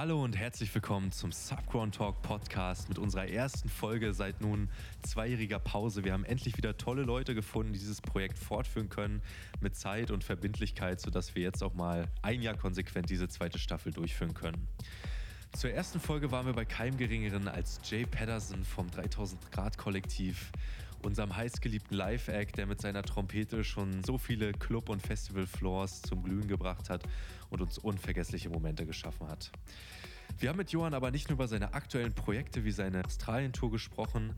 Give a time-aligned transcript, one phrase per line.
[0.00, 4.70] Hallo und herzlich willkommen zum Subground Talk Podcast mit unserer ersten Folge seit nun
[5.02, 6.04] zweijähriger Pause.
[6.04, 9.20] Wir haben endlich wieder tolle Leute gefunden, die dieses Projekt fortführen können
[9.60, 13.92] mit Zeit und Verbindlichkeit, sodass wir jetzt auch mal ein Jahr konsequent diese zweite Staffel
[13.92, 14.68] durchführen können.
[15.52, 20.50] Zur ersten Folge waren wir bei keinem Geringeren als Jay Patterson vom 3000 Grad Kollektiv,
[21.02, 26.48] unserem heißgeliebten Live-Act, der mit seiner Trompete schon so viele Club- und Festival-Floors zum Glühen
[26.48, 27.02] gebracht hat
[27.50, 29.50] und uns unvergessliche Momente geschaffen hat.
[30.38, 34.34] Wir haben mit Johann aber nicht nur über seine aktuellen Projekte wie seine Australien-Tour gesprochen,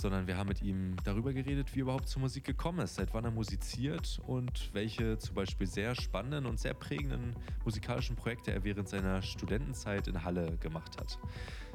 [0.00, 3.14] sondern wir haben mit ihm darüber geredet, wie er überhaupt zur Musik gekommen ist, seit
[3.14, 8.64] wann er musiziert und welche zum Beispiel sehr spannenden und sehr prägenden musikalischen Projekte er
[8.64, 11.18] während seiner Studentenzeit in Halle gemacht hat.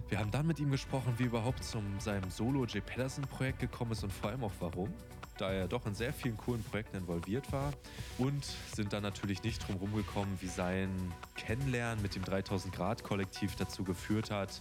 [0.09, 2.83] Wir haben dann mit ihm gesprochen, wie er überhaupt zu seinem Solo J.
[2.83, 4.91] Pedersen Projekt gekommen ist und vor allem auch warum,
[5.37, 7.71] da er doch in sehr vielen coolen Projekten involviert war
[8.17, 10.89] und sind dann natürlich nicht drum rumgekommen, wie sein
[11.35, 14.59] Kennenlernen mit dem 3000 Grad Kollektiv dazu geführt hat,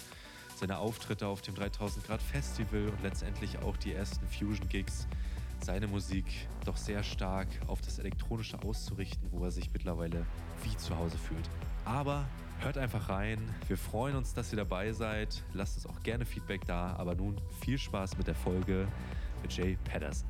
[0.56, 5.06] seine Auftritte auf dem 3000 Grad Festival und letztendlich auch die ersten Fusion-Gigs,
[5.64, 6.26] seine Musik
[6.66, 10.26] doch sehr stark auf das Elektronische auszurichten, wo er sich mittlerweile
[10.62, 11.48] wie zu Hause fühlt.
[11.86, 12.26] Aber
[12.60, 13.38] hört einfach rein.
[13.68, 15.42] Wir freuen uns, dass ihr dabei seid.
[15.52, 16.94] Lasst uns auch gerne Feedback da.
[16.96, 18.88] Aber nun viel Spaß mit der Folge
[19.42, 20.28] mit Jay Patterson.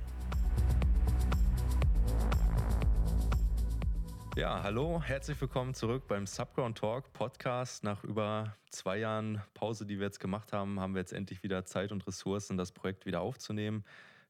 [4.36, 7.82] Ja, hallo, herzlich willkommen zurück beim Subground Talk Podcast.
[7.82, 11.64] Nach über zwei Jahren Pause, die wir jetzt gemacht haben, haben wir jetzt endlich wieder
[11.64, 13.84] Zeit und Ressourcen, das Projekt wieder aufzunehmen.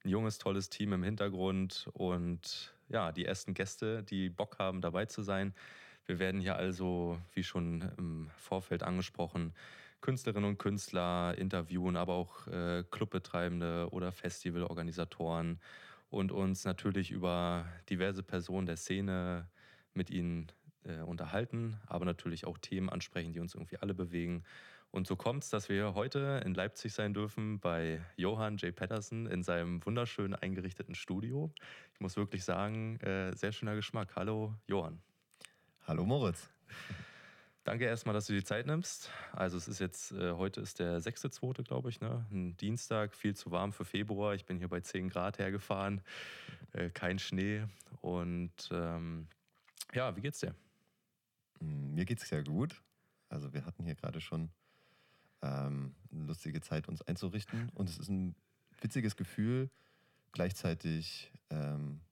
[0.05, 5.05] Ein junges, tolles Team im Hintergrund und ja, die ersten Gäste, die Bock haben, dabei
[5.05, 5.53] zu sein.
[6.09, 9.53] Wir werden hier also, wie schon im Vorfeld angesprochen,
[10.01, 15.61] Künstlerinnen und Künstler interviewen, aber auch äh, Clubbetreibende oder Festivalorganisatoren
[16.09, 19.50] und uns natürlich über diverse Personen der Szene
[19.92, 20.50] mit ihnen
[20.84, 24.45] äh, unterhalten, aber natürlich auch Themen ansprechen, die uns irgendwie alle bewegen.
[24.91, 28.75] Und so kommt es, dass wir heute in Leipzig sein dürfen bei Johann J.
[28.75, 31.53] Patterson in seinem wunderschön eingerichteten Studio.
[31.93, 34.16] Ich muss wirklich sagen, äh, sehr schöner Geschmack.
[34.16, 35.03] Hallo Johann.
[35.88, 36.50] Hallo Moritz.
[37.65, 39.10] Danke erstmal, dass du die Zeit nimmst.
[39.32, 42.26] Also es ist jetzt, äh, heute ist der 6.2., glaube ich, ne?
[42.31, 44.34] Ein Dienstag, viel zu warm für Februar.
[44.34, 46.03] Ich bin hier bei 10 Grad hergefahren,
[46.75, 47.65] äh, kein Schnee.
[48.03, 49.28] Und ähm,
[49.94, 50.54] ja, wie geht's dir?
[51.60, 52.82] Mm, mir geht's sehr gut.
[53.31, 54.50] Also wir hatten hier gerade schon
[55.41, 57.71] ähm, eine lustige Zeit, uns einzurichten.
[57.71, 58.34] Und es ist ein
[58.82, 59.71] witziges Gefühl,
[60.32, 62.03] gleichzeitig ähm,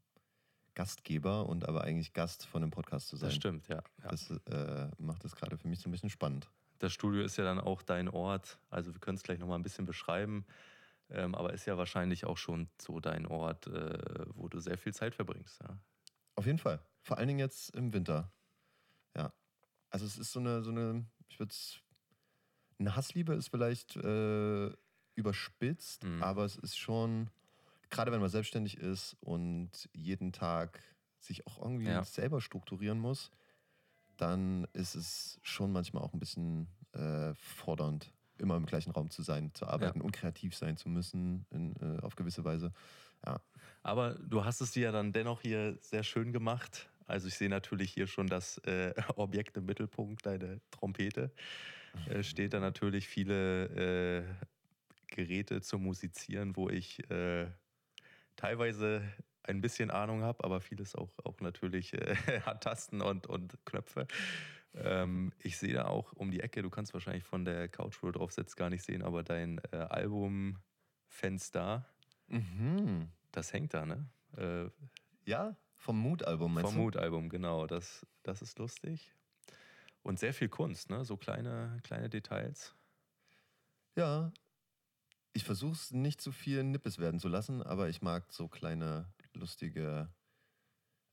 [0.77, 3.31] Gastgeber und aber eigentlich Gast von einem Podcast zu sein.
[3.31, 3.83] Das stimmt, ja.
[4.03, 4.09] ja.
[4.09, 6.49] Das äh, macht es gerade für mich so ein bisschen spannend.
[6.79, 8.61] Das Studio ist ja dann auch dein Ort.
[8.71, 10.47] Also wir können es gleich nochmal ein bisschen beschreiben.
[11.09, 14.93] Ähm, aber ist ja wahrscheinlich auch schon so dein Ort, äh, wo du sehr viel
[14.93, 15.61] Zeit verbringst.
[15.63, 15.79] Ja?
[16.35, 16.81] Auf jeden Fall.
[17.03, 18.31] Vor allen Dingen jetzt im Winter.
[19.17, 19.33] Ja.
[19.89, 21.81] Also es ist so eine, so eine, ich würde es,
[22.79, 24.71] eine Hassliebe ist vielleicht äh,
[25.15, 26.23] überspitzt, mhm.
[26.23, 27.31] aber es ist schon,
[27.91, 30.83] gerade wenn man selbstständig ist und jeden Tag
[31.19, 32.05] sich auch irgendwie ja.
[32.05, 33.31] selber strukturieren muss,
[34.17, 39.23] dann ist es schon manchmal auch ein bisschen äh, fordernd, immer im gleichen Raum zu
[39.23, 40.05] sein, zu arbeiten ja.
[40.05, 42.73] und kreativ sein zu müssen in, äh, auf gewisse Weise.
[43.25, 43.41] Ja.
[43.83, 46.89] Aber du hast es dir ja dann dennoch hier sehr schön gemacht.
[47.07, 51.31] Also ich sehe natürlich hier schon das äh, Objekt im Mittelpunkt, deine Trompete.
[52.09, 54.25] Äh, steht da natürlich viele äh,
[55.09, 57.47] Geräte zum Musizieren, wo ich äh,
[58.37, 59.03] teilweise
[59.43, 62.17] ein bisschen Ahnung habe, aber vieles auch, auch natürlich äh,
[62.61, 64.07] Tasten und, und Knöpfe.
[64.75, 68.07] Ähm, ich sehe da auch um die Ecke, du kannst wahrscheinlich von der Couch, wo
[68.07, 71.87] du drauf sitzt, gar nicht sehen, aber dein äh, Albumfenster,
[72.29, 73.09] mhm.
[73.33, 74.09] das hängt da, ne?
[74.37, 74.71] Äh,
[75.25, 77.67] ja, vom Mood-Album, meinst Vom Mood-Album, genau.
[77.67, 79.13] Das, das ist lustig.
[80.03, 81.05] Und sehr viel Kunst, ne?
[81.05, 82.75] So kleine, kleine Details.
[83.95, 84.33] Ja.
[85.37, 89.13] Ich versuche es nicht zu viel Nippes werden zu lassen, aber ich mag so kleine,
[89.35, 90.09] lustige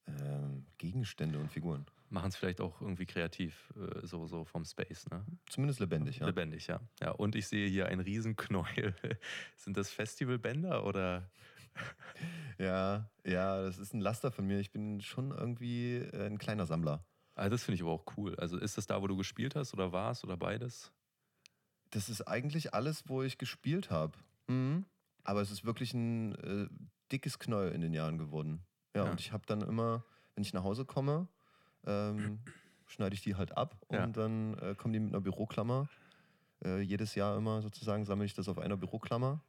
[0.07, 1.85] ähm, Gegenstände und Figuren.
[2.07, 5.25] Machen es vielleicht auch irgendwie kreativ, äh, so, so vom Space, ne?
[5.49, 6.25] Zumindest lebendig, ja.
[6.25, 6.79] Lebendig, ja.
[7.01, 7.11] ja.
[7.11, 8.95] Und ich sehe hier einen Riesenknäuel.
[9.57, 11.29] Sind das Festivalbänder oder?
[12.57, 14.61] ja, ja, das ist ein Laster von mir.
[14.61, 17.05] Ich bin schon irgendwie äh, ein kleiner Sammler.
[17.35, 18.37] Also das finde ich aber auch cool.
[18.37, 20.93] Also ist das da, wo du gespielt hast oder warst oder beides?
[21.93, 24.13] Das ist eigentlich alles, wo ich gespielt habe.
[24.47, 24.85] Mhm.
[25.23, 26.67] Aber es ist wirklich ein äh,
[27.11, 28.63] dickes Knäuel in den Jahren geworden.
[28.95, 29.11] Ja, ja.
[29.11, 30.03] und ich habe dann immer,
[30.35, 31.27] wenn ich nach Hause komme,
[31.85, 32.39] ähm,
[32.87, 34.07] schneide ich die halt ab und ja.
[34.07, 35.87] dann äh, kommen die mit einer Büroklammer.
[36.65, 39.41] Äh, jedes Jahr immer sozusagen sammle ich das auf einer Büroklammer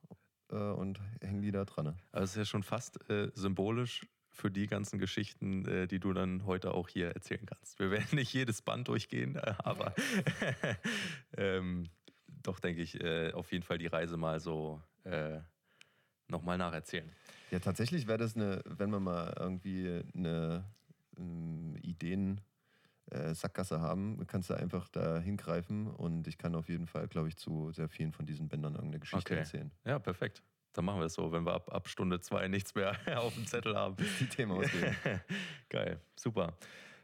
[0.51, 1.99] äh, und hängen die da dran.
[2.13, 6.13] Also es ist ja schon fast äh, symbolisch für die ganzen Geschichten, äh, die du
[6.13, 7.79] dann heute auch hier erzählen kannst.
[7.79, 9.95] Wir werden nicht jedes Band durchgehen, aber
[11.39, 11.89] ähm,
[12.45, 15.41] doch denke ich, äh, auf jeden Fall die Reise mal so äh,
[16.29, 17.11] nochmal nacherzählen.
[17.51, 20.65] Ja, tatsächlich wäre das eine, wenn man mal irgendwie eine
[21.19, 22.41] ähm, Ideen
[23.11, 27.29] äh, Sackgasse haben, kannst du einfach da hingreifen und ich kann auf jeden Fall, glaube
[27.29, 29.41] ich, zu sehr vielen von diesen Bändern irgendeine Geschichte okay.
[29.41, 29.71] erzählen.
[29.85, 30.43] Ja, perfekt.
[30.73, 33.47] Dann machen wir es so, wenn wir ab, ab Stunde zwei nichts mehr auf dem
[33.47, 33.97] Zettel haben.
[34.19, 34.97] Die Themen ausgehen.
[35.69, 36.57] Geil, super.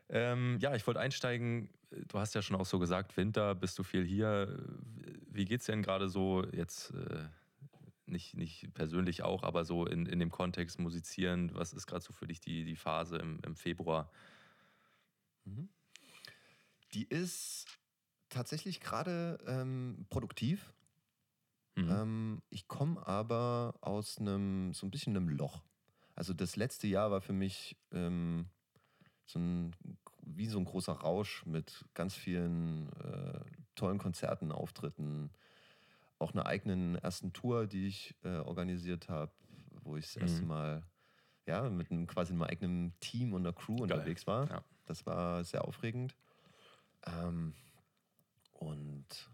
[0.08, 1.70] Ähm, ja, ich wollte einsteigen.
[1.90, 4.58] Du hast ja schon auch so gesagt, Winter, bist du viel hier.
[5.28, 6.92] Wie geht es denn gerade so jetzt?
[6.92, 7.28] Äh,
[8.10, 11.54] nicht, nicht persönlich auch, aber so in, in dem Kontext musizieren.
[11.54, 14.10] Was ist gerade so für dich die, die Phase im, im Februar?
[15.44, 15.69] Mhm.
[16.92, 17.66] Die ist
[18.28, 20.72] tatsächlich gerade ähm, produktiv.
[21.76, 21.90] Mhm.
[21.90, 25.62] Ähm, ich komme aber aus einem, so ein bisschen einem Loch.
[26.14, 28.46] Also das letzte Jahr war für mich ähm,
[29.25, 29.75] so ein,
[30.37, 33.41] wie so ein großer Rausch mit ganz vielen äh,
[33.75, 35.31] tollen Konzerten, Auftritten,
[36.19, 39.32] auch einer eigenen ersten Tour, die ich äh, organisiert habe,
[39.82, 40.23] wo ich das mhm.
[40.23, 40.82] erste Mal
[41.47, 43.85] ja, mit einem quasi einem eigenen Team und einer Crew Geil.
[43.85, 44.49] unterwegs war.
[44.49, 44.65] Ja.
[44.87, 46.15] Das war sehr aufregend.
[47.06, 47.55] Ähm,
[48.53, 49.31] und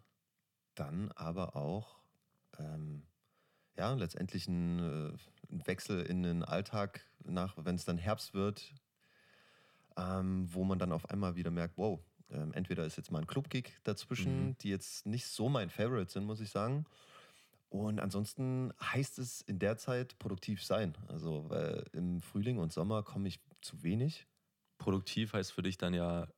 [0.74, 1.98] dann aber auch
[2.58, 3.02] ähm,
[3.76, 8.74] ja, letztendlich ein, äh, ein, Wechsel in den Alltag nach, wenn es dann Herbst wird,
[9.96, 12.00] ähm, wo man dann auf einmal wieder merkt, wow,
[12.30, 14.58] ähm, entweder ist jetzt mal ein Club-Gig dazwischen, mhm.
[14.58, 16.84] die jetzt nicht so mein Favorite sind, muss ich sagen.
[17.68, 20.96] Und ansonsten heißt es in der Zeit produktiv sein.
[21.08, 24.26] Also weil im Frühling und Sommer komme ich zu wenig.
[24.78, 26.28] Produktiv heißt für dich dann ja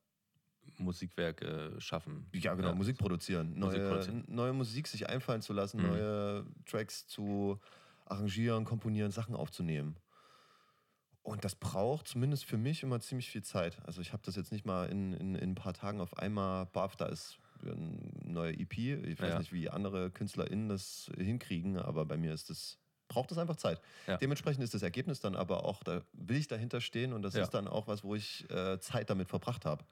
[0.79, 2.27] Musikwerke schaffen.
[2.33, 2.75] Ja, genau, ja.
[2.75, 3.59] Musik produzieren.
[3.59, 4.25] Neue, Musik produzieren.
[4.29, 5.89] neue Musik sich einfallen zu lassen, mhm.
[5.89, 7.59] neue Tracks zu
[8.07, 9.97] arrangieren, komponieren, Sachen aufzunehmen.
[11.29, 13.79] Und das braucht zumindest für mich immer ziemlich viel Zeit.
[13.85, 16.65] Also ich habe das jetzt nicht mal in, in, in, ein paar Tagen auf einmal,
[16.67, 18.79] baf, da ist ein neuer EP.
[18.79, 19.39] Ich weiß ja.
[19.39, 22.79] nicht, wie andere KünstlerInnen das hinkriegen, aber bei mir ist das,
[23.09, 23.79] braucht das einfach Zeit.
[24.07, 24.17] Ja.
[24.17, 27.43] Dementsprechend ist das Ergebnis dann aber auch, da will ich dahinter stehen und das ja.
[27.43, 29.85] ist dann auch was, wo ich äh, Zeit damit verbracht habe.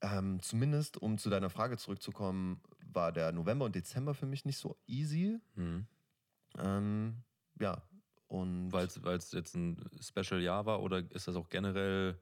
[0.00, 2.60] Ähm, zumindest, um zu deiner Frage zurückzukommen,
[2.92, 5.40] war der November und Dezember für mich nicht so easy.
[5.56, 5.86] Mhm.
[6.56, 7.16] Ähm,
[7.58, 7.82] ja,
[8.30, 8.86] weil
[9.16, 12.16] es jetzt ein Special-Jahr war oder ist das auch generell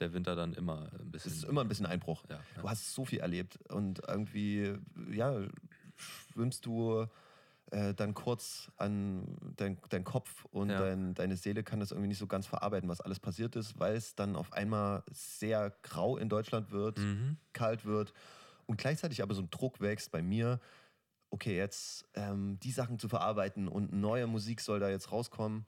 [0.00, 1.30] der Winter dann immer ein bisschen.
[1.30, 2.24] Es ist immer ein bisschen Einbruch.
[2.28, 2.62] Ja, ja.
[2.62, 4.74] Du hast so viel erlebt und irgendwie,
[5.10, 5.40] ja,
[5.96, 7.06] schwimmst du
[7.70, 10.80] äh, dann kurz an dein, dein Kopf und ja.
[10.80, 13.96] dein, deine Seele kann das irgendwie nicht so ganz verarbeiten, was alles passiert ist, weil
[13.96, 17.36] es dann auf einmal sehr grau in Deutschland wird, mhm.
[17.52, 18.12] kalt wird
[18.66, 20.60] und gleichzeitig aber so ein Druck wächst bei mir
[21.34, 25.66] okay, jetzt ähm, die Sachen zu verarbeiten und neue Musik soll da jetzt rauskommen.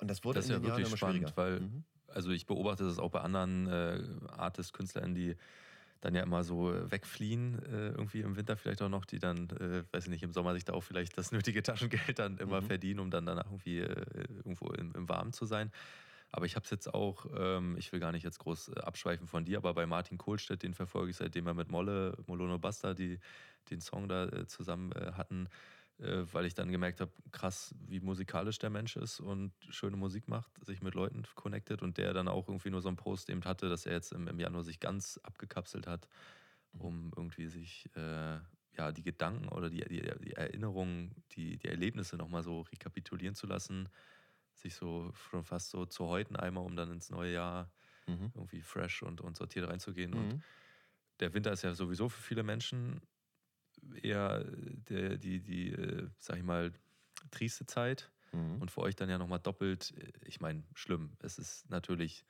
[0.00, 1.84] Und das wurde das ist ja wirklich spannend, weil mhm.
[2.08, 4.02] also ich beobachte das auch bei anderen äh,
[4.36, 5.34] Artists, Künstlern, die
[6.00, 9.82] dann ja immer so wegfliehen, äh, irgendwie im Winter vielleicht auch noch, die dann, äh,
[9.92, 12.66] weiß ich nicht, im Sommer sich da auch vielleicht das nötige Taschengeld dann immer mhm.
[12.66, 14.04] verdienen, um dann danach irgendwie äh,
[14.36, 15.72] irgendwo im, im Warmen zu sein.
[16.30, 19.26] Aber ich habe es jetzt auch, ähm, ich will gar nicht jetzt groß äh, abschweifen
[19.26, 22.94] von dir, aber bei Martin Kohlstedt, den verfolge ich seitdem er mit Molle, Molono Basta,
[22.94, 23.18] die
[23.70, 25.48] den Song da äh, zusammen äh, hatten,
[25.98, 30.28] äh, weil ich dann gemerkt habe, krass, wie musikalisch der Mensch ist und schöne Musik
[30.28, 33.44] macht, sich mit Leuten connected und der dann auch irgendwie nur so einen Post eben
[33.44, 36.08] hatte, dass er jetzt im, im Januar sich ganz abgekapselt hat,
[36.72, 36.80] mhm.
[36.80, 38.38] um irgendwie sich äh,
[38.76, 43.46] ja, die Gedanken oder die, die, die Erinnerungen, die, die Erlebnisse nochmal so rekapitulieren zu
[43.46, 43.88] lassen
[44.60, 47.70] sich so schon fast so zu häuten einmal, um dann ins neue Jahr
[48.06, 48.32] mhm.
[48.34, 50.10] irgendwie fresh und, und sortiert reinzugehen.
[50.10, 50.18] Mhm.
[50.18, 50.42] Und
[51.20, 53.00] der Winter ist ja sowieso für viele Menschen
[54.02, 56.72] eher der, die, die, äh, sag ich mal,
[57.30, 58.10] trieste Zeit.
[58.32, 58.60] Mhm.
[58.60, 61.16] Und für euch dann ja nochmal doppelt, äh, ich meine, schlimm.
[61.20, 62.24] Es ist natürlich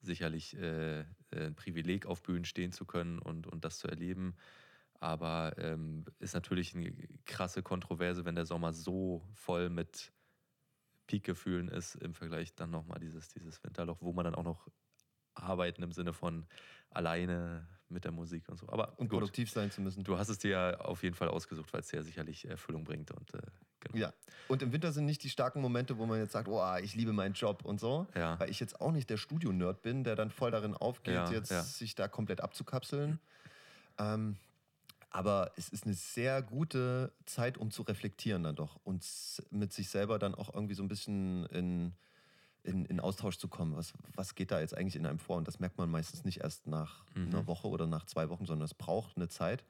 [0.00, 4.36] sicherlich äh, ein Privileg, auf Bühnen stehen zu können und, und das zu erleben.
[5.00, 6.92] Aber ähm, ist natürlich eine
[7.24, 10.12] krasse Kontroverse, wenn der Sommer so voll mit
[11.08, 14.68] Peak-Gefühlen ist im Vergleich dann nochmal dieses, dieses Winterloch, wo man dann auch noch
[15.34, 16.46] arbeiten im Sinne von
[16.90, 18.68] alleine mit der Musik und so.
[18.68, 19.18] Aber und gut.
[19.20, 20.04] produktiv sein zu müssen.
[20.04, 22.84] Du hast es dir ja auf jeden Fall ausgesucht, weil es dir ja sicherlich Erfüllung
[22.84, 23.10] bringt.
[23.10, 23.38] Und, äh,
[23.80, 23.96] genau.
[23.96, 24.12] Ja.
[24.46, 27.12] Und im Winter sind nicht die starken Momente, wo man jetzt sagt, oh, ich liebe
[27.12, 28.06] meinen Job und so.
[28.14, 28.38] Ja.
[28.38, 31.78] Weil ich jetzt auch nicht der Studio-Nerd bin, der dann voll darin aufgeht, ja, jetzt
[31.78, 33.18] sich da komplett abzukapseln.
[33.98, 34.36] Ähm,
[35.10, 39.04] aber es ist eine sehr gute Zeit, um zu reflektieren dann doch und
[39.50, 41.94] mit sich selber dann auch irgendwie so ein bisschen in,
[42.62, 43.74] in, in Austausch zu kommen.
[43.76, 45.36] Was, was geht da jetzt eigentlich in einem vor?
[45.36, 47.28] Und das merkt man meistens nicht erst nach mhm.
[47.28, 49.64] einer Woche oder nach zwei Wochen, sondern es braucht eine Zeit.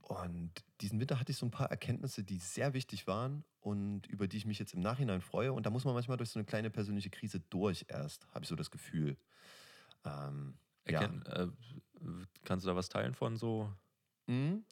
[0.00, 4.28] Und diesen Winter hatte ich so ein paar Erkenntnisse, die sehr wichtig waren und über
[4.28, 5.52] die ich mich jetzt im Nachhinein freue.
[5.52, 8.48] Und da muss man manchmal durch so eine kleine persönliche Krise durch erst, habe ich
[8.48, 9.16] so das Gefühl.
[10.04, 11.42] Ähm, Erkenn, ja.
[11.42, 11.48] äh,
[12.44, 13.70] kannst du da was teilen von so?
[14.26, 14.64] Mhm.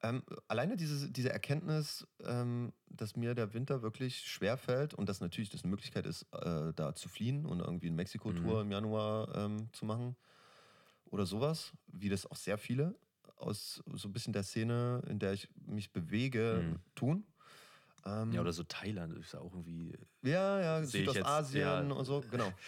[0.00, 5.20] Ähm, alleine diese, diese Erkenntnis, ähm, dass mir der Winter wirklich schwer fällt und dass
[5.20, 8.66] natürlich das eine Möglichkeit ist, äh, da zu fliehen und irgendwie eine Mexiko-Tour mhm.
[8.66, 10.14] im Januar ähm, zu machen
[11.06, 12.94] oder sowas, wie das auch sehr viele
[13.38, 16.76] aus so ein bisschen der Szene, in der ich mich bewege, mhm.
[16.94, 17.26] tun.
[18.06, 19.92] Ähm, ja, oder so Thailand ist ja auch irgendwie.
[20.22, 22.52] Ja, ja, Südostasien ja, und so, genau.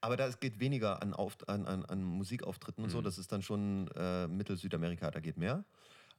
[0.00, 2.92] Aber da geht weniger an, Auf, an, an, an Musikauftritten und mhm.
[2.92, 3.02] so.
[3.02, 5.64] Das ist dann schon äh, Mittel-Südamerika, da geht mehr.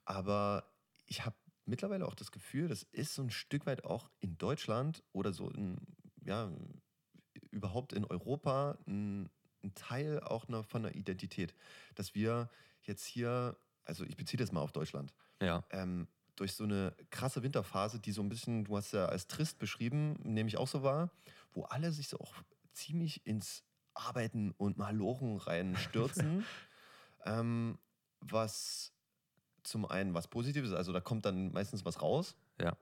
[0.06, 0.66] Aber
[1.06, 5.04] ich habe mittlerweile auch das Gefühl, das ist so ein Stück weit auch in Deutschland
[5.14, 5.78] oder so in,
[6.26, 6.52] ja,
[7.52, 9.30] überhaupt in Europa ein,
[9.64, 11.54] ein Teil auch eine, von der Identität.
[11.96, 12.50] Dass wir
[12.84, 13.58] jetzt hier
[13.88, 15.14] also ich beziehe das mal auf Deutschland.
[15.42, 15.64] Ja.
[15.72, 19.58] Ähm, durch so eine krasse Winterphase, die so ein bisschen, du hast ja als trist
[19.58, 21.10] beschrieben, nehme ich auch so wahr,
[21.54, 22.34] wo alle sich so auch
[22.74, 23.64] ziemlich ins
[23.98, 26.46] Arbeiten und Malochen reinstürzen.
[27.25, 27.77] ähm,
[28.20, 28.94] was
[29.63, 32.36] zum einen was Positives, also da kommt dann meistens was raus.
[32.60, 32.77] Ja.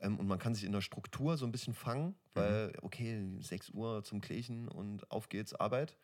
[0.00, 2.72] Ähm, und man kann sich in der Struktur so ein bisschen fangen, weil, mhm.
[2.82, 5.96] okay, 6 Uhr zum Klächen und auf geht's, Arbeit.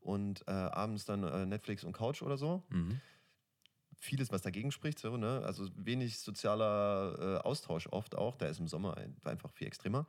[0.00, 2.64] Und äh, abends dann äh, Netflix und Couch oder so.
[2.70, 3.00] Mhm
[4.00, 5.00] vieles, was dagegen spricht.
[5.00, 5.42] So, ne?
[5.44, 8.36] Also wenig sozialer äh, Austausch oft auch.
[8.36, 10.06] Der ist im Sommer einfach viel extremer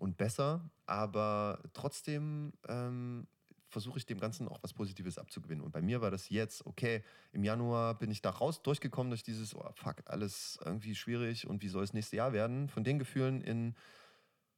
[0.00, 0.70] und besser.
[0.86, 3.28] Aber trotzdem ähm,
[3.68, 5.64] versuche ich dem Ganzen auch was Positives abzugewinnen.
[5.64, 9.22] Und bei mir war das jetzt, okay, im Januar bin ich da raus durchgekommen durch
[9.22, 12.68] dieses, oh fuck, alles irgendwie schwierig und wie soll es nächste Jahr werden?
[12.68, 13.76] Von den Gefühlen in,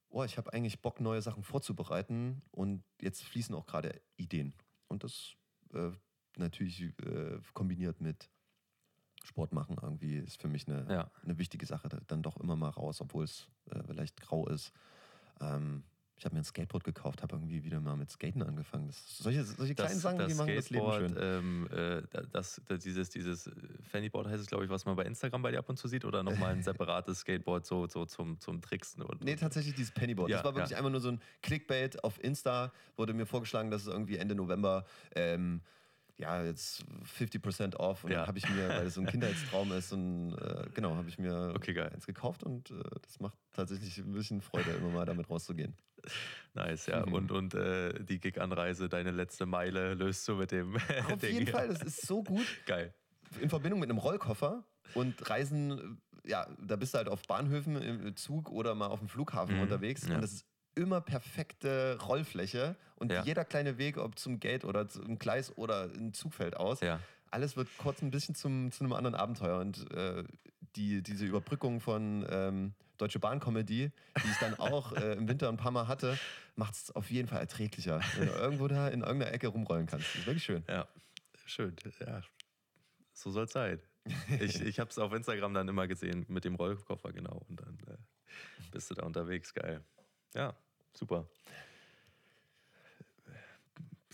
[0.08, 4.54] oh, ich habe eigentlich Bock, neue Sachen vorzubereiten und jetzt fließen auch gerade Ideen.
[4.88, 5.34] Und das
[5.74, 5.90] äh,
[6.38, 8.30] natürlich äh, kombiniert mit
[9.24, 11.10] Sport machen irgendwie ist für mich eine, ja.
[11.22, 11.88] eine wichtige Sache.
[12.06, 14.72] Dann doch immer mal raus, obwohl es äh, vielleicht grau ist.
[15.42, 15.82] Ähm,
[16.22, 18.86] ich habe mir ein Skateboard gekauft, habe irgendwie wieder mal mit Skaten angefangen.
[18.86, 21.16] Das, solche, solche kleinen das, Sachen, das die machen das Leben schön.
[21.18, 23.50] Ähm, äh, das, das, dieses, dieses
[23.90, 26.04] Fannyboard heißt es, glaube ich, was man bei Instagram bei dir ab und zu sieht
[26.04, 29.02] oder nochmal ein separates Skateboard so, so zum, zum Tricksen?
[29.02, 30.30] Und, nee, tatsächlich dieses Pennyboard.
[30.30, 30.76] Ja, das war wirklich ja.
[30.76, 32.72] einfach nur so ein Clickbait auf Insta.
[32.96, 34.84] Wurde mir vorgeschlagen, dass es irgendwie Ende November
[35.16, 35.60] ähm,
[36.16, 36.84] ja, jetzt
[37.18, 38.04] 50% off.
[38.04, 38.18] Und ja.
[38.18, 41.18] dann habe ich mir, weil es so ein Kindheitstraum ist, und, äh, genau, habe ich
[41.18, 45.28] mir okay, eins gekauft und äh, das macht tatsächlich ein bisschen Freude, immer mal damit
[45.28, 45.74] rauszugehen.
[46.54, 47.06] Nice, ja.
[47.06, 47.12] Mhm.
[47.14, 50.76] Und, und äh, die Gig-Anreise, deine letzte Meile löst du mit dem
[51.10, 51.38] Auf Ding.
[51.38, 52.44] jeden Fall, das ist so gut.
[52.66, 52.92] Geil.
[53.40, 58.16] In Verbindung mit einem Rollkoffer und Reisen, ja, da bist du halt auf Bahnhöfen im
[58.16, 59.62] Zug oder mal auf dem Flughafen mhm.
[59.62, 60.06] unterwegs.
[60.06, 60.16] Ja.
[60.16, 63.22] Und das ist immer perfekte Rollfläche und ja.
[63.24, 66.80] jeder kleine Weg, ob zum Gate oder zum Gleis oder ein Zug fällt aus.
[66.80, 67.00] Ja.
[67.30, 69.58] Alles wird kurz ein bisschen zum, zu einem anderen Abenteuer.
[69.58, 70.24] Und äh,
[70.76, 75.56] die, diese Überbrückung von ähm, Deutsche Bahn-Comedy, die ich dann auch äh, im Winter ein
[75.56, 76.18] paar Mal hatte,
[76.56, 80.06] macht es auf jeden Fall erträglicher, wenn du irgendwo da in irgendeiner Ecke rumrollen kannst.
[80.08, 80.62] Das ist wirklich schön.
[80.68, 80.86] Ja,
[81.46, 81.74] schön.
[82.00, 82.22] Ja,
[83.12, 83.80] so soll es sein.
[84.40, 87.44] Ich, ich habe es auf Instagram dann immer gesehen mit dem Rollkoffer, genau.
[87.48, 87.96] Und dann äh,
[88.70, 89.54] bist du da unterwegs.
[89.54, 89.82] Geil.
[90.34, 90.54] Ja,
[90.94, 91.26] super.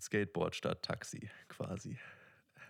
[0.00, 1.98] Skateboard statt Taxi quasi.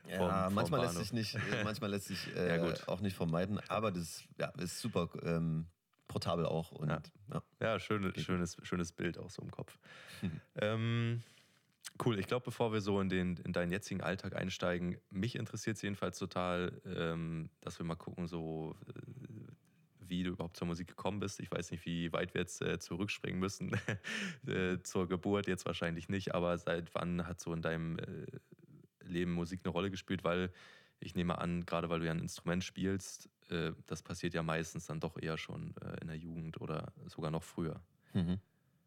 [0.09, 3.93] Ja, vom, manchmal, lässt sich nicht, manchmal lässt sich äh, ja, auch nicht vermeiden, aber
[3.93, 5.67] das ja, ist super ähm,
[6.07, 6.73] portabel auch.
[6.73, 7.01] Und, ja,
[7.33, 7.43] ja.
[7.61, 9.79] ja schöne, schönes, schönes Bild auch so im Kopf.
[10.23, 10.41] Mhm.
[10.61, 11.23] Ähm,
[12.05, 15.77] cool, ich glaube, bevor wir so in, den, in deinen jetzigen Alltag einsteigen, mich interessiert
[15.77, 18.93] es jedenfalls total, ähm, dass wir mal gucken, so äh,
[20.09, 21.41] wie du überhaupt zur Musik gekommen bist.
[21.41, 23.73] Ich weiß nicht, wie weit wir jetzt äh, zurückspringen müssen
[24.47, 28.27] äh, zur Geburt, jetzt wahrscheinlich nicht, aber seit wann hat so in deinem äh,
[29.05, 30.25] Leben Musik eine Rolle gespielt?
[30.25, 30.53] Weil
[31.01, 34.87] ich nehme an, gerade weil du ja ein Instrument spielst, äh, das passiert ja meistens
[34.87, 37.81] dann doch eher schon äh, in der Jugend oder sogar noch früher.
[38.15, 38.39] Mhm.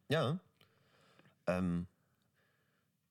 [0.10, 0.40] Ja.
[1.48, 1.88] Ähm,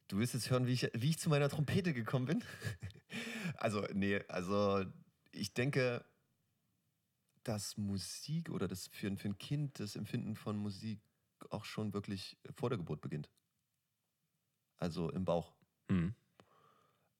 [0.09, 2.45] du willst jetzt hören, wie ich, wie ich zu meiner Trompete gekommen bin?
[3.57, 4.85] also, nee, also
[5.33, 6.05] ich denke,
[7.44, 11.00] dass Musik oder das für, für ein Kind das Empfinden von Musik
[11.50, 13.30] auch schon wirklich vor der Geburt beginnt.
[14.76, 15.54] Also im Bauch.
[15.88, 16.14] Mhm.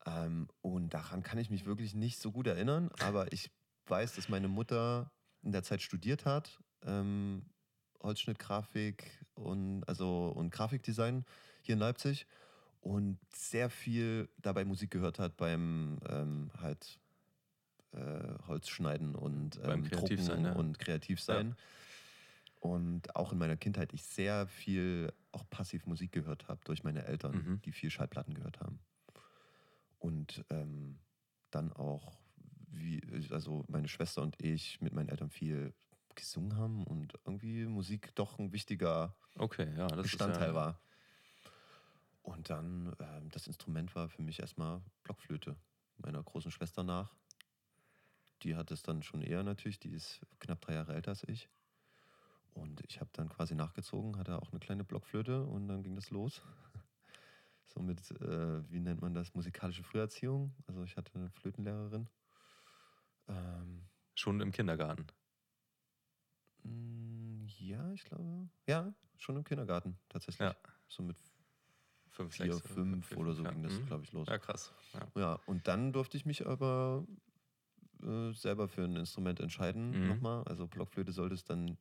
[0.06, 3.50] Ähm, und daran kann ich mich wirklich nicht so gut erinnern, aber ich
[3.86, 5.12] weiß, dass meine Mutter
[5.42, 7.44] in der Zeit studiert hat, ähm,
[8.02, 11.24] Holzschnittgrafik und also und Grafikdesign
[11.62, 12.26] hier in Leipzig
[12.80, 16.98] und sehr viel dabei Musik gehört hat beim ähm, halt
[17.92, 20.52] äh, Holz schneiden und ähm, drucken sein, ja.
[20.52, 21.50] und kreativ sein.
[21.50, 21.56] Ja.
[22.61, 27.04] Und auch in meiner Kindheit ich sehr viel auch passiv Musik gehört habe durch meine
[27.06, 27.61] Eltern, mhm.
[27.62, 28.80] die viel Schallplatten gehört haben.
[29.99, 30.99] Und ähm,
[31.50, 32.18] dann auch
[32.68, 35.73] wie, also meine Schwester und ich mit meinen Eltern viel
[36.14, 40.80] gesungen haben und irgendwie Musik doch ein wichtiger okay, ja, das Bestandteil ja, war.
[42.23, 45.56] Und dann, ähm, das Instrument war für mich erstmal Blockflöte,
[45.97, 47.14] meiner großen Schwester nach.
[48.42, 51.49] Die hat es dann schon eher natürlich, die ist knapp drei Jahre älter als ich.
[52.54, 56.11] Und ich habe dann quasi nachgezogen, hatte auch eine kleine Blockflöte und dann ging das
[56.11, 56.42] los.
[57.73, 60.52] So mit, äh, wie nennt man das, musikalische Früherziehung.
[60.66, 62.09] Also ich hatte eine Flötenlehrerin.
[63.28, 63.85] Ähm,
[64.16, 65.06] Schon im Kindergarten.
[66.64, 68.49] mh, ja, ich glaube.
[68.66, 70.49] Ja, schon im Kindergarten tatsächlich.
[70.49, 70.56] Ja.
[70.88, 71.16] So mit
[72.09, 73.50] Fünf, vier, sechs, fünf oder so ja.
[73.52, 73.87] ging das, Mhm.
[73.87, 74.26] glaube ich, los.
[74.28, 74.73] Ja, krass.
[74.92, 75.20] Ja.
[75.20, 77.06] Ja, und dann durfte ich mich aber
[78.02, 80.09] äh, selber für ein Instrument entscheiden Mhm.
[80.09, 80.42] nochmal.
[80.45, 81.76] Also Blockflöte sollte es dann,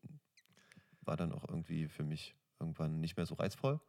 [1.01, 3.79] war dann auch irgendwie für mich irgendwann nicht mehr so reizvoll.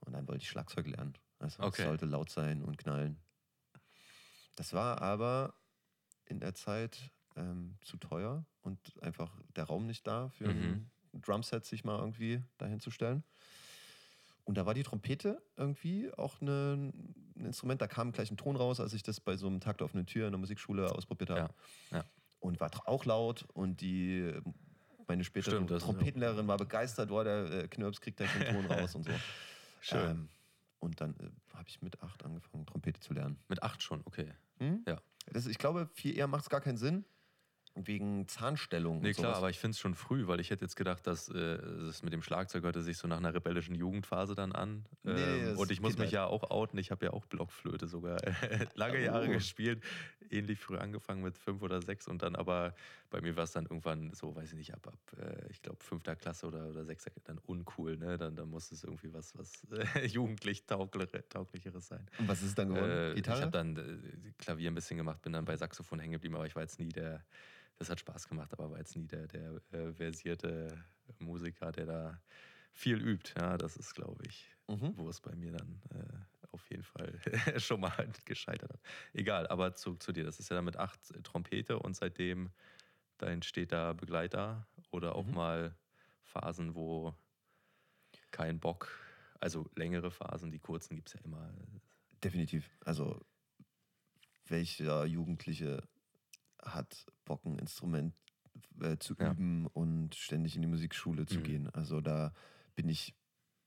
[0.00, 1.14] Und dann wollte ich Schlagzeug lernen.
[1.38, 1.82] Also Okay.
[1.82, 3.20] es sollte laut sein und knallen.
[4.56, 5.54] Das war aber
[6.26, 10.86] in der Zeit ähm, zu teuer und einfach der Raum nicht da für Mhm.
[11.14, 13.24] ein Drumset sich mal irgendwie dahin zu stellen.
[14.44, 16.92] Und da war die Trompete irgendwie auch eine,
[17.36, 19.82] ein Instrument, da kam gleich ein Ton raus, als ich das bei so einem Takt
[19.82, 21.54] auf eine Tür in der Musikschule ausprobiert habe.
[21.90, 22.04] Ja, ja.
[22.40, 24.32] Und war auch laut und die,
[25.06, 28.96] meine spätere Stimmt, Trompetenlehrerin war begeistert, boah, der äh, Knirps kriegt gleich einen Ton raus
[28.96, 29.12] und so.
[29.80, 30.10] Schön.
[30.10, 30.28] Ähm,
[30.80, 33.38] und dann äh, habe ich mit acht angefangen, Trompete zu lernen.
[33.46, 34.32] Mit acht schon, okay.
[34.58, 34.82] Hm?
[34.88, 35.00] Ja.
[35.26, 37.04] Das, ich glaube, viel eher macht es gar keinen Sinn,
[37.74, 39.00] wegen Zahnstellung.
[39.00, 39.38] Nee, klar, sowas.
[39.38, 42.12] aber ich finde es schon früh, weil ich hätte jetzt gedacht, dass äh, es mit
[42.12, 44.84] dem Schlagzeug hörte sich so nach einer rebellischen Jugendphase dann an.
[45.02, 46.12] Nee, Ähm, das und ich muss mich Kindheit.
[46.12, 48.18] ja auch outen, ich habe ja auch Blockflöte sogar
[48.74, 49.30] lange Jahre Oh.
[49.32, 49.82] gespielt,
[50.30, 52.74] ähnlich früh angefangen mit fünf oder sechs und dann aber
[53.10, 55.82] bei mir war es dann irgendwann so, weiß ich nicht, ab, ab äh, ich glaube
[55.82, 58.16] fünfter Klasse oder, oder sechster, dann uncool, ne?
[58.18, 62.06] Dann, dann muss es irgendwie was, was äh, jugendlich tauglichere, tauglicheres sein.
[62.18, 62.90] Und was ist dann geworden?
[62.90, 63.42] Äh, ich Gitarre?
[63.42, 66.54] habe dann äh, Klavier ein bisschen gemacht, bin dann bei Saxophon hängen geblieben, aber ich
[66.54, 67.22] war jetzt nie der,
[67.78, 70.84] das hat Spaß gemacht, aber war jetzt nie der, der äh, versierte
[71.18, 72.22] Musiker, der da
[72.72, 73.34] viel übt.
[73.38, 74.94] Ja, das ist, glaube ich, Mhm.
[74.96, 77.18] wo es bei mir dann äh, auf jeden Fall
[77.60, 78.80] schon mal gescheitert hat.
[79.12, 82.50] Egal, aber zu, zu dir, das ist ja dann mit acht äh, Trompete und seitdem
[83.18, 85.34] dein steter Begleiter oder auch Mhm.
[85.34, 85.76] mal
[86.22, 87.14] Phasen, wo
[88.32, 88.88] kein Bock,
[89.40, 91.52] also längere Phasen, die kurzen gibt es ja immer.
[92.22, 92.70] Definitiv.
[92.84, 93.20] Also,
[94.46, 95.88] welcher Jugendliche
[96.64, 98.14] hat Bock, ein Instrument
[98.80, 99.34] äh, zu Ja.
[99.34, 101.42] üben und ständig in die Musikschule zu Mhm.
[101.42, 101.68] gehen?
[101.70, 102.32] Also, da
[102.74, 103.14] bin ich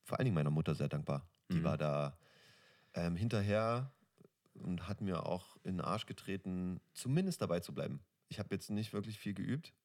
[0.04, 1.30] vor allen Dingen meiner Mutter sehr dankbar.
[1.54, 1.64] Die Mhm.
[1.64, 2.18] war da
[2.94, 3.94] ähm, hinterher
[4.54, 8.06] und hat mir auch in den Arsch getreten, zumindest dabei zu bleiben.
[8.30, 9.76] Ich habe jetzt nicht wirklich viel geübt.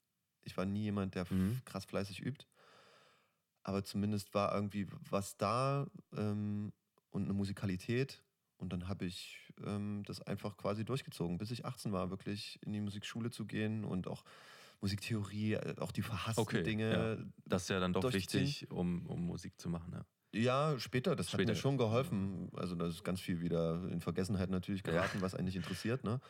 [0.43, 1.61] Ich war nie jemand, der Mhm.
[1.65, 2.47] krass fleißig übt.
[3.63, 6.73] Aber zumindest war irgendwie was da ähm,
[7.11, 8.23] und eine Musikalität.
[8.61, 12.73] Und dann habe ich ähm, das einfach quasi durchgezogen, bis ich 18 war, wirklich in
[12.73, 14.23] die Musikschule zu gehen und auch
[14.81, 17.27] Musiktheorie, äh, auch die verhassten Okay, Dinge.
[17.47, 19.93] Das ist ja dann doch wichtig, um, um Musik zu machen.
[19.95, 20.05] Ja.
[20.33, 21.53] Ja, später, das hat Später.
[21.53, 22.51] mir schon geholfen.
[22.55, 24.93] Also da ist ganz viel wieder in Vergessenheit natürlich Ja.
[24.93, 26.05] geraten, was eigentlich interessiert.
[26.05, 26.21] Ne?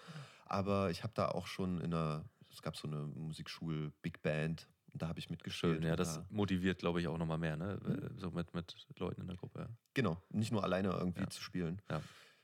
[0.46, 4.68] Aber ich habe da auch schon in einer, es gab so eine Musikschul Big Band,
[4.94, 5.76] da habe ich mitgespielt.
[5.76, 7.79] Schön, ja, das da, motiviert, glaube ich, auch nochmal mehr, ne?
[7.85, 8.18] Mhm.
[8.18, 9.61] So mit, mit Leuten in der Gruppe.
[9.61, 9.68] Ja.
[9.94, 11.31] Genau, nicht nur alleine irgendwie Ja.
[11.31, 11.81] zu spielen.
[11.90, 12.03] Ja.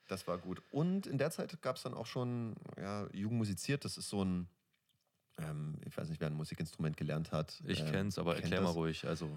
[0.08, 0.62] Das war gut.
[0.70, 3.84] Und in der Zeit gab es dann auch schon ja, Jugend musiziert.
[3.84, 4.48] Das ist so ein,
[5.38, 7.60] ähm, ich weiß nicht, wer ein Musikinstrument gelernt hat.
[7.66, 8.76] Ich kenne es, aber kennt erklär mal das.
[8.76, 9.06] ruhig.
[9.06, 9.28] Also,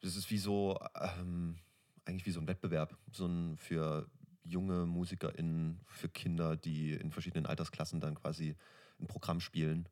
[0.00, 1.56] Das ist wie so, ähm,
[2.04, 2.96] eigentlich wie so ein Wettbewerb.
[3.10, 4.06] So ein für
[4.44, 8.54] junge MusikerInnen, für Kinder, die in verschiedenen Altersklassen dann quasi
[9.00, 9.88] ein Programm spielen.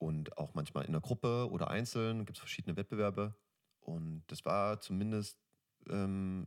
[0.00, 3.34] Und auch manchmal in der Gruppe oder einzeln gibt es verschiedene Wettbewerbe.
[3.80, 5.38] Und das war zumindest
[5.90, 6.46] ähm,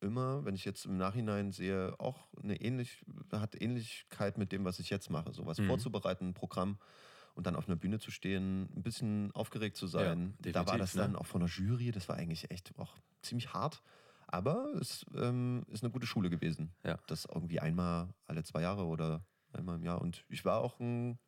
[0.00, 4.78] immer, wenn ich jetzt im Nachhinein sehe, auch eine ähnlich, hat Ähnlichkeit mit dem, was
[4.78, 5.32] ich jetzt mache.
[5.32, 5.66] Sowas Mhm.
[5.66, 6.78] vorzubereiten, ein Programm
[7.34, 10.36] und dann auf einer Bühne zu stehen, ein bisschen aufgeregt zu sein.
[10.40, 11.00] da war das ne?
[11.02, 13.82] dann auch von der Jury, das war eigentlich echt auch ziemlich hart.
[14.26, 16.74] Aber es ähm, ist eine gute Schule gewesen.
[16.84, 16.98] Ja.
[17.06, 20.02] Das irgendwie einmal alle zwei Jahre oder einmal im Jahr.
[20.02, 21.18] Und ich war auch ein,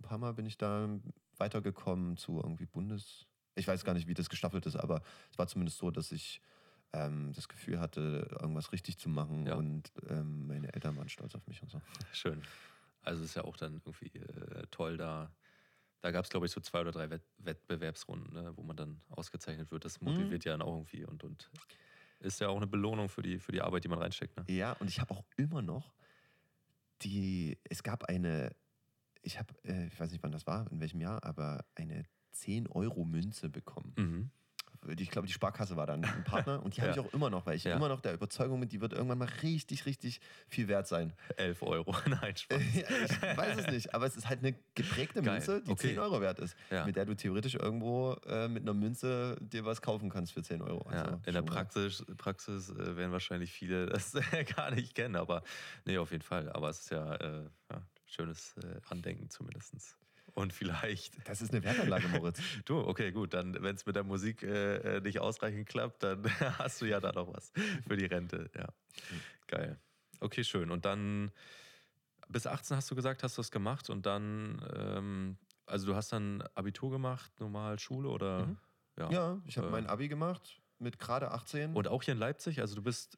[0.00, 0.88] ein paar Mal bin ich da
[1.36, 3.26] weitergekommen zu irgendwie Bundes.
[3.54, 6.40] Ich weiß gar nicht, wie das gestaffelt ist, aber es war zumindest so, dass ich
[6.92, 9.56] ähm, das Gefühl hatte, irgendwas richtig zu machen Ja.
[9.56, 11.80] und ähm, meine Eltern waren stolz auf mich und so.
[12.12, 12.42] schön.
[13.02, 15.30] Also, es ist ja auch dann irgendwie äh, toll, da.
[16.00, 19.00] Da gab es, glaube ich, so zwei oder drei Wett Wettbewerbsrunden, ne, wo man dann
[19.08, 19.84] ausgezeichnet wird.
[19.84, 21.50] Das motiviert ja dann auch irgendwie und, und
[22.20, 24.36] ist ja auch eine Belohnung für die, für die Arbeit, die man reinsteckt.
[24.36, 24.44] Ne?
[24.48, 25.92] Ja, und ich habe auch immer noch
[27.02, 28.54] die, es gab eine,
[29.28, 33.48] ich habe, äh, ich weiß nicht wann das war, in welchem Jahr, aber eine 10-Euro-Münze
[33.48, 34.30] bekommen Mhm.
[34.96, 37.00] ich glaube, die Sparkasse war dann ein Partner und die habe Ja.
[37.02, 37.74] ich auch immer noch, weil ich Ja.
[37.76, 41.12] immer noch der Überzeugung bin, die wird irgendwann mal richtig, richtig viel wert sein.
[41.36, 41.92] 11 Euro.
[42.06, 42.60] Nein, Spaß.
[42.74, 45.34] Ich weiß es nicht, aber es ist halt eine geprägte Geil.
[45.34, 45.88] Münze, die Okay.
[45.88, 46.86] 10 Euro wert ist, Ja.
[46.86, 50.62] mit der du theoretisch irgendwo äh, mit einer Münze dir was kaufen kannst für 10
[50.62, 50.88] Euro.
[50.88, 54.12] Also in der mal- Praxis, Praxis äh, werden wahrscheinlich viele das
[54.56, 55.42] gar nicht kennen, aber
[55.86, 56.50] nee, auf jeden Fall.
[56.52, 59.96] Aber es ist ja, äh, ja schönes äh, Andenken zumindest.
[60.34, 62.40] Und vielleicht, Das ist eine Wertanlage, Moritz.
[62.64, 66.24] du, okay, gut, dann, wenn es mit der Musik äh, äh, nicht ausreichend klappt, dann
[66.58, 67.52] hast du ja da noch was
[67.86, 68.50] für die Rente.
[68.54, 68.68] Ja,
[69.46, 69.78] geil.
[70.20, 70.70] Okay, schön.
[70.70, 71.30] Und dann
[72.28, 76.12] bis 18 hast du gesagt, hast du das gemacht und dann, ähm, also du hast
[76.12, 78.46] dann Abitur gemacht, normal Schule oder?
[78.46, 78.58] Mhm.
[79.10, 79.70] Ja, ich habe Äh.
[79.70, 81.74] mein Abi gemacht mit gerade 18.
[81.74, 82.60] Und auch hier in Leipzig?
[82.60, 83.16] Also du bist.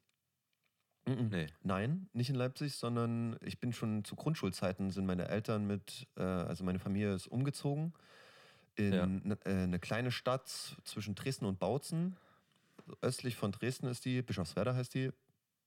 [1.05, 6.07] Nee, Nein, nicht in Leipzig, sondern ich bin schon zu Grundschulzeiten sind meine Eltern mit,
[6.17, 7.93] äh, also meine Familie ist umgezogen
[8.75, 9.05] in Ja.
[9.05, 10.47] ne, äh, eine kleine Stadt
[10.83, 12.15] zwischen Dresden und Bautzen.
[13.01, 15.11] Östlich von Dresden ist die, Bischofswerda heißt die.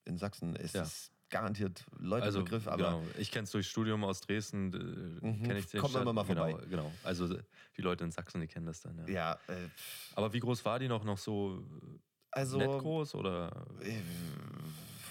[0.04, 0.82] In Sachsen ist Ja.
[0.82, 3.02] es garantiert Leute also Begriff, aber genau.
[3.18, 6.24] ich kenne es durch Studium aus Dresden, äh, Mhm, kenne ich kommt Stadt- immer mal
[6.24, 6.66] genau, vorbei.
[6.68, 7.26] Genau, also
[7.76, 8.98] die Leute in Sachsen, die kennen das dann.
[8.98, 9.08] Ja.
[9.08, 9.68] ja, äh,
[10.14, 11.02] Aber wie groß war die noch?
[11.04, 11.64] Noch so
[12.30, 13.50] also nett groß oder?
[13.80, 14.00] äh,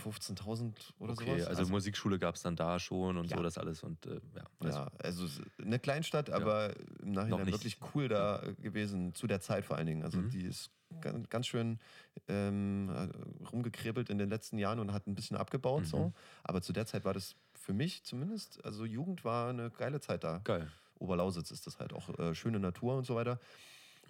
[0.03, 1.47] 15.000 oder okay, sowas.
[1.47, 3.37] also, Musikschule gab es dann da schon und Ja.
[3.37, 4.43] so das alles und äh, ja.
[4.59, 5.27] Also, Ja, also
[5.61, 10.03] eine Kleinstadt, aber im Nachhinein wirklich cool da gewesen, zu der Zeit vor allen Dingen.
[10.03, 10.29] Also Mhm.
[10.29, 11.79] die ist ganz, ganz schön
[12.27, 15.81] ähm, äh, rumgekrebelt in den letzten Jahren und hat ein bisschen abgebaut.
[15.81, 15.87] Mhm.
[15.87, 16.13] So.
[16.43, 20.23] Aber zu der Zeit war das für mich zumindest, also Jugend war eine geile Zeit
[20.23, 20.39] da.
[20.43, 20.71] Geil.
[20.99, 23.39] Oberlausitz ist das halt auch äh, schöne Natur und so weiter.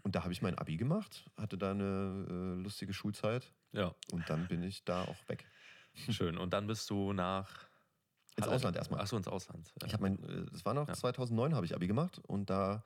[0.04, 4.30] Und da habe ich mein Abi gemacht, hatte da eine äh, lustige Schulzeit Ja, und
[4.30, 5.48] dann bin ich da auch weg.
[6.10, 6.38] schön.
[6.38, 7.68] Und dann bist du nach
[8.36, 9.00] Ins Halle- Ausland erstmal.
[9.02, 9.72] Achso, ins Ausland.
[9.82, 9.88] Ja.
[9.88, 10.94] Ich habe mein, äh, das war noch Ja.
[10.96, 12.84] 2009 habe ich Abi gemacht und da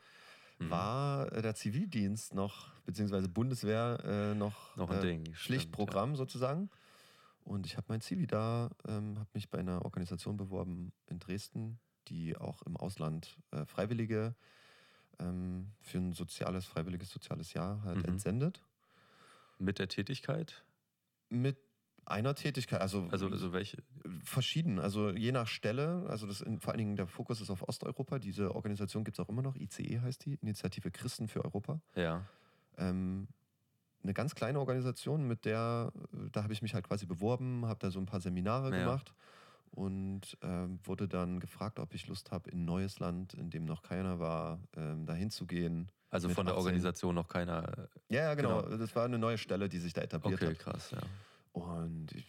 [0.60, 0.70] Mhm.
[0.72, 6.70] war äh, der Zivildienst noch, beziehungsweise Bundeswehr äh, noch, Noch ein äh, Ding, Pflichtprogramm sozusagen.
[7.43, 11.80] Und ich habe mein Zivi da, ähm, habe mich bei einer Organisation beworben in Dresden,
[12.08, 14.36] die auch im Ausland äh, Freiwillige
[15.20, 18.06] ähm, für ein soziales, freiwilliges soziales Jahr halt Mhm.
[18.13, 18.62] entsendet.
[19.60, 20.63] Mit der Tätigkeit?
[21.30, 21.58] Mit
[22.08, 23.78] einer Tätigkeit, also, Also, also welche?
[24.24, 27.67] verschieden, also je nach Stelle, also das in, vor allen Dingen der Fokus ist auf
[27.67, 28.17] Osteuropa.
[28.20, 31.82] Diese Organisation gibt es auch immer noch, ICE heißt die, Initiative Christen für Europa.
[31.96, 32.24] Ja.
[32.78, 33.28] Ähm,
[34.04, 35.91] eine ganz kleine Organisation, mit der,
[36.32, 38.80] da habe ich mich halt quasi beworben, habe da so ein paar Seminare Ja.
[38.80, 39.13] gemacht
[39.72, 43.65] und ähm, wurde dann gefragt, ob ich Lust habe, in ein neues Land, in dem
[43.65, 45.91] noch keiner war, ähm, dahin zu gehen.
[46.10, 46.65] Also von der 18.
[46.65, 47.89] Organisation noch keiner.
[48.08, 48.62] Ja, ja, genau.
[48.62, 48.78] Genau.
[48.78, 50.60] Das war eine neue Stelle, die sich da etabliert Okay, hat.
[50.60, 51.02] krass, ja.
[51.58, 52.26] Und ich,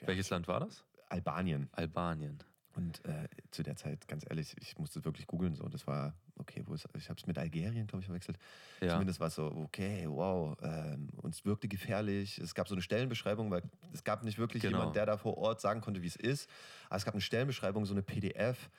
[0.00, 0.84] ja, Welches Land war das?
[1.08, 1.68] Albanien.
[1.72, 2.38] Albanien.
[2.74, 5.54] Und äh, zu der Zeit, ganz ehrlich, ich musste wirklich googeln.
[5.54, 8.38] So, das war, okay, wo ist, ich habe es mit Algerien, glaube ich, verwechselt.
[8.80, 8.92] Ja.
[8.92, 10.56] Zumindest war es so, okay, wow.
[10.62, 12.38] Ähm, und es wirkte gefährlich.
[12.38, 14.78] Es gab so eine Stellenbeschreibung, weil es gab nicht wirklich Genau.
[14.78, 16.48] jemand, der da vor Ort sagen konnte, wie es ist.
[16.88, 18.70] Aber es gab eine Stellenbeschreibung, so eine PDF,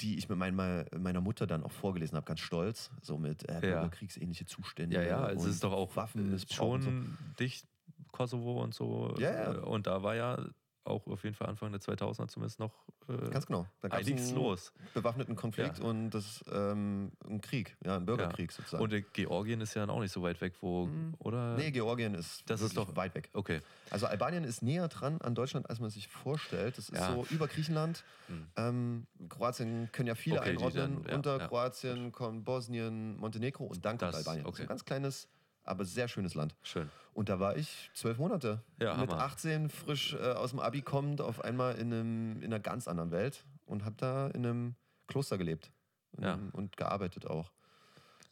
[0.00, 2.90] die ich mit meiner, meiner Mutter dann auch vorgelesen habe, ganz stolz.
[3.00, 4.96] So mit äh, bürgerkriegsähnliche Zustände.
[4.96, 7.66] Ja, ja, es und ist doch auch Waffenmissbrauch und schon dicht
[8.12, 9.14] Kosovo und so.
[9.18, 9.52] Ja, ja.
[9.54, 10.38] Äh, Und da war ja
[10.84, 12.72] auch auf jeden Fall Anfang der 2000er zumindest noch
[13.06, 13.66] äh, Ganz genau.
[13.82, 14.72] Da einiges los.
[14.94, 15.84] Bewaffneten Konflikt Ja.
[15.84, 18.82] und das ähm, ein Krieg, ja, ein Bürgerkrieg sozusagen.
[18.82, 21.14] Und äh, Georgien ist ja dann auch nicht so weit weg, wo, Mhm.
[21.18, 21.54] oder?
[21.56, 23.28] nee, Georgien ist, Das ist doch- weit weg.
[23.34, 23.60] Okay.
[23.90, 26.78] Also Albanien ist näher dran an Deutschland, als man sich vorstellt.
[26.78, 27.12] Das ist Ja.
[27.12, 28.02] so über Griechenland.
[28.28, 28.46] Hm.
[28.56, 31.02] Ähm, Kroatien können ja viele Okay, einordnen.
[31.02, 31.46] dann, ja, Unter ja.
[31.46, 34.46] Kroatien kommt Bosnien, Montenegro und dann kommt Das, Albanien.
[34.46, 34.54] Okay.
[34.56, 35.28] ist ein ganz kleines,
[35.64, 36.54] aber sehr schönes Land.
[36.62, 36.90] Schön.
[37.12, 38.62] Und da war ich zwölf Monate.
[38.78, 39.22] Ja, Mit Hammer.
[39.24, 43.10] 18 frisch äh, aus dem Abi kommend auf einmal in, einem, in einer ganz anderen
[43.10, 44.74] Welt und habe da in einem
[45.06, 45.70] Kloster gelebt
[46.16, 46.38] in Ja.
[46.52, 47.52] und gearbeitet auch.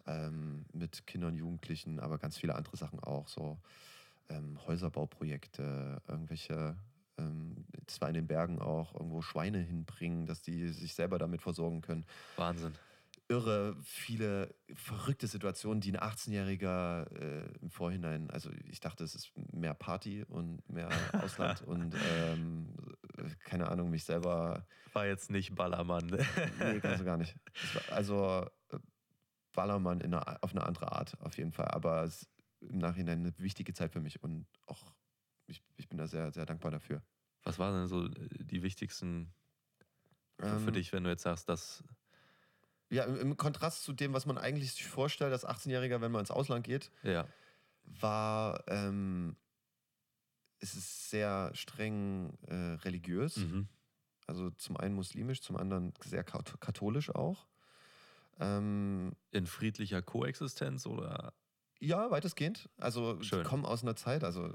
[0.06, 3.28] Ähm, mit Kindern, Jugendlichen, aber ganz viele andere Sachen auch.
[3.28, 3.58] So
[4.30, 6.76] ähm, Häuserbauprojekte, irgendwelche,
[7.18, 11.80] ähm, zwar in den Bergen auch, irgendwo Schweine hinbringen, dass die sich selber damit versorgen
[11.82, 12.74] können Wahnsinn.
[13.28, 19.32] Irre viele verrückte Situationen, die ein 18-Jähriger äh, im Vorhinein, also ich dachte, es ist
[19.52, 20.88] mehr Party und mehr
[21.22, 22.74] Ausland und ähm,
[23.44, 26.06] keine Ahnung, mich selber, War jetzt nicht Ballermann.
[26.06, 26.24] ne?
[26.58, 27.36] nee, ganz und gar nicht.
[27.90, 28.78] Also äh,
[29.52, 33.20] Ballermann in einer, auf eine andere Art auf jeden Fall, aber es ist im Nachhinein
[33.20, 34.92] eine wichtige Zeit für mich und auch
[35.46, 37.02] ich, ich bin da sehr, sehr dankbar dafür.
[37.42, 39.32] Was waren denn so äh, die wichtigsten
[40.40, 41.84] für, für Ähm, dich, wenn du jetzt sagst, dass.
[42.90, 46.20] Ja, im, im Kontrast zu dem, was man eigentlich sich vorstellt als 18-Jähriger, wenn man
[46.20, 47.27] ins Ausland geht, Ja.
[47.85, 49.37] war, ähm,
[50.61, 53.37] es ist sehr streng äh, religiös.
[53.37, 53.68] Mhm.
[54.27, 57.46] Also zum einen muslimisch, zum anderen sehr kat- katholisch auch.
[58.40, 61.33] Ähm, In friedlicher Koexistenz oder?
[61.81, 62.68] Ja, weitestgehend.
[62.79, 63.42] Also Schön.
[63.42, 64.53] die kommen aus einer Zeit, also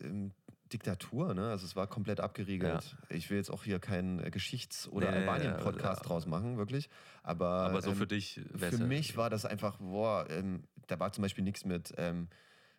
[0.00, 0.32] ähm,
[0.72, 1.50] Diktatur, ne?
[1.50, 2.96] Also es war komplett abgeriegelt.
[3.08, 6.08] Ich will jetzt auch hier keinen äh, Geschichts- oder Nee, Albanien-Podcast ja.
[6.08, 6.88] draus machen, wirklich.
[7.22, 10.98] Aber, Aber so ähm, für dich Für ja- mich war das einfach, boah, ähm, da
[10.98, 12.28] war zum Beispiel nichts mit ähm,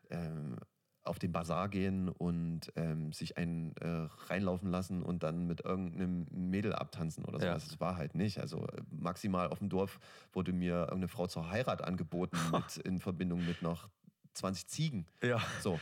[0.10, 0.58] ähm,
[1.06, 6.28] auf den Bazar gehen und ähm, sich einen äh, reinlaufen lassen und dann mit irgendeinem
[6.32, 7.52] Mädel abtanzen oder Ja.
[7.60, 7.68] sowas.
[7.68, 8.40] Das war halt nicht.
[8.40, 10.00] Also äh, maximal auf dem Dorf
[10.32, 13.90] wurde mir irgendeine Frau zur Heirat angeboten mit, in Verbindung mit noch
[14.34, 15.06] 20 Ziegen.
[15.22, 15.78] Ja, So.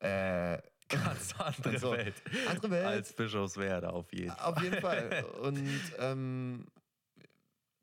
[0.00, 0.58] Äh,
[0.88, 2.14] ganz andere Also, Welt.
[2.48, 2.86] andere Welt.
[2.86, 4.52] Als Bischofswerda auf jeden Fall.
[4.52, 5.24] Auf jeden Fall.
[5.42, 6.66] Und ähm,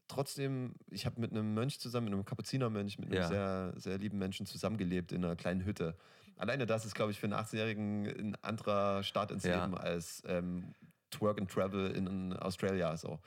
[0.08, 3.28] trotzdem, ich habe mit einem Mönch zusammen, mit einem Kapuzinermönch, mit einem Ja.
[3.28, 5.96] sehr, sehr lieben Menschen zusammengelebt in einer kleinen Hütte.
[6.38, 9.64] Alleine das ist, glaube ich, für einen 18-Jährigen ein anderer Start ins Ja.
[9.64, 10.74] Leben als ähm,
[11.12, 12.96] Twerk and Travel in Australia.
[12.98, 13.20] So.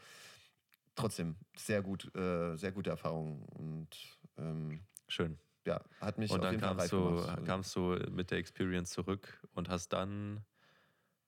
[0.94, 3.42] Trotzdem, sehr gut, äh, sehr gute Erfahrung.
[3.56, 3.88] Und
[4.36, 5.38] ähm, Schön.
[5.68, 7.44] Ja, hat mich Und auf dann jeden Fall reif du, gemacht.
[7.44, 10.44] Kamst du mit der Experience zurück und hast dann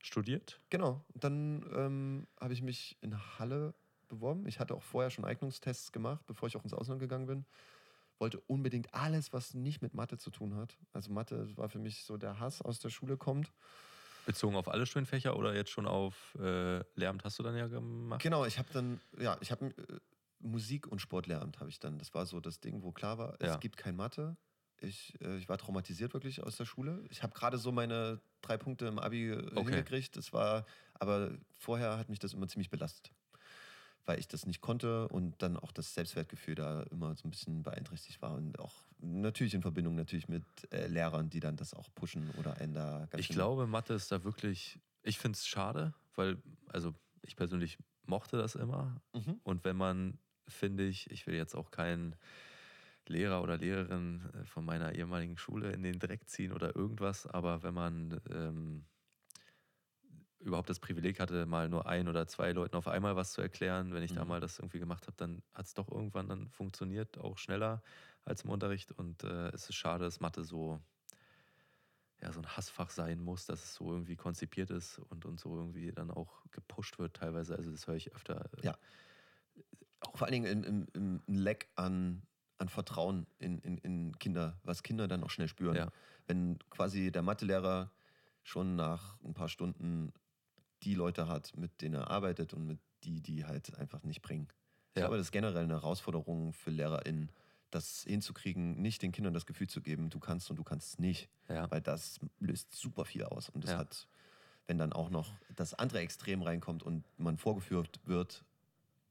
[0.03, 0.61] studiert?
[0.71, 1.05] Genau.
[1.15, 3.75] Dann ähm, habe ich mich in Halle
[4.09, 4.47] beworben.
[4.47, 7.45] Ich hatte auch vorher schon Eignungstests gemacht, bevor ich auch ins Ausland gegangen bin.
[8.19, 10.79] Wollte unbedingt alles, was nicht mit Mathe zu tun hat.
[10.93, 13.53] Also Mathe war für mich so der Hass aus der Schule kommt.
[14.27, 18.23] Bezogen auf alle Studienfächer oder jetzt schon auf äh, Lehramt hast du dann ja gemacht?
[18.23, 20.01] Genau, ich habe dann, ja, ich habe äh,
[20.41, 21.99] Musik- und Sportlehramt habe ich dann.
[21.99, 23.55] Das war so das Ding, wo klar war, Ja.
[23.55, 24.37] es gibt kein Mathe.
[24.83, 27.05] Ich, äh, ich war traumatisiert wirklich aus der Schule.
[27.11, 29.65] Ich habe gerade so meine drei Punkte im Abi äh, Okay.
[29.65, 30.17] hingekriegt.
[30.17, 33.13] Das war, aber vorher hat mich das immer ziemlich belastet.
[34.07, 37.63] Weil ich das nicht konnte und dann auch das Selbstwertgefühl da immer so ein bisschen
[37.63, 38.35] beeinträchtigt war.
[38.35, 42.57] Und auch natürlich in Verbindung natürlich mit äh, Lehrern, die dann das auch pushen oder
[42.57, 46.95] einen da ganz Ich glaube, Mathe ist da wirklich, ich finde es schade, weil, also
[47.21, 47.77] ich persönlich
[48.07, 49.03] mochte das immer.
[49.13, 49.39] Mhm.
[49.45, 50.19] Und wenn man,
[50.51, 52.17] finde ich, ich will jetzt auch keinen
[53.07, 57.63] Lehrer oder Lehrerin äh, von meiner ehemaligen Schule in den Dreck ziehen oder irgendwas, aber
[57.63, 58.85] wenn man ähm,
[60.39, 63.93] überhaupt das Privileg hatte, mal nur ein oder zwei Leuten auf einmal was zu erklären,
[63.93, 64.29] wenn ich da Mhm.
[64.29, 67.83] mal das irgendwie gemacht habe, dann hat es doch irgendwann dann funktioniert, auch schneller
[68.25, 68.93] als im Unterricht.
[68.93, 70.81] Und äh, es ist schade, dass Mathe so,
[72.23, 75.57] ja, so ein Hassfach sein muss, dass es so irgendwie konzipiert ist und, und so
[75.57, 77.57] irgendwie dann auch gepusht wird teilweise.
[77.57, 78.51] Also das höre ich öfter.
[78.59, 78.79] äh, Ja.
[80.01, 82.23] Auch vor allen Dingen im, im ein Leck an,
[82.59, 85.77] an Vertrauen in, in, in Kinder, was Kinder dann auch schnell spüren.
[85.77, 85.89] Ja.
[86.27, 87.91] Wenn quasi der Mathelehrer
[88.43, 90.13] schon nach ein paar Stunden
[90.83, 94.49] die Leute hat, mit denen er arbeitet und mit die, die halt einfach nicht bringen.
[94.95, 95.03] Ich Ja.
[95.07, 97.31] glaube, das ist generell eine Herausforderung für LehrerInnen,
[97.71, 100.99] das hinzukriegen, nicht den Kindern das Gefühl zu geben, du kannst und du kannst es
[100.99, 101.29] nicht.
[101.49, 101.71] Ja.
[101.71, 103.49] Weil das löst super viel aus.
[103.49, 103.79] Und das Ja.
[103.79, 104.09] hat,
[104.67, 108.45] wenn dann auch noch das andere Extrem reinkommt und man vorgeführt wird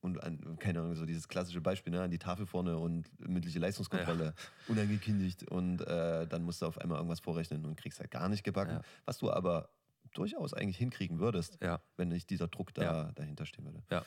[0.01, 3.59] und an, keine Ahnung, so dieses klassische Beispiel, ne, an die Tafel vorne und mündliche
[3.59, 4.33] Leistungskontrolle,
[4.65, 8.43] unangekündigt und äh, dann musst du auf einmal irgendwas vorrechnen und kriegst halt gar nicht
[8.43, 8.81] gebacken, Ja.
[9.05, 9.69] was du aber
[10.13, 11.81] durchaus eigentlich hinkriegen würdest, Ja.
[11.97, 13.11] wenn nicht dieser Druck da Ja.
[13.11, 13.83] dahinter stehen würde.
[13.91, 14.05] Ja.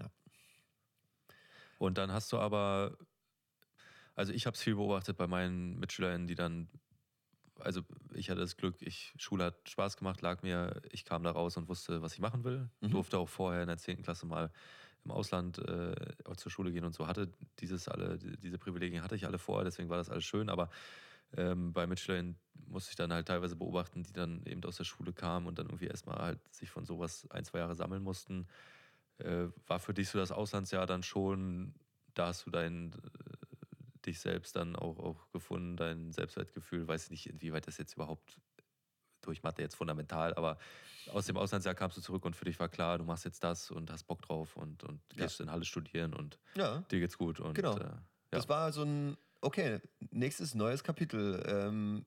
[0.00, 0.10] Ja.
[1.80, 2.96] Und dann hast du aber,
[4.14, 6.68] also ich habe es viel beobachtet bei meinen Mitschülerinnen, die dann,
[7.60, 7.82] also
[8.14, 11.56] ich hatte das Glück, ich, Schule hat Spaß gemacht, lag mir, ich kam da raus
[11.56, 12.70] und wusste, was ich machen will.
[12.80, 12.90] Mhm.
[12.90, 14.02] Durfte auch vorher in der 10.
[14.02, 14.52] Klasse mal
[15.04, 19.16] im Ausland äh, auch zur Schule gehen und so hatte dieses alle, diese Privilegien hatte
[19.16, 20.70] ich alle vorher, deswegen war das alles schön, aber
[21.36, 22.36] ähm, bei Mitschülerinnen
[22.66, 25.66] musste ich dann halt teilweise beobachten, die dann eben aus der Schule kamen und dann
[25.66, 28.46] irgendwie erstmal halt sich von sowas ein, zwei Jahre sammeln mussten.
[29.18, 31.74] Äh, war für dich so das Auslandsjahr dann schon,
[32.14, 37.28] da hast du dein, äh, dich selbst dann auch, auch gefunden, dein Selbstwertgefühl, weiß nicht,
[37.28, 38.40] inwieweit das jetzt überhaupt
[39.26, 40.58] durch Mathe jetzt fundamental, aber
[41.10, 43.70] aus dem Auslandsjahr kamst du zurück und für dich war klar, du machst jetzt das
[43.70, 45.24] und hast Bock drauf und, und Ja.
[45.24, 47.40] gehst in Halle studieren und Ja, dir geht's gut.
[47.40, 47.76] Und, Genau.
[47.76, 48.02] Äh, ja.
[48.30, 52.06] das war so ein, okay, nächstes neues Kapitel, ähm,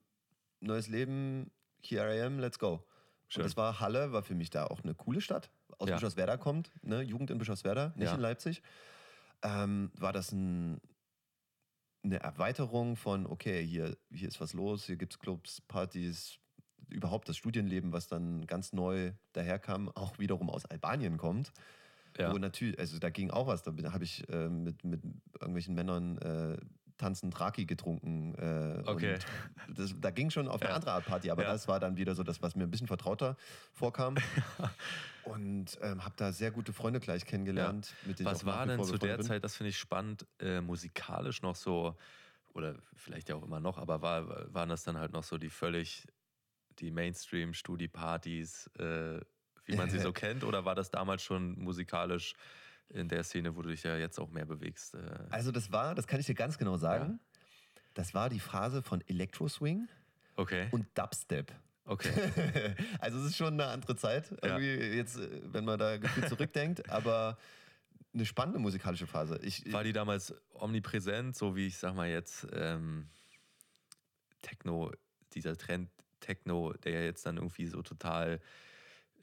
[0.60, 1.50] neues Leben,
[1.82, 2.84] here I am, let's go.
[3.28, 3.42] Schön.
[3.42, 5.50] Und das war Halle, war für mich da auch eine coole Stadt.
[5.78, 5.94] Aus Ja.
[5.96, 7.02] Bischofswerda kommt, ne?
[7.02, 8.14] Jugend in Bischofswerda, nicht Ja.
[8.14, 8.62] in Leipzig.
[9.42, 10.80] Ähm, war das ein,
[12.02, 16.38] eine Erweiterung von, okay, hier, hier ist was los, hier gibt es Clubs, Partys,
[16.88, 21.52] überhaupt das Studienleben, was dann ganz neu daherkam, auch wiederum aus Albanien kommt.
[22.16, 22.32] ja.
[22.32, 23.62] Wo natürlich, also da ging auch was.
[23.62, 25.02] Da habe ich äh, mit, mit
[25.34, 26.58] irgendwelchen Männern äh,
[26.96, 28.34] tanzen Draki getrunken.
[28.34, 29.18] Äh, Okay.
[29.68, 30.76] Und das, da ging schon auf eine Ja.
[30.76, 31.52] andere Art Party, aber Ja.
[31.52, 33.36] das war dann wieder so das, was mir ein bisschen vertrauter
[33.72, 34.16] vorkam.
[35.24, 37.94] und ähm, habe da sehr gute Freunde gleich kennengelernt.
[38.06, 39.26] Mit denen Was war denn zu der bin.
[39.26, 41.94] Zeit, das finde ich spannend, äh, musikalisch noch so,
[42.54, 45.50] oder vielleicht ja auch immer noch, aber war, waren das dann halt noch so die
[45.50, 46.06] völlig,
[46.80, 49.20] die Mainstream-Studi-Partys, äh,
[49.66, 52.34] wie man sie so kennt, oder war das damals schon musikalisch
[52.88, 54.94] in der Szene, wo du dich ja jetzt auch mehr bewegst?
[54.94, 57.20] Äh, Also das war, das kann ich dir ganz genau sagen.
[57.94, 59.88] Das war die Phase von Electro-Swing
[60.36, 60.68] Okay.
[60.70, 61.52] und Dubstep.
[61.84, 62.12] Okay.
[63.00, 64.58] also es ist schon eine andere Zeit, Ja.
[64.58, 67.36] irgendwie jetzt, äh, wenn man da gefühlt zurückdenkt, aber
[68.14, 69.38] eine spannende musikalische Phase.
[69.42, 73.08] Ich, War die damals omnipräsent, so wie ich sag mal jetzt ähm,
[74.42, 74.92] Techno,
[75.34, 78.40] dieser Trend Techno, der ja jetzt dann irgendwie so total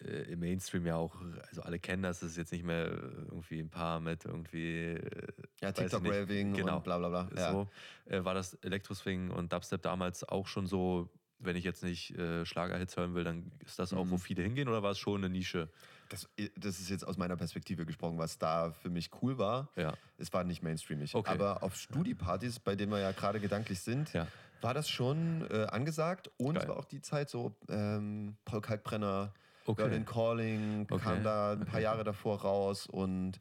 [0.02, 1.16] äh, im Mainstream ja auch,
[1.50, 5.28] also alle kennen das, das ist jetzt nicht mehr irgendwie ein paar mit irgendwie äh,
[5.62, 5.72] ja.
[5.72, 6.78] TikTok-Raving Genau.
[6.78, 7.30] und bla bla bla.
[7.38, 7.52] Ja.
[7.52, 7.70] so,
[8.06, 12.46] äh, war das Elektroswing und Dubstep damals auch schon so, wenn ich jetzt nicht äh,
[12.46, 14.20] Schlagerhits hören will, dann ist das auch, wo Mhm.
[14.20, 15.70] viele hingehen oder war es schon eine Nische?
[16.10, 19.70] Das, das ist jetzt aus meiner Perspektive gesprochen, was da für mich cool war.
[19.76, 19.94] Ja.
[20.18, 21.16] Es war nicht mainstreamig.
[21.16, 21.32] Okay.
[21.32, 24.28] Aber auf Studi-Partys, bei denen wir ja gerade gedanklich sind, Ja.
[24.62, 26.32] War das schon äh, angesagt.
[26.38, 26.70] Und es Geil.
[26.70, 29.34] war auch die Zeit so, ähm, Paul Kalkbrenner,
[29.68, 29.84] Okay.
[29.84, 30.98] Berlin Calling, Okay.
[31.04, 33.40] kam da ein paar Jahre davor raus und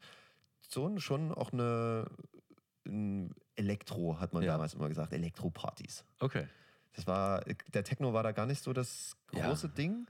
[0.67, 2.05] so schon auch eine
[2.87, 4.53] ein Elektro, hat man Ja.
[4.53, 6.05] damals immer gesagt, Elektro-Partys.
[6.19, 6.47] Okay.
[6.93, 7.41] Das war,
[7.73, 9.47] der Techno war da gar nicht so das Ja.
[9.47, 10.07] große Ding,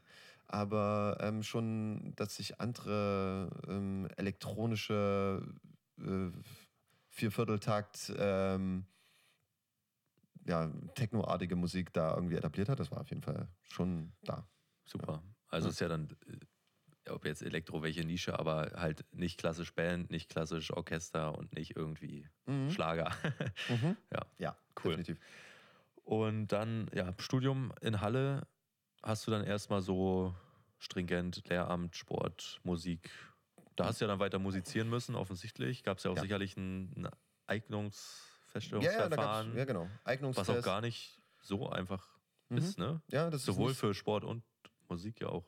[0.47, 5.41] aber ähm, schon, dass sich andere ähm, elektronische
[5.99, 6.31] äh,
[7.09, 8.85] Viervierteltakt, ähm,
[10.45, 14.49] ja, technoartige Musik da irgendwie etabliert hat, das war auf jeden Fall schon da.
[14.87, 15.23] Super.
[15.47, 15.71] Also Ja.
[15.71, 20.29] ist ja dann, äh, ob jetzt Elektro welche Nische, aber halt nicht klassisch Band, nicht
[20.29, 22.71] klassisch Orchester und nicht irgendwie Mhm.
[22.71, 23.11] Schlager.
[23.69, 23.97] Mhm.
[24.13, 24.25] ja.
[24.39, 24.97] Ja, Cool.
[24.97, 25.19] definitiv.
[26.03, 28.47] Und dann, ja, Studium in Halle
[29.03, 30.35] hast du dann erstmal so
[30.79, 33.11] stringent Lehramt, Sport, Musik.
[33.75, 35.83] Da hast du ja dann weiter musizieren müssen, offensichtlich.
[35.83, 36.21] Gab es ja auch Ja.
[36.21, 37.09] sicherlich ein, ein
[38.83, 39.83] Ja, ja, ja genau.
[39.83, 40.49] was Eignungstest.
[40.49, 42.07] auch gar nicht so einfach
[42.49, 42.57] Mhm.
[42.57, 43.01] ist, ne?
[43.07, 44.43] Ja, das ist Sowohl nicht- für Sport und
[44.89, 45.45] Musik ja auch.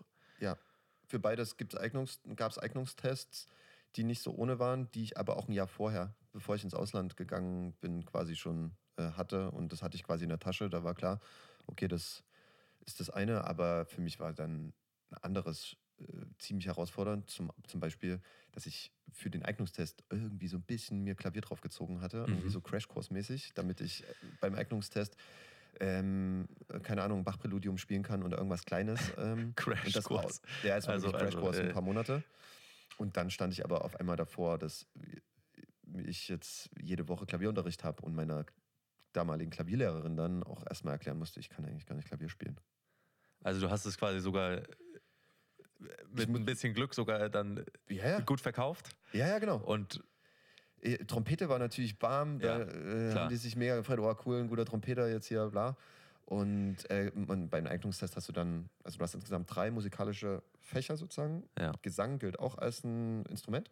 [1.09, 3.47] für beides Eignungs, gab es Eignungstests,
[3.95, 6.73] die nicht so ohne waren, die ich aber auch ein Jahr vorher, bevor ich ins
[6.73, 9.51] Ausland gegangen bin, quasi schon äh, hatte.
[9.51, 10.69] Und das hatte ich quasi in der Tasche.
[10.69, 11.21] Da war klar,
[11.67, 12.25] okay, das
[12.85, 14.73] ist das eine, aber für mich war dann
[15.11, 15.77] ein anderes
[16.39, 17.29] ziemlich herausfordernd.
[17.29, 18.19] Zum, zum Beispiel,
[18.51, 22.49] dass ich für den Eignungstest irgendwie so ein bisschen mir Klavier draufgezogen hatte, irgendwie Mhm.
[22.51, 25.15] so Crashkurs-mäßig, damit ich äh, beim Eignungstest
[25.79, 26.47] ähm,
[26.83, 28.99] keine Ahnung, Bach-Präludium spielen kann oder irgendwas Kleines.
[29.17, 30.41] Ähm, Crashkurs.
[30.63, 32.23] ja, es war Also- Crashkurs also, äh, ein paar Monate.
[32.97, 34.87] Und dann stand ich aber auf einmal davor, dass
[36.05, 38.45] ich jetzt jede Woche Klavierunterricht habe und meiner
[39.13, 42.59] damaligen Klavierlehrerin dann auch erstmal erklären musste, ich kann eigentlich gar nicht Klavier spielen.
[43.43, 44.63] Also du hast es quasi sogar äh,
[46.13, 48.19] mit ein bisschen Glück sogar dann Ja, ja.
[48.21, 48.89] gut verkauft.
[49.13, 49.57] Ja, ja, genau.
[49.57, 50.03] Und
[50.81, 54.39] Äh, Trompete war natürlich bam, da Ja, äh, haben die sich mega gefreut, oh cool,
[54.41, 55.75] ein guter Trompeter jetzt hier, bla.
[56.25, 60.95] Und äh, man, beim Eignungstest hast du dann, also du hast insgesamt drei musikalische Fächer
[60.95, 61.49] sozusagen.
[61.57, 63.71] ja, Gesang gilt auch als ein Instrument.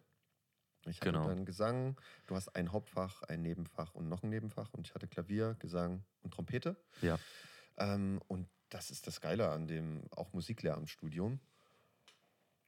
[0.88, 1.28] Ich hatte Genau.
[1.28, 5.06] dann Gesang, du hast ein Hauptfach, ein Nebenfach und noch ein Nebenfach und ich hatte
[5.06, 6.76] Klavier, Gesang und Trompete.
[7.02, 7.18] ja.
[7.76, 11.38] Ähm, und das ist das Geile an dem auch Musiklehramtsstudium,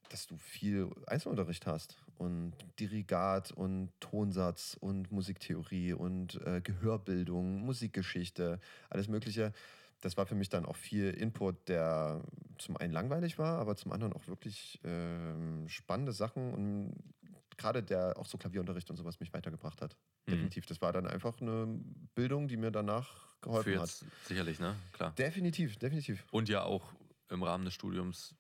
[0.09, 8.61] dass du viel Einzelunterricht hast und Dirigat und Tonsatz und Musiktheorie und äh, Gehörbildung, Musikgeschichte,
[8.91, 9.53] alles Mögliche.
[10.01, 12.23] Das war für mich dann auch viel Input, der
[12.59, 16.95] zum einen langweilig war, aber zum anderen auch wirklich ähm, spannende Sachen und
[17.57, 19.97] gerade der auch so Klavierunterricht und sowas mich weitergebracht hat.
[20.27, 20.33] Mhm.
[20.33, 20.67] Definitiv.
[20.67, 21.67] Das war dann einfach eine
[22.15, 23.89] Bildung, die mir danach geholfen Für hat.
[23.89, 24.77] jetzt sicherlich, ne?
[24.93, 25.13] Klar.
[25.17, 26.25] Definitiv, definitiv.
[26.31, 26.93] Und ja auch
[27.29, 28.35] im Rahmen des Studiums,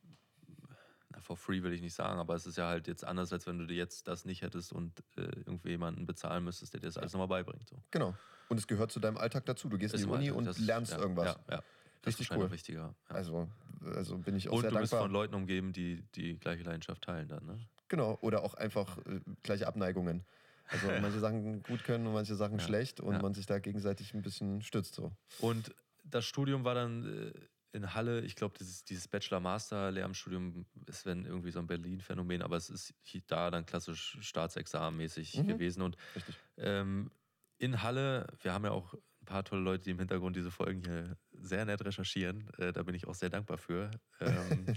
[1.20, 3.58] for free will ich nicht sagen, aber es ist ja halt jetzt anders, als wenn
[3.58, 6.96] du dir jetzt das nicht hättest und äh, irgendwie jemanden bezahlen müsstest, der dir das
[6.96, 7.68] alles nochmal beibringt.
[7.68, 7.76] So.
[7.90, 8.14] Genau.
[8.48, 9.68] Und es gehört zu deinem Alltag dazu.
[9.68, 11.38] Du gehst in die Uni Alltag, und das- lernst ja, irgendwas.
[11.48, 11.62] Ja, ja.
[12.02, 12.50] Das ist Richtig cool.
[12.50, 12.94] wichtiger.
[13.10, 13.14] Ja.
[13.14, 13.48] Also,
[13.94, 15.06] also bin ich auch und sehr du bist dankbar.
[15.08, 17.58] von Leuten umgeben, die die gleiche Leidenschaft teilen dann, ne?
[17.88, 18.16] Genau.
[18.20, 20.24] Oder auch einfach äh, gleiche Abneigungen.
[20.68, 24.22] Also manche Sachen gut können und manche Sachen schlecht und man sich da gegenseitig ein
[24.22, 24.94] bisschen stützt.
[24.94, 25.12] So.
[25.40, 27.32] Und das Studium war dann äh,
[27.72, 32.70] in Halle, ich glaube, dieses, dieses Bachelor-Master-Lehramtsstudium ist wenn irgendwie so ein Berlin-Phänomen, aber es
[32.70, 32.94] ist
[33.26, 35.46] da dann klassisch Staatsexamen-mäßig Mhm.
[35.48, 35.82] gewesen.
[35.82, 35.96] Und
[36.56, 37.10] ähm,
[37.58, 40.80] in Halle, wir haben ja auch ein paar tolle Leute, die im Hintergrund diese Folgen
[40.82, 42.48] hier sehr nett recherchieren.
[42.58, 43.90] Äh, da bin ich auch sehr dankbar für.
[44.20, 44.64] Ähm,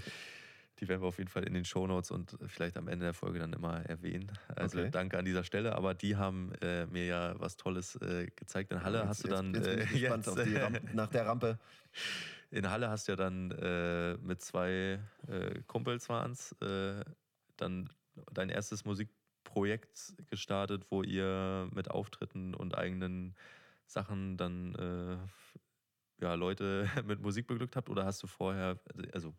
[0.80, 3.38] die werden wir auf jeden Fall in den Shownotes und vielleicht am Ende der Folge
[3.38, 4.32] dann immer erwähnen.
[4.48, 4.90] Also Okay.
[4.90, 5.76] danke an dieser Stelle.
[5.76, 8.72] Aber die haben äh, mir ja was Tolles äh, gezeigt.
[8.72, 10.54] In Halle Jetzt- hast du jetzt- dann Jetzt bin ich äh, gespannt jetzt, auf die
[10.56, 11.58] äh, Rampe, nach der Rampe.
[12.52, 17.02] In Halle hast du ja dann äh, mit zwei äh, Kumpels waren's, äh,
[17.56, 17.88] dann
[18.30, 23.34] dein erstes Musikprojekt gestartet, wo ihr mit Auftritten und eigenen
[23.86, 25.16] Sachen dann äh,
[26.22, 27.88] ja, Leute mit Musik beglückt habt?
[27.88, 28.78] Oder hast du vorher,
[29.12, 29.34] also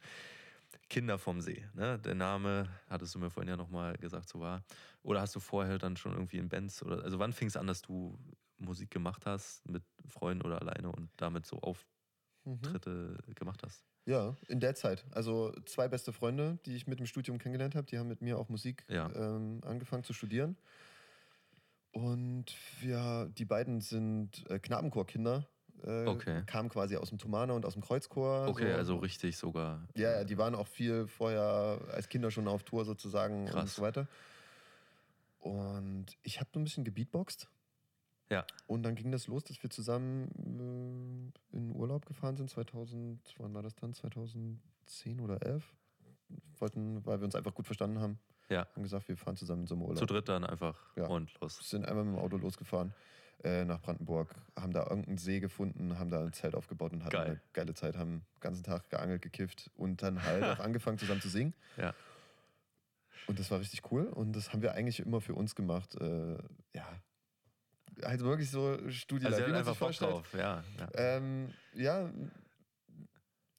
[0.90, 2.00] Kinder vom See, ne?
[2.00, 4.64] Der Name hattest du mir vorhin ja nochmal gesagt, so war.
[5.04, 7.68] Oder hast du vorher dann schon irgendwie in Bands oder also wann fing es an,
[7.68, 8.18] dass du
[8.58, 9.68] Musik gemacht hast?
[9.70, 11.93] Mit Freunden oder alleine und damit so Auftritte
[12.46, 13.36] mhm.
[13.36, 13.84] gemacht hast?
[14.06, 15.06] Ja, in der Zeit.
[15.12, 18.38] Also zwei beste Freunde, die ich mit dem Studium kennengelernt habe, die haben mit mir
[18.38, 19.10] auch Musik ja.
[19.16, 20.58] ähm, angefangen zu studieren.
[21.92, 22.46] Und
[22.82, 25.48] wir, die beiden sind äh, Knabenchorkinder.
[25.84, 26.44] Äh, okay.
[26.46, 28.48] Kamen quasi aus dem Thumana und aus dem Kreuzchor.
[28.48, 28.78] Okay, so.
[28.78, 29.88] also richtig sogar.
[29.96, 33.62] Ja, ja, die waren auch viel vorher als Kinder schon auf Tour sozusagen Krass.
[33.62, 34.08] und so weiter.
[35.40, 37.48] Und ich habe so ein bisschen gebeatboxt.
[38.30, 38.46] Ja.
[38.68, 43.54] Und dann ging das los, dass wir zusammen äh, in Urlaub gefahren sind, 2000, wann
[43.54, 43.94] war das dann?
[43.94, 45.64] 2010 oder 11?
[46.60, 48.18] Wollten, weil wir uns einfach gut verstanden haben.
[48.50, 48.68] Ja.
[48.74, 50.00] Haben gesagt, wir fahren zusammen in so einem Urlaub.
[50.00, 51.08] Zu dritt dann einfach ja.
[51.08, 51.58] und los.
[51.62, 52.94] Sind einmal mit dem Auto losgefahren
[53.44, 57.12] äh, nach Brandenburg, haben da irgendeinen See gefunden, haben da ein Zelt aufgebaut und hatten
[57.12, 57.26] Geil.
[57.26, 61.22] eine geile Zeit, haben den ganzen Tag geangelt, gekifft und dann halt auch angefangen zusammen
[61.22, 61.54] zu singen.
[61.78, 61.94] Ja.
[63.28, 65.96] Und das war richtig cool und das haben wir eigentlich immer für uns gemacht.
[65.96, 66.38] Äh,
[66.74, 66.88] ja,
[68.04, 69.98] halt wirklich so Studie also wie man sich.
[69.98, 70.34] Drauf.
[70.34, 70.90] Ja, ja.
[70.96, 72.10] Ähm, ja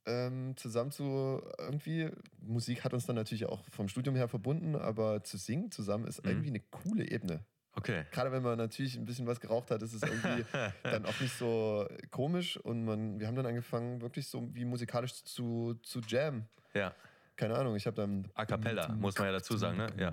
[0.06, 2.10] ähm, zusammen zu irgendwie,
[2.40, 6.22] Musik hat uns dann natürlich auch vom Studium her verbunden, aber zu singen zusammen ist
[6.24, 6.30] mhm.
[6.30, 7.44] irgendwie eine coole Ebene.
[7.76, 8.04] Okay.
[8.12, 10.44] Gerade wenn man natürlich ein bisschen was geraucht hat, ist es irgendwie
[10.84, 15.24] dann auch nicht so komisch und man, wir haben dann angefangen, wirklich so wie musikalisch
[15.24, 16.48] zu, zu jammen.
[16.74, 16.94] Ja
[17.36, 18.28] keine Ahnung, ich habe dann.
[18.34, 19.88] A cappella, muss man ja dazu sagen, ne?
[19.98, 20.12] Ja.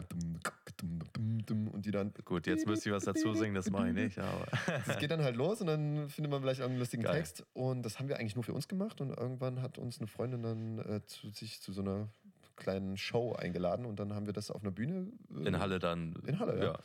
[1.17, 2.13] Und die dann.
[2.25, 4.45] Gut, jetzt müsste ich was dazu singen, das mache ich nicht, aber.
[4.87, 7.17] Das geht dann halt los und dann findet man vielleicht einen lustigen Geil.
[7.17, 7.45] Text.
[7.53, 9.01] Und das haben wir eigentlich nur für uns gemacht.
[9.01, 12.09] Und irgendwann hat uns eine Freundin dann äh, zu, sich zu so einer
[12.55, 15.07] kleinen Show eingeladen und dann haben wir das auf einer Bühne.
[15.35, 16.15] Äh, in Halle dann.
[16.25, 16.63] In Halle, ja.
[16.65, 16.79] ja.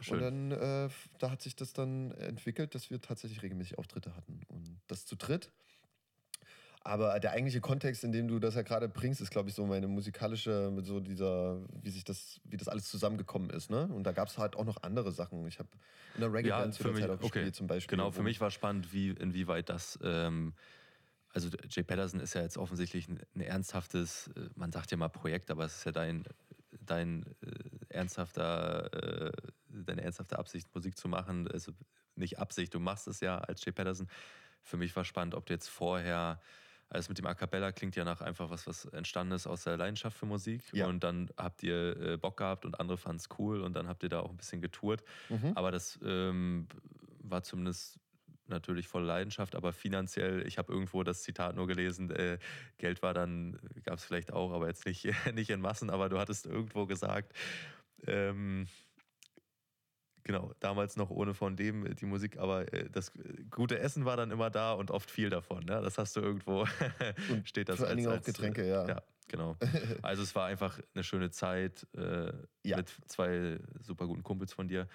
[0.00, 0.16] Schön.
[0.16, 4.40] Und dann, äh, da hat sich das dann entwickelt, dass wir tatsächlich regelmäßig Auftritte hatten.
[4.48, 5.50] Und das zu dritt
[6.84, 9.64] aber der eigentliche Kontext, in dem du das ja gerade bringst, ist, glaube ich, so
[9.66, 13.70] meine musikalische, mit so dieser, wie sich das, wie das alles zusammengekommen ist.
[13.70, 13.86] Ne?
[13.86, 15.46] Und da gab es halt auch noch andere Sachen.
[15.46, 15.68] Ich habe
[16.14, 17.52] in der Reggae-Band ja, zu der Zeit auch okay.
[17.52, 17.96] zum Beispiel.
[17.96, 19.98] Genau, für mich war spannend, wie, inwieweit das.
[20.02, 20.54] Ähm,
[21.32, 25.08] also Jay Patterson ist ja jetzt offensichtlich ein, ein, ernsthaftes, äh, man sagt ja mal
[25.08, 26.24] Projekt, aber es ist ja dein,
[26.80, 29.32] dein äh, ernsthafter, äh,
[29.68, 31.48] deine ernsthafte Absicht, Musik zu machen.
[31.48, 31.72] Also
[32.16, 34.08] nicht Absicht, du machst es ja als Jay Patterson.
[34.62, 36.40] Für mich war spannend, ob du jetzt vorher
[36.92, 39.76] also mit dem A Cappella klingt ja nach einfach was, was entstanden ist aus der
[39.76, 40.62] Leidenschaft für Musik.
[40.72, 40.86] Ja.
[40.86, 44.02] Und dann habt ihr äh, Bock gehabt und andere fanden es cool und dann habt
[44.02, 45.02] ihr da auch ein bisschen getourt.
[45.30, 45.52] Mhm.
[45.54, 46.68] Aber das ähm,
[47.20, 47.98] war zumindest
[48.46, 52.38] natürlich voll Leidenschaft, aber finanziell, ich habe irgendwo das Zitat nur gelesen, äh,
[52.76, 56.18] Geld war dann, gab es vielleicht auch, aber jetzt nicht, nicht in Massen, aber du
[56.18, 57.32] hattest irgendwo gesagt,
[58.06, 58.66] ähm,
[60.24, 64.04] Genau, damals noch ohne von dem äh, die Musik, aber äh, das äh, gute Essen
[64.04, 65.64] war dann immer da und oft viel davon.
[65.64, 65.80] Ne?
[65.82, 66.66] Das hast du irgendwo,
[67.44, 68.86] steht das Vor allen Dingen auch Getränke, ja.
[68.86, 69.56] Ja, genau.
[70.02, 72.76] Also es war einfach eine schöne Zeit äh, ja.
[72.76, 74.86] mit zwei super guten Kumpels von dir.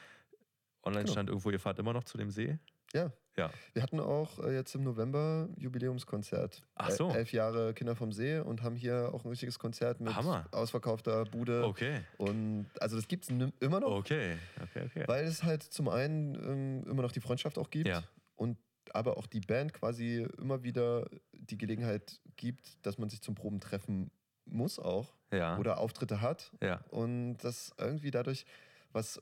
[0.84, 1.12] Online genau.
[1.12, 2.58] stand irgendwo, ihr fahrt immer noch zu dem See?
[2.94, 3.12] Ja.
[3.38, 3.52] Ja.
[3.74, 6.64] Wir hatten auch äh, jetzt im November Jubiläumskonzert.
[6.76, 7.12] Ach so.
[7.12, 10.46] elf Jahre Kinder vom See und haben hier auch ein richtiges Konzert mit Hammer.
[10.52, 11.64] ausverkaufter Bude.
[11.66, 12.02] Okay.
[12.18, 13.30] Und also das gibt es
[13.60, 13.92] immer noch.
[13.92, 14.38] Okay.
[14.64, 15.04] okay, okay.
[15.08, 17.88] Weil es halt zum einen ähm, immer noch die Freundschaft auch gibt.
[17.88, 18.04] Ja.
[18.36, 18.58] Und
[18.94, 23.60] aber auch die Band quasi immer wieder die Gelegenheit gibt, dass man sich zum Proben
[23.60, 24.10] treffen
[24.46, 25.14] muss auch.
[25.32, 25.58] Ja.
[25.58, 26.52] Oder Auftritte hat.
[26.62, 26.80] Ja.
[26.90, 28.46] Und das irgendwie dadurch
[28.94, 29.22] was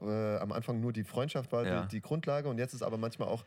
[0.00, 1.82] äh, am Anfang nur die Freundschaft war ja.
[1.82, 3.44] die, die, Grundlage und jetzt ist aber manchmal auch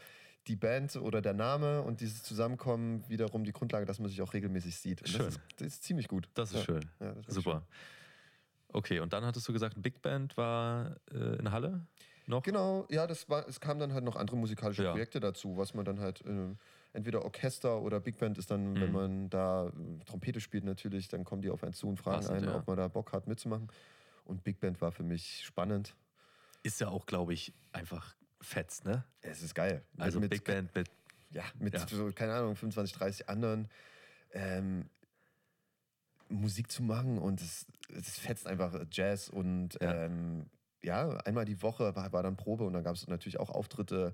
[0.47, 4.33] die Band oder der Name und dieses Zusammenkommen wiederum die Grundlage, dass man sich auch
[4.33, 5.01] regelmäßig sieht.
[5.01, 5.19] Und schön.
[5.19, 6.29] Das ist, das ist ziemlich gut.
[6.35, 6.63] Das ist ja.
[6.63, 6.85] schön.
[6.99, 7.51] Ja, das Super.
[7.51, 7.61] Schön.
[8.73, 11.87] Okay, und dann hattest du gesagt, Big Band war äh, in Halle
[12.27, 12.43] noch?
[12.43, 14.83] Genau, ja, das war, es kamen dann halt noch andere musikalische.
[14.83, 16.55] Projekte dazu, was man dann halt äh,
[16.93, 18.81] entweder Orchester oder Big Band ist dann, mhm.
[18.81, 22.25] wenn man da äh, Trompete spielt natürlich, dann kommen die auf einen zu und fragen
[22.25, 23.69] Passend, einen, ob man da Bock hat mitzumachen.
[24.25, 25.95] Und Big Band war für mich spannend.
[26.63, 29.05] Ist ja auch, glaube ich, einfach fetz, ne?
[29.21, 29.83] Es ist geil.
[29.97, 30.89] Also mit, Big Band mit.
[31.31, 31.87] Ja, mit, ja.
[31.87, 33.69] So, keine Ahnung, 25, 30 anderen.
[34.31, 34.89] Ähm,
[36.27, 40.05] Musik zu machen und es, es fetzt einfach Jazz und ja.
[40.05, 40.49] Ähm,
[40.85, 44.13] ja, einmal die Woche war, war dann Probe und dann gab es natürlich auch Auftritte.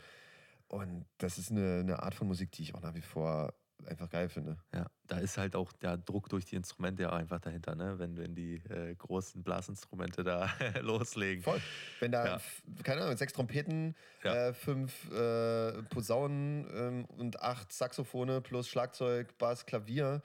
[0.68, 3.54] Und das ist eine, eine Art von Musik, die ich auch nach wie vor
[3.88, 4.58] einfach geil finde.
[4.74, 8.00] Ja, da ist halt auch der Druck durch die Instrumente ja einfach dahinter, ne?
[8.00, 10.50] wenn, wenn die äh, großen Blasinstrumente da
[10.82, 11.44] loslegen.
[11.44, 11.62] Voll.
[12.00, 12.42] Wenn da, ja.
[12.84, 14.50] keine Ahnung, sechs Trompeten, ja.
[14.50, 20.22] äh, fünf äh, Posaunen ähm, und acht Saxophone plus Schlagzeug, Bass, Klavier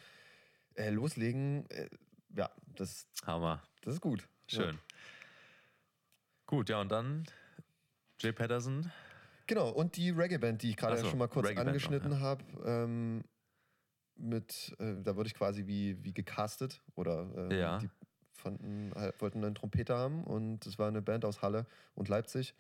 [0.75, 1.89] äh, loslegen, äh,
[2.37, 3.63] ja, das, Hammer.
[3.83, 4.29] das ist gut.
[4.47, 4.75] Schön.
[4.75, 4.97] Ja.
[6.47, 7.27] Gut, ja, und dann
[8.21, 8.91] Jay Patterson.
[9.47, 13.25] Genau, und die Reggae-Band, die ich gerade so, schon mal kurz angeschnitten habe, ähm,
[14.17, 17.79] mit, äh, da wurde ich quasi wie, wie gecastet oder äh, ja.
[17.79, 17.89] die
[18.33, 22.55] fanden, halt, wollten einen Trompeter haben und es war eine Band aus Halle und Leipzig.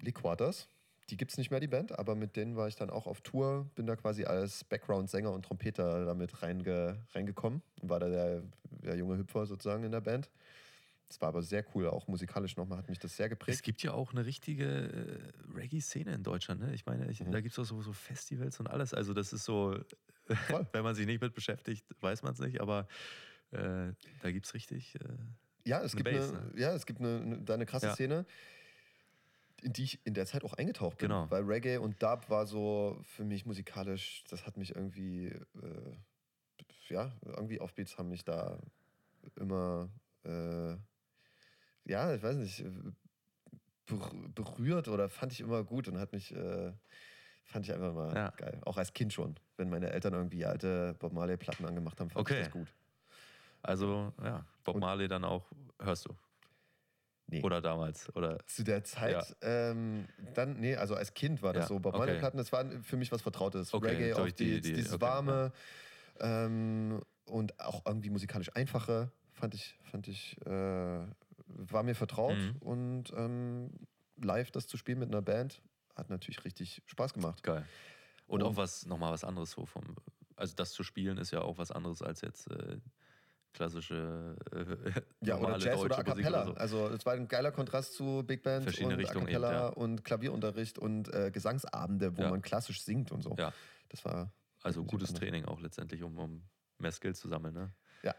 [0.00, 0.68] Lee Quarters,
[1.10, 3.20] die gibt es nicht mehr, die Band, aber mit denen war ich dann auch auf
[3.22, 8.42] Tour, bin da quasi als Background-Sänger und Trompeter damit reinge, reingekommen und war da der,
[8.64, 10.30] der junge Hüpfer sozusagen in der Band.
[11.08, 13.56] Das war aber sehr cool, auch musikalisch nochmal hat mich das sehr geprägt.
[13.56, 16.60] Es gibt ja auch eine richtige äh, Reggae-Szene in Deutschland.
[16.60, 16.74] Ne?
[16.74, 17.32] Ich meine, ich, mhm.
[17.32, 18.92] da gibt es auch so, so, Festivals und alles.
[18.92, 19.74] Also das ist so,
[20.72, 22.88] wenn man sich nicht mit beschäftigt, weiß man es nicht, aber
[23.50, 24.94] äh, da gibt es richtig.
[24.96, 24.98] Äh,
[25.64, 26.60] ja, es gibt Base, eine, ne?
[26.60, 27.94] ja, es gibt eine, eine, da eine krasse ja.
[27.94, 28.26] Szene
[29.62, 31.08] in die ich in der Zeit auch eingetaucht bin.
[31.08, 31.30] Genau.
[31.30, 35.96] Weil Reggae und Dub war so für mich musikalisch, das hat mich irgendwie, äh,
[36.88, 38.58] ja, irgendwie Offbeats haben mich da
[39.36, 39.90] immer,
[40.24, 40.76] äh,
[41.84, 42.64] ja, ich weiß nicht,
[44.34, 46.72] berührt oder fand ich immer gut und hat mich, äh,
[47.48, 48.30] fand ich einfach mal ja.
[48.36, 48.60] geil.
[48.64, 52.34] Auch als Kind schon, wenn meine Eltern irgendwie alte Bob Marley-Platten angemacht haben, fand okay.
[52.34, 52.68] ich das gut.
[53.62, 56.14] Also, ja, Bob Marley dann auch, hörst du?
[57.26, 57.42] Nee.
[57.42, 58.14] Oder damals?
[58.14, 58.38] Oder?
[58.46, 59.70] Zu der Zeit, ja.
[59.70, 61.78] ähm, dann, nee, also als Kind war das ja, so.
[61.78, 63.74] Bob Marley Platten, das war für mich was Vertrautes.
[63.74, 65.52] Okay, Reggae, auch die, die, dieses okay, warme
[66.20, 66.46] ja.
[66.46, 71.00] ähm, und auch irgendwie musikalisch einfache, fand ich, fand ich, äh,
[71.46, 72.36] war mir vertraut.
[72.36, 72.56] Mhm.
[72.60, 73.70] Und ähm,
[74.22, 75.60] live das zu spielen mit einer Band
[75.98, 77.42] hat natürlich richtig Spaß gemacht.
[77.42, 77.66] Geil.
[78.26, 79.96] Und, und auch was, nochmal was anderes so vom,
[80.36, 82.78] also das zu spielen ist ja auch was anderes als jetzt äh,
[83.52, 86.46] klassische äh, ja, oder Jazz oder A Cappella.
[86.46, 86.54] So.
[86.54, 89.58] Also es war ein geiler Kontrast zu Big Band Verschiedene und Richtungen A Cappella eben,
[89.58, 89.68] ja.
[89.68, 92.30] und Klavierunterricht und äh, Gesangsabende, wo ja.
[92.30, 93.34] man klassisch singt und so.
[93.38, 93.52] Ja.
[93.88, 94.32] Das war
[94.62, 96.42] also gutes Training auch letztendlich, um, um
[96.78, 97.54] mehr Skills zu sammeln.
[97.54, 97.72] Ne?
[98.02, 98.14] Ja.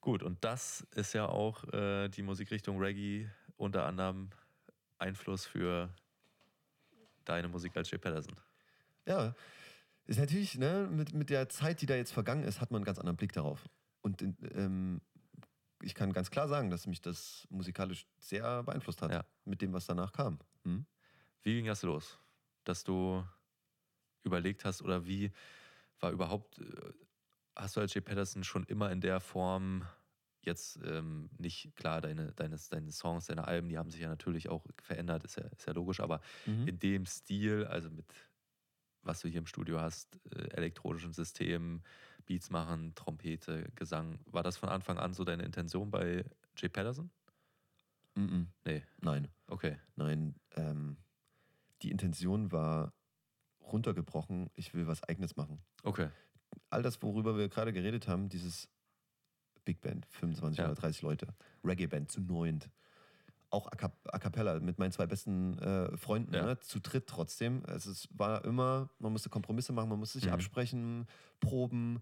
[0.00, 4.30] Gut, und das ist ja auch äh, die Musikrichtung Reggae unter anderem
[4.98, 5.90] Einfluss für
[7.24, 8.34] deine Musik als Jay Patterson.
[9.06, 9.34] Ja,
[10.06, 12.84] ist natürlich, ne, mit, mit der Zeit, die da jetzt vergangen ist, hat man einen
[12.84, 13.68] ganz anderen Blick darauf.
[14.00, 15.00] Und ähm,
[15.82, 19.24] ich kann ganz klar sagen, dass mich das musikalisch sehr beeinflusst hat ja.
[19.44, 20.38] mit dem, was danach kam.
[20.64, 20.86] Hm?
[21.42, 22.18] Wie ging das los?
[22.64, 23.24] Dass du
[24.24, 25.32] überlegt hast oder wie
[26.00, 26.92] war überhaupt, äh,
[27.56, 29.84] hast du als Jay Patterson schon immer in der Form
[30.46, 34.48] jetzt ähm, nicht, klar, deine, deine, deine Songs, deine Alben, die haben sich ja natürlich
[34.48, 36.68] auch verändert, ist ja, ist ja logisch, aber mhm.
[36.68, 38.06] in dem Stil, also mit
[39.02, 41.82] was du hier im Studio hast, äh, elektronischen Systemen,
[42.26, 44.20] Beats machen, Trompete, Gesang.
[44.26, 46.24] War das von Anfang an so deine Intention bei
[46.56, 47.10] Jay Patterson?
[48.16, 48.46] -mm.
[48.64, 48.82] Nee.
[49.00, 49.28] Nein.
[49.48, 49.76] Okay.
[49.96, 50.34] Nein.
[50.52, 50.96] Ähm,
[51.82, 52.92] die Intention war
[53.60, 55.62] runtergebrochen, ich will was Eigenes machen.
[55.82, 56.08] Okay.
[56.70, 58.68] All das, worüber wir gerade geredet haben, dieses
[59.64, 60.66] Big Band, 25 ja.
[60.66, 61.28] oder 30 Leute,
[61.64, 62.70] Reggae Band zu neunt,
[63.50, 66.44] auch a, cappella mit meinen zwei besten äh, Freunden, ja.
[66.44, 67.62] ne, zu dritt trotzdem.
[67.66, 70.34] Also es war immer, man musste Kompromisse machen, man musste sich mhm.
[70.34, 71.06] absprechen,
[71.40, 72.00] proben,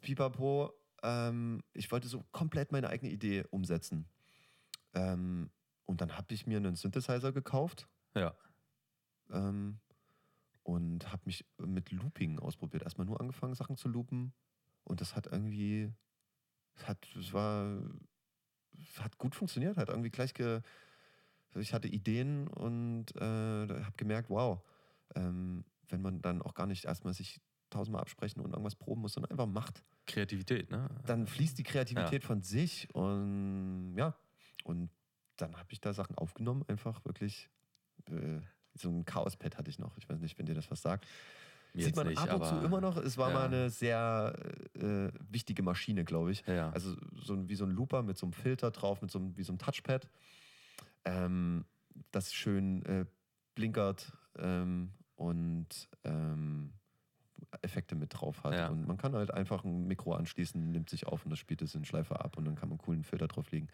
[0.00, 0.72] pipapo.
[1.02, 4.06] Ähm, ich wollte so komplett meine eigene Idee umsetzen.
[4.94, 5.50] Ähm,
[5.84, 7.86] und dann habe ich mir einen Synthesizer gekauft.
[8.14, 8.34] Ja.
[9.30, 9.78] Ähm,
[10.62, 12.82] und habe mich mit Looping ausprobiert.
[12.82, 14.32] Erstmal nur angefangen, Sachen zu loopen.
[14.84, 15.90] Und das hat irgendwie,
[16.86, 17.80] hat, es war
[18.98, 20.60] hat gut funktioniert, hat irgendwie gleich ge.
[21.54, 24.60] Ich hatte Ideen und äh, habe gemerkt, wow,
[25.14, 29.14] ähm, wenn man dann auch gar nicht erstmal sich tausendmal absprechen und irgendwas proben muss,
[29.14, 29.82] sondern einfach macht.
[30.06, 30.88] Kreativität, ne?
[31.06, 32.26] Dann fließt die Kreativität ja.
[32.26, 34.14] von sich und ja,
[34.64, 34.90] und
[35.36, 37.48] dann habe ich da Sachen aufgenommen, einfach wirklich.
[38.10, 38.40] Äh,
[38.80, 39.96] so ein Chaos-Pad hatte ich noch.
[39.96, 41.06] Ich weiß nicht, wenn dir das was sagt.
[41.74, 42.96] Sieht man nicht, ab und zu immer noch.
[42.96, 43.34] Es war ja.
[43.34, 44.34] mal eine sehr
[44.74, 46.44] äh, wichtige Maschine, glaube ich.
[46.46, 46.70] Ja.
[46.70, 49.42] Also so wie so ein Looper mit so einem Filter drauf, mit so einem, wie
[49.42, 50.08] so einem Touchpad.
[51.04, 51.64] Ähm,
[52.10, 53.04] das schön äh,
[53.54, 56.72] blinkert ähm, und ähm,
[57.62, 58.54] Effekte mit drauf hat.
[58.54, 58.68] Ja.
[58.68, 61.74] Und man kann halt einfach ein Mikro anschließen, nimmt sich auf und das spielt es
[61.74, 63.68] in Schleife ab und dann kann man einen coolen Filter drauflegen.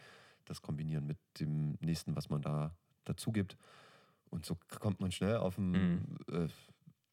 [0.44, 2.74] Das kombinieren mit dem nächsten, was man da
[3.04, 3.56] dazu gibt.
[4.30, 6.16] Und so kommt man schnell auf ein mhm.
[6.28, 6.48] äh,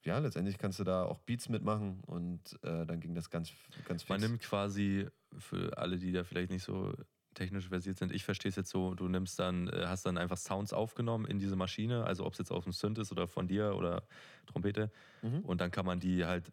[0.03, 3.51] ja, letztendlich kannst du da auch Beats mitmachen und äh, dann ging das ganz,
[3.85, 4.09] ganz fix.
[4.09, 6.93] Man nimmt quasi für alle, die da vielleicht nicht so
[7.33, 10.37] technisch versiert sind, ich verstehe es jetzt so, du nimmst dann, äh, hast dann einfach
[10.37, 13.47] Sounds aufgenommen in diese Maschine, also ob es jetzt auf dem Synth ist oder von
[13.47, 14.03] dir oder
[14.47, 14.91] Trompete
[15.21, 15.39] mhm.
[15.39, 16.51] und dann kann man die halt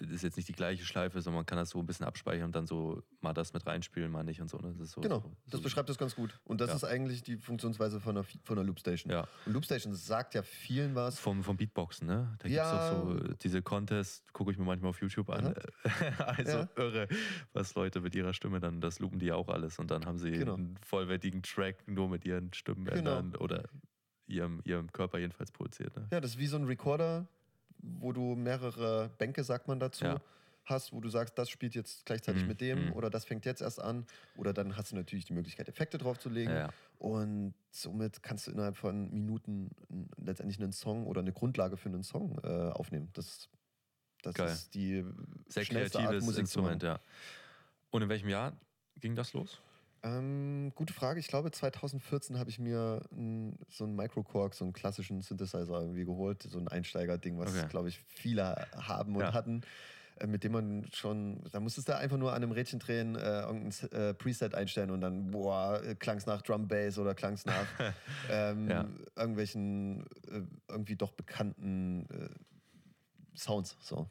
[0.00, 2.46] das ist jetzt nicht die gleiche Schleife, sondern man kann das so ein bisschen abspeichern
[2.46, 4.58] und dann so mal das mit reinspielen, mal nicht und so.
[4.58, 4.74] Ne?
[4.78, 6.40] Das so, genau, so, das beschreibt das ganz gut.
[6.44, 6.76] Und das ja.
[6.76, 9.12] ist eigentlich die Funktionsweise von einer, von einer Loopstation.
[9.12, 9.28] Ja.
[9.44, 11.18] Und Loopstation sagt ja vielen was.
[11.18, 12.34] Vom, vom Beatboxen, ne?
[12.38, 12.90] Da gibt es ja.
[12.90, 15.54] auch so diese Contests, gucke ich mir manchmal auf YouTube an.
[16.18, 16.68] also ja.
[16.76, 17.08] irre,
[17.52, 20.18] was Leute mit ihrer Stimme dann, das loopen die ja auch alles und dann haben
[20.18, 20.54] sie genau.
[20.54, 23.44] einen vollwertigen Track nur mit ihren Stimmenbändern genau.
[23.44, 23.68] oder
[24.26, 25.94] ihrem, ihrem Körper jedenfalls produziert.
[25.96, 26.08] Ne?
[26.10, 27.26] Ja, das ist wie so ein Recorder,
[27.82, 30.20] wo du mehrere Bänke, sagt man dazu, ja.
[30.64, 32.92] hast, wo du sagst, das spielt jetzt gleichzeitig Mhm, mit dem mhm.
[32.92, 34.06] oder das fängt jetzt erst an.
[34.36, 36.54] Oder dann hast du natürlich die Möglichkeit, Effekte draufzulegen.
[36.54, 36.70] Ja.
[36.98, 39.70] Und somit kannst du innerhalb von Minuten
[40.16, 43.08] letztendlich einen Song oder eine Grundlage für einen Song äh, aufnehmen.
[43.14, 43.48] Das,
[44.22, 44.48] das Geil.
[44.48, 45.04] ist die
[45.48, 46.74] Sehr schnellste Art, Musik zu machen.
[46.74, 47.00] Instrument, ja.
[47.90, 48.52] Und in welchem Jahr
[48.98, 49.60] ging das los?
[50.02, 51.20] Ähm, gute Frage.
[51.20, 56.04] Ich glaube, 2014 habe ich mir n, so einen Microcork, so einen klassischen Synthesizer irgendwie
[56.06, 56.42] geholt.
[56.42, 57.68] So ein Einsteiger-Ding, was, Okay.
[57.68, 59.32] glaube ich, viele haben und Ja.
[59.34, 59.60] hatten.
[60.16, 63.42] äh, Mit dem man schon, da musstest du einfach nur an einem Rädchen drehen, äh,
[63.42, 67.44] irgendein äh, Preset einstellen und dann, boah, klang es nach Drum Bass oder klang es
[67.44, 67.66] nach
[68.30, 68.88] ähm, Ja.
[69.16, 72.28] irgendwelchen äh, irgendwie doch bekannten äh,
[73.36, 73.76] Sounds.
[73.80, 74.06] So.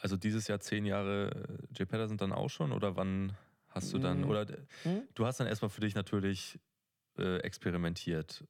[0.00, 3.36] Also dieses Jahr zehn Jahre äh, Jay Patterson dann auch schon oder wann
[3.78, 4.30] hast du dann Mm.
[4.30, 5.02] oder d- Hm?
[5.14, 6.58] du hast dann erstmal für dich natürlich
[7.18, 8.44] äh, experimentiert.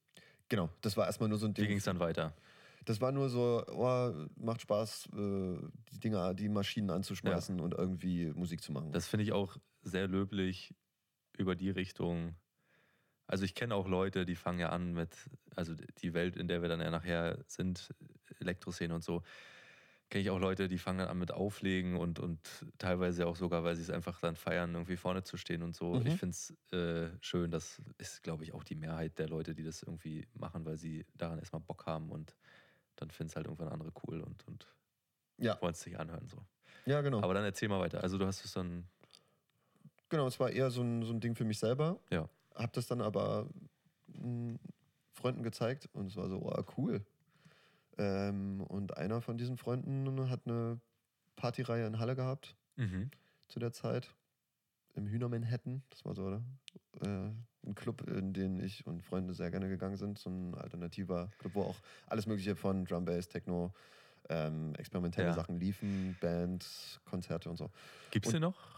[0.48, 1.68] Genau, das war erstmal nur so ein Wie Ding.
[1.68, 2.34] ging es dann weiter?
[2.84, 5.58] Das war nur so, oh, macht Spaß, äh,
[5.92, 8.92] die Dinger, die Maschinen anzuschmeißen und irgendwie Musik zu machen.
[8.92, 10.74] Das finde ich auch sehr löblich
[11.36, 12.34] über die Richtung.
[13.26, 15.10] Also ich kenne auch Leute, die fangen ja an mit,
[15.54, 17.94] also die Welt, in der wir dann ja nachher sind,
[18.40, 19.22] Elektroszene und so,
[20.10, 22.40] kenne ich auch Leute, die fangen dann an mit Auflegen und, und
[22.78, 25.94] teilweise auch sogar, weil sie es einfach dann feiern, irgendwie vorne zu stehen und so.
[25.94, 26.06] Mhm.
[26.06, 29.64] Ich finde es äh, schön, das ist, glaube ich, auch die Mehrheit der Leute, die
[29.64, 32.36] das irgendwie machen, weil sie daran erstmal Bock haben und
[32.96, 34.66] dann finden es halt irgendwann andere cool und, und
[35.36, 36.26] ja, wollen es sich anhören.
[36.26, 36.38] So.
[36.86, 37.22] ja, genau.
[37.22, 38.02] Aber dann erzähl mal weiter.
[38.02, 38.88] Also du hast es dann,
[40.08, 42.00] genau, es war eher so ein, so ein Ding für mich selber.
[42.10, 42.28] Ja.
[42.54, 43.46] Hab das dann aber
[44.06, 44.58] mh,
[45.12, 47.04] Freunden gezeigt und es war so, oh, cool.
[47.98, 50.80] Ähm, und einer von diesen Freunden hat eine
[51.36, 53.10] Partyreihe in Halle gehabt mhm.
[53.48, 54.14] zu der Zeit.
[54.94, 55.82] Im Hühner Manhattan.
[55.90, 56.42] Das war so, oder?
[57.02, 57.30] Äh,
[57.66, 60.18] ein Club, in den ich und Freunde sehr gerne gegangen sind.
[60.18, 61.76] So ein alternativer Club, wo auch
[62.06, 63.72] alles Mögliche von Drum Bass, Techno,
[64.28, 65.34] ähm, experimentelle Ja.
[65.34, 67.70] Sachen liefen, Bands, Konzerte und so.
[68.10, 68.77] Gibt es Und- den noch?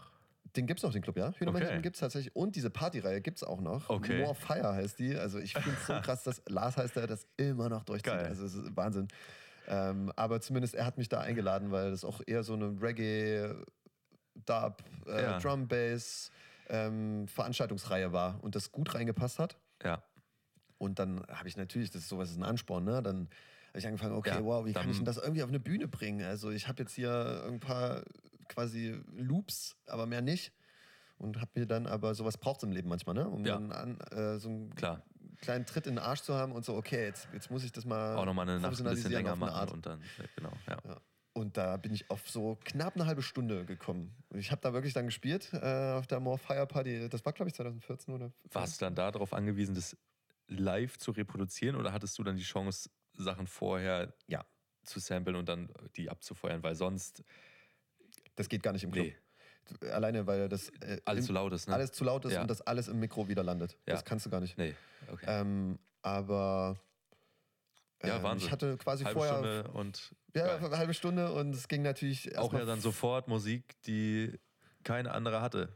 [0.55, 1.31] Den gibt's noch, den Club, ja?
[1.33, 1.81] Hühner Okay.
[1.81, 2.35] Gibt's tatsächlich.
[2.35, 3.89] Und diese Partyreihe gibt's auch noch.
[3.89, 4.21] Okay.
[4.21, 5.15] More Fire heißt die.
[5.15, 8.13] Also ich finde es so krass, dass Lars heißt der, das immer noch durchzieht.
[8.13, 8.25] Geil.
[8.25, 9.07] Also es ist Wahnsinn.
[9.67, 13.53] Ähm, aber zumindest er hat mich da eingeladen, weil das auch eher so eine Reggae,
[14.45, 15.39] Dub, äh, Ja.
[15.39, 16.31] Drum Bass
[16.69, 19.57] ähm, Veranstaltungsreihe war und das gut reingepasst hat.
[19.83, 20.03] Ja.
[20.77, 23.01] Und dann habe ich natürlich, das ist sowas ist ein Ansporn, ne?
[23.03, 23.29] Dann
[23.69, 25.87] habe ich angefangen, okay, Ja, wow, wie kann ich denn das irgendwie auf eine Bühne
[25.87, 26.25] bringen?
[26.25, 28.03] Also ich habe jetzt hier ein paar
[28.51, 30.53] quasi Loops, aber mehr nicht.
[31.17, 33.29] Und habe mir dann aber sowas braucht es im Leben manchmal, ne?
[33.29, 33.53] Um Ja.
[33.53, 35.03] dann an, äh, so einen Klar.
[35.39, 37.85] kleinen Tritt in den Arsch zu haben und so, okay, jetzt, jetzt muss ich das
[37.85, 40.01] mal Auch nochmal eine Nacht ein bisschen länger machen und dann,
[40.35, 40.77] genau, ja.
[40.85, 41.01] Ja.
[41.33, 44.13] Und da bin ich auf so knapp eine halbe Stunde gekommen.
[44.29, 47.07] Und ich habe da wirklich dann gespielt äh, auf der More Fire Party.
[47.07, 49.95] Das war, glaube ich, 2014 oder Warst du dann darauf angewiesen, das
[50.47, 54.45] live zu reproduzieren oder hattest du dann die Chance, Sachen vorher Ja.
[54.83, 56.63] zu samplen und dann die abzufeuern?
[56.63, 57.23] Weil sonst
[58.35, 59.07] Das geht gar nicht im Club.
[59.07, 59.89] Nee.
[59.91, 61.73] Alleine, weil das äh, alles im- zu laut ist, ne?
[61.75, 62.41] alles zu laut ist Ja.
[62.41, 63.77] und das alles im Mikro wieder landet.
[63.87, 63.93] Ja.
[63.93, 64.57] Das kannst du gar nicht.
[64.57, 64.73] Nee,
[65.11, 65.25] okay.
[65.27, 66.77] Ähm, aber
[68.03, 68.47] Ja, ähm, Wahnsinn.
[68.47, 70.65] ich hatte quasi Halbe vorher Stunde und ja, geil.
[70.65, 74.39] eine halbe Stunde und es ging natürlich auch ja dann sofort Musik, die
[74.83, 75.69] kein anderer hatte.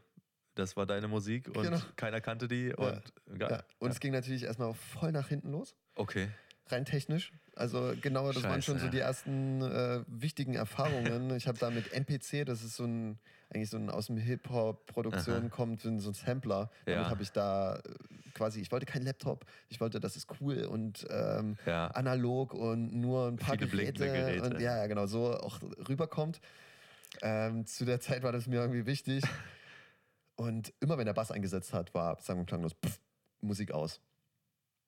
[0.55, 1.79] Das war deine Musik und Genau.
[1.95, 3.49] keiner kannte die und geil.
[3.51, 3.93] ja, und Ja.
[3.93, 6.29] es ging natürlich erstmal voll nach hinten los, Okay.
[6.67, 7.31] rein technisch.
[7.55, 11.33] Also genau, das waren Scheiße, schon so die ersten äh, wichtigen Erfahrungen.
[11.35, 13.17] ich habe da mit MPC, das ist so ein
[13.49, 16.69] eigentlich so ein aus dem Hip-Hop-Produktion kommt, so ein Sampler.
[16.85, 17.09] Damit Ja.
[17.09, 17.81] habe ich da äh,
[18.33, 21.87] quasi, ich wollte keinen Laptop, ich wollte, das ist cool und ähm, Ja.
[21.87, 24.43] analog und nur ein paar Viele Geräte, Geräte.
[24.45, 26.41] und ja, ja, genau, so auch rüberkommt.
[27.21, 29.23] Ähm, zu der Zeit war das mir irgendwie wichtig.
[30.37, 32.99] Und immer wenn der Bass eingesetzt hat, war sang- und klanglos pff,
[33.39, 34.01] Musik aus.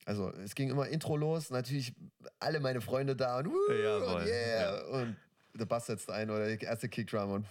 [0.08, 1.93] Also es ging immer Intro los, natürlich
[2.39, 4.82] alle meine Freunde da und, wuh, Jawohl, und yeah.
[4.86, 5.18] Und
[5.53, 7.45] der Bass setzt ein oder die erste Kickdrum und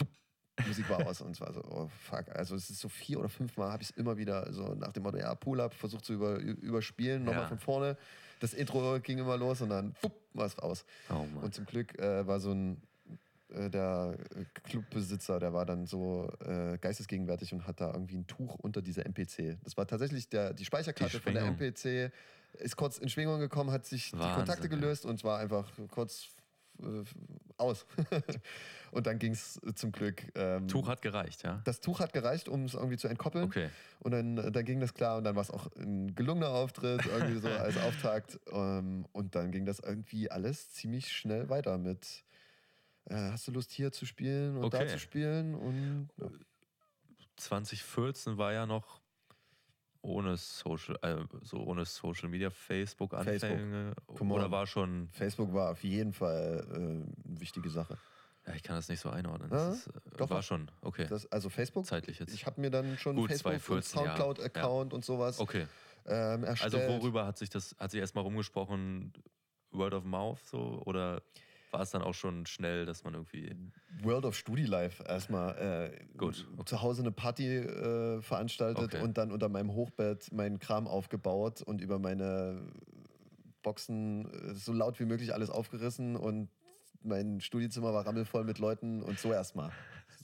[0.66, 2.34] Musik war aus und es war so, oh fuck.
[2.34, 4.90] Also es ist so vier oder fünf Mal habe ich es immer wieder so nach
[4.92, 7.48] dem Motto, ja, Pull-Up, versucht zu über, überspielen, nochmal Ja.
[7.48, 7.98] von vorne.
[8.40, 9.94] Das Intro ging immer los und dann
[10.32, 10.86] war es raus.
[11.10, 11.26] Oh.
[11.42, 12.80] Und zum Glück äh, war so ein
[13.50, 18.26] äh, der äh, Clubbesitzer, der war dann so äh, geistesgegenwärtig und hat da irgendwie ein
[18.26, 19.58] Tuch unter dieser MPC.
[19.62, 21.44] Das war tatsächlich der, die Speicherkarte Die von der.
[21.44, 22.12] MPC,
[22.60, 24.68] ist kurz in Schwingung gekommen, hat sich die Wahnsinn, Kontakte ja.
[24.68, 26.28] gelöst und es war einfach kurz
[26.80, 27.04] äh,
[27.56, 27.86] aus.
[28.90, 30.22] und dann ging es zum Glück.
[30.34, 31.60] Ähm, Tuch hat gereicht, ja?
[31.64, 33.44] das Tuch hat gereicht, um es irgendwie zu entkoppeln.
[33.44, 33.70] Okay.
[34.00, 37.04] Und dann, äh, dann ging das klar und dann war es auch ein gelungener Auftritt,
[37.06, 38.38] irgendwie so als Auftakt.
[38.50, 42.24] Ähm, und dann ging das irgendwie alles ziemlich schnell weiter mit
[43.08, 44.88] äh, hast du Lust hier zu spielen und da Okay.
[44.88, 45.54] zu spielen?
[45.54, 46.28] Und ja.
[47.36, 49.00] 2014 war ja noch
[50.06, 55.72] ohne Social, äh, so ohne Social Media, Facebook Anfänge Come oder war schon Facebook war
[55.72, 57.98] auf jeden Fall äh, eine wichtige Sache.
[58.46, 59.50] Ja, ich kann das nicht so einordnen.
[59.50, 61.06] Das Ja, ist, äh, doch, war schon, okay.
[61.08, 61.84] Das, also Facebook.
[61.84, 62.32] Zeitlich jetzt.
[62.32, 64.16] Ich habe mir dann schon Gut, Facebook und 2014, ja.
[64.16, 65.66] Soundcloud-Account und sowas Okay.
[66.06, 66.74] ähm, erstellt.
[66.74, 69.12] Also worüber hat sich das, hat sich erstmal rumgesprochen,
[69.72, 70.80] Word of Mouth so?
[70.86, 71.22] Oder
[71.76, 73.54] war es dann auch schon schnell, dass man irgendwie.
[74.02, 76.64] World of Studi Life erstmal äh, Gut, okay.
[76.64, 79.02] zu Hause eine Party äh, veranstaltet Okay.
[79.02, 82.66] und dann unter meinem Hochbett meinen Kram aufgebaut und über meine
[83.62, 86.48] Boxen äh, so laut wie möglich alles aufgerissen und
[87.02, 89.70] mein Studiezimmer war rammelvoll mit Leuten und so erstmal.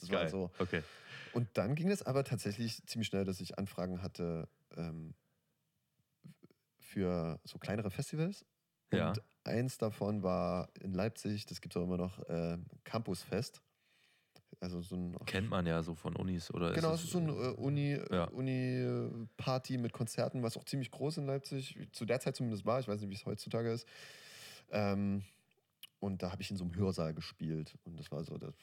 [0.01, 0.31] Das war Geil.
[0.31, 0.51] so.
[0.59, 0.83] Okay.
[1.35, 5.15] Und dann ging es aber tatsächlich ziemlich schnell, dass ich Anfragen hatte ähm,
[6.79, 8.47] für so kleinere Festivals.
[8.91, 9.09] Ja.
[9.11, 13.61] Und eins davon war in Leipzig, das gibt es auch immer noch, äh, Campusfest.
[14.61, 15.17] Also so ein.
[15.27, 18.25] Kennt man ja so von Unis oder Genau, es ist so ein äh, Uni, Ja.
[18.29, 22.79] Uni-Party mit Konzerten, was auch ziemlich groß in Leipzig, zu der Zeit zumindest war.
[22.79, 23.89] Ich weiß nicht, wie es heutzutage ist.
[24.71, 25.25] Ähm,
[25.99, 27.77] und da habe ich in so einem Hörsaal gespielt.
[27.85, 28.55] Und das war so das.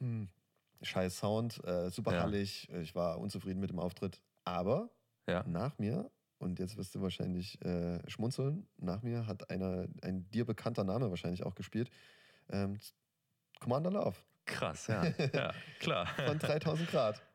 [0.00, 0.28] Hm,
[0.82, 2.22] scheiß Sound, äh, super Ja.
[2.22, 2.68] hallig.
[2.82, 4.20] Ich war unzufrieden mit dem Auftritt.
[4.44, 4.90] Aber
[5.28, 5.44] Ja.
[5.46, 10.44] nach mir, und jetzt wirst du wahrscheinlich äh, schmunzeln, nach mir hat einer, ein dir
[10.44, 11.90] bekannter Name wahrscheinlich auch gespielt.
[12.50, 12.78] Ähm,
[13.60, 14.16] Commander Love
[14.46, 15.04] Krass, ja.
[15.32, 16.06] ja, klar.
[16.06, 17.22] von 3000 Grad.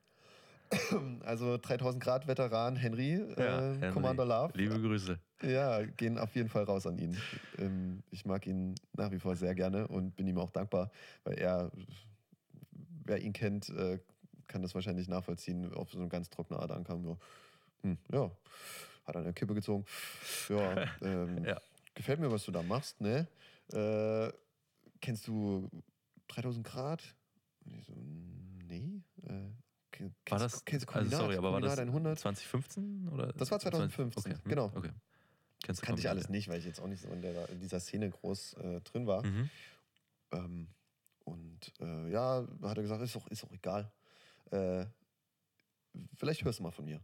[1.21, 3.91] Also 3000 Grad Veteran Henry, Ja, äh, Henry.
[3.91, 4.55] Commander Love.
[4.55, 5.17] Liebe Grüße.
[5.41, 7.17] Ja, gehen auf jeden Fall raus an ihn.
[7.57, 10.91] Ähm, ich mag ihn nach wie vor sehr gerne und bin ihm auch dankbar,
[11.23, 11.71] weil er,
[13.03, 13.97] wer ihn kennt, äh,
[14.45, 17.03] kann das wahrscheinlich nachvollziehen, auf so eine ganz trockene Art ankam.
[17.03, 17.17] So,
[17.81, 18.29] hm, ja,
[19.15, 19.85] hat eine Kippe gezogen.
[20.49, 21.59] Ja, ähm, Ja.
[21.93, 23.27] gefällt mir, was du da machst, ne?
[23.71, 24.31] Äh,
[25.01, 25.69] kennst du
[26.27, 27.03] 3000 Grad?
[27.65, 29.01] Und ich so, nee.
[29.23, 29.53] Äh, ken-
[29.91, 31.19] kennst, War das, kennst du also Kombinat?
[31.19, 32.19] sorry, aber war das Kombinat 100?
[32.19, 33.33] 2015 oder?
[33.33, 34.71] Das war 2015, Okay, hm, genau.
[34.75, 34.91] Okay.
[35.61, 37.59] Kennst Kannte ich Kombinat, alles nicht, weil ich jetzt auch nicht so in, der, in
[37.59, 39.25] dieser Szene groß äh, drin war.
[39.25, 39.49] Mhm.
[40.31, 40.67] Ähm,
[41.25, 43.91] und äh, ja, hat er gesagt, ist auch, ist auch egal.
[44.51, 44.85] Äh,
[46.15, 47.01] vielleicht hörst du mal von mir.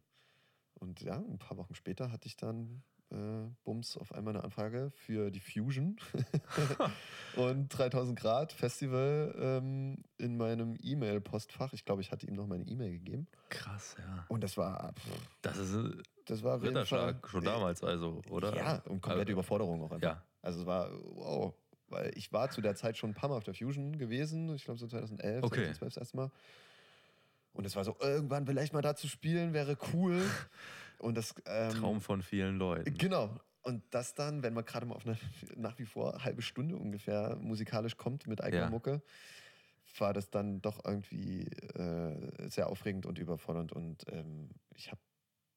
[0.76, 3.16] Und ja, ein paar Wochen später hatte ich dann äh,
[3.64, 5.98] Bums auf einmal eine Anfrage für die Fusion
[7.36, 11.74] und 3000 Grad Festival ähm, in meinem E-Mail-Postfach.
[11.74, 13.28] Ich glaube, ich hatte ihm noch meine E-Mail gegeben.
[13.50, 14.26] Krass, ja.
[14.28, 18.56] Und das war, pff, Das ist ein das war Fall- Ritterschlag, schon damals also, oder?
[18.56, 20.02] Ja, und komplette Also, Überforderung auch einfach.
[20.08, 21.54] Ja, Also es war, wow,
[21.90, 24.66] weil ich war zu der Zeit schon ein paar Mal auf der Fusion gewesen, ich
[24.66, 25.56] glaube so 2011, Okay.
[25.66, 26.32] 2012 das erste Mal.
[27.56, 30.22] Und es war so, irgendwann vielleicht mal da zu spielen, wäre cool.
[31.00, 32.98] Und das ähm, Traum von vielen Leuten.
[32.98, 33.38] Genau.
[33.62, 35.18] Und das dann, wenn man gerade mal auf eine
[35.56, 38.70] nach wie vor halbe Stunde ungefähr musikalisch kommt mit eigener Ja.
[38.70, 39.02] Mucke,
[39.98, 43.72] war das dann doch irgendwie äh, sehr aufregend und überfordernd.
[43.72, 45.02] Und ähm, ich habe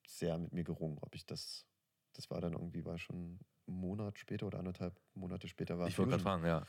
[0.07, 1.67] sehr mit mir gerungen, ob ich das.
[2.15, 5.99] Das war dann irgendwie, war schon einen Monat später oder anderthalb Monate später war Ich
[5.99, 6.65] wollte gerade fragen, ja.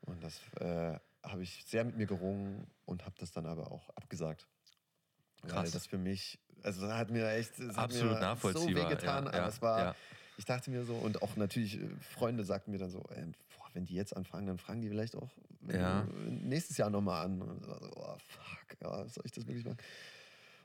[0.00, 3.90] Und das äh, habe ich sehr mit mir gerungen und habe das dann aber auch
[3.90, 4.48] abgesagt.
[5.42, 5.70] Weil Krass.
[5.72, 8.82] das für mich, also das hat mir echt es hat Absolut mir nachvollziehbar.
[8.84, 9.94] so wehgetan, ja, aber ja, es war, ja.
[10.38, 13.24] ich dachte mir so, und auch natürlich äh, Freunde sagten mir dann so, ey,
[13.56, 15.30] boah, wenn die jetzt anfangen, dann fragen die vielleicht auch
[16.28, 17.42] nächstes Jahr nochmal an.
[17.42, 19.78] Und so, oh fuck, ja, soll ich das wirklich machen?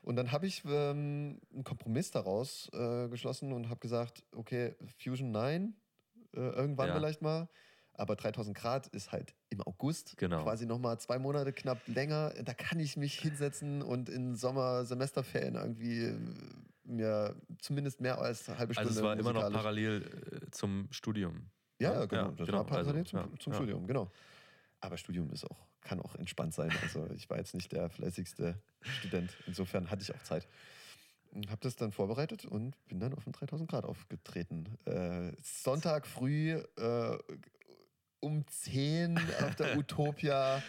[0.02, 5.32] Und dann habe ich ähm, einen Kompromiss daraus äh, geschlossen und habe gesagt, okay, Fusion
[5.32, 5.74] 9,
[6.34, 7.48] äh, irgendwann vielleicht mal.
[7.98, 10.42] Aber 3000 Grad ist halt im August, Genau.
[10.44, 12.32] quasi nochmal zwei Monate knapp länger.
[12.44, 16.16] Da kann ich mich hinsetzen und in Sommer-Semesterferien irgendwie äh,
[16.84, 20.86] mir zumindest mehr als eine halbe Stunde Also es war immer noch parallel äh, zum
[20.92, 21.50] Studium.
[21.80, 22.22] Ja, Ja, genau.
[22.22, 22.58] ja, das genau.
[22.58, 23.52] war parallel Also, zum, ja, zum.
[23.52, 24.10] Studium, genau.
[24.80, 26.70] Aber Studium ist auch, kann auch entspannt sein.
[26.82, 29.36] Also ich war jetzt nicht der fleißigste Student.
[29.48, 30.46] Insofern hatte ich auch Zeit.
[31.48, 34.78] Habe das dann vorbereitet und bin dann auf den 3000 Grad aufgetreten.
[34.86, 37.18] Äh, Sonntag früh äh,
[38.20, 40.62] um 10 auf der Utopia.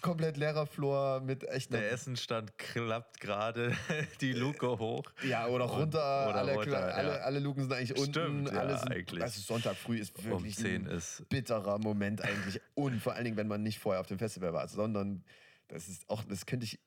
[0.00, 3.72] Komplett leerer Floor mit echt Der Essenstand klappt gerade
[4.20, 5.02] die Luke hoch.
[5.26, 6.28] Ja, oder runter.
[6.28, 7.14] oder alle, runter, alle, ja.
[7.20, 8.10] alle Luken sind eigentlich unten.
[8.12, 9.22] Stimmt, ja, alle sind, eigentlich.
[9.22, 11.26] Also Sonntag früh ist Um wirklich 10 ein ist.
[11.30, 12.60] bitterer Moment eigentlich.
[12.74, 15.24] Und vor allen Dingen, wenn man nicht vorher auf dem Festival war, sondern
[15.68, 16.78] das ist auch, das könnte ich.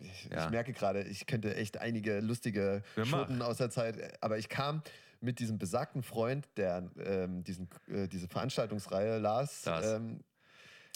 [0.00, 0.44] Ich, Ja.
[0.46, 2.82] ich merke gerade, ich könnte echt einige lustige.
[3.04, 4.20] Schoten aus der Zeit.
[4.20, 4.82] Aber ich kam
[5.20, 9.64] mit diesem besagten Freund, der ähm, diesen, äh, diese Veranstaltungsreihe las.
[9.66, 10.20] Ähm,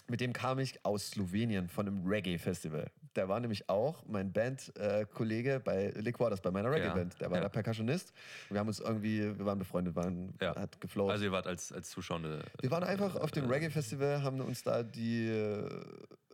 [0.08, 2.90] mit dem kam ich aus Slowenien von einem Reggae-Festival.
[3.14, 7.20] Der war nämlich auch mein Bandkollege bei Liquators, bei meiner Reggae-Band.
[7.20, 7.42] Der war ja.
[7.42, 8.12] der Percussionist.
[8.50, 10.56] Wir haben uns irgendwie, wir waren befreundet, waren, Ja.
[10.56, 11.10] hat geflowt.
[11.10, 12.42] Also ihr wart als, als Zuschauende.
[12.60, 15.68] Wir waren einfach auf dem Reggae-Festival, haben uns da die äh,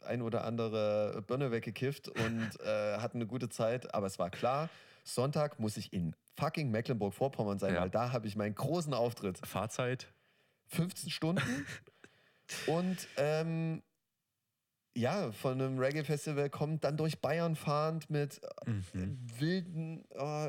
[0.04, 3.92] ein oder andere Birne weggekifft und äh, hatten eine gute Zeit.
[3.94, 4.70] Aber es war klar,
[5.04, 7.80] Sonntag muss ich in fucking Mecklenburg-Vorpommern sein, Ja.
[7.82, 9.38] weil da habe ich meinen großen Auftritt.
[9.46, 10.12] Fahrzeit.
[10.68, 11.66] 15 Stunden
[12.66, 13.82] und ähm,
[14.96, 19.18] ja, von einem Reggae-Festival kommt, dann durch Bayern fahrend mit äh, mhm.
[19.38, 20.48] wilden, oh,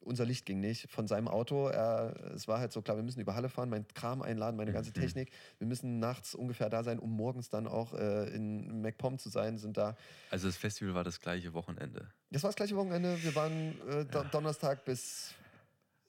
[0.00, 1.68] unser Licht ging nicht von seinem Auto.
[1.68, 4.72] Er, es war halt so klar, wir müssen über Halle fahren, mein Kram einladen, meine
[4.72, 4.94] ganze mhm.
[4.94, 5.30] Technik.
[5.58, 9.58] Wir müssen nachts ungefähr da sein, um morgens dann auch äh, in MacPom zu sein,
[9.58, 9.96] sind da.
[10.30, 12.10] Also das Festival war das gleiche Wochenende?
[12.30, 13.22] Das war das gleiche Wochenende.
[13.22, 14.24] Wir waren äh, ja.
[14.24, 15.34] Donnerstag bis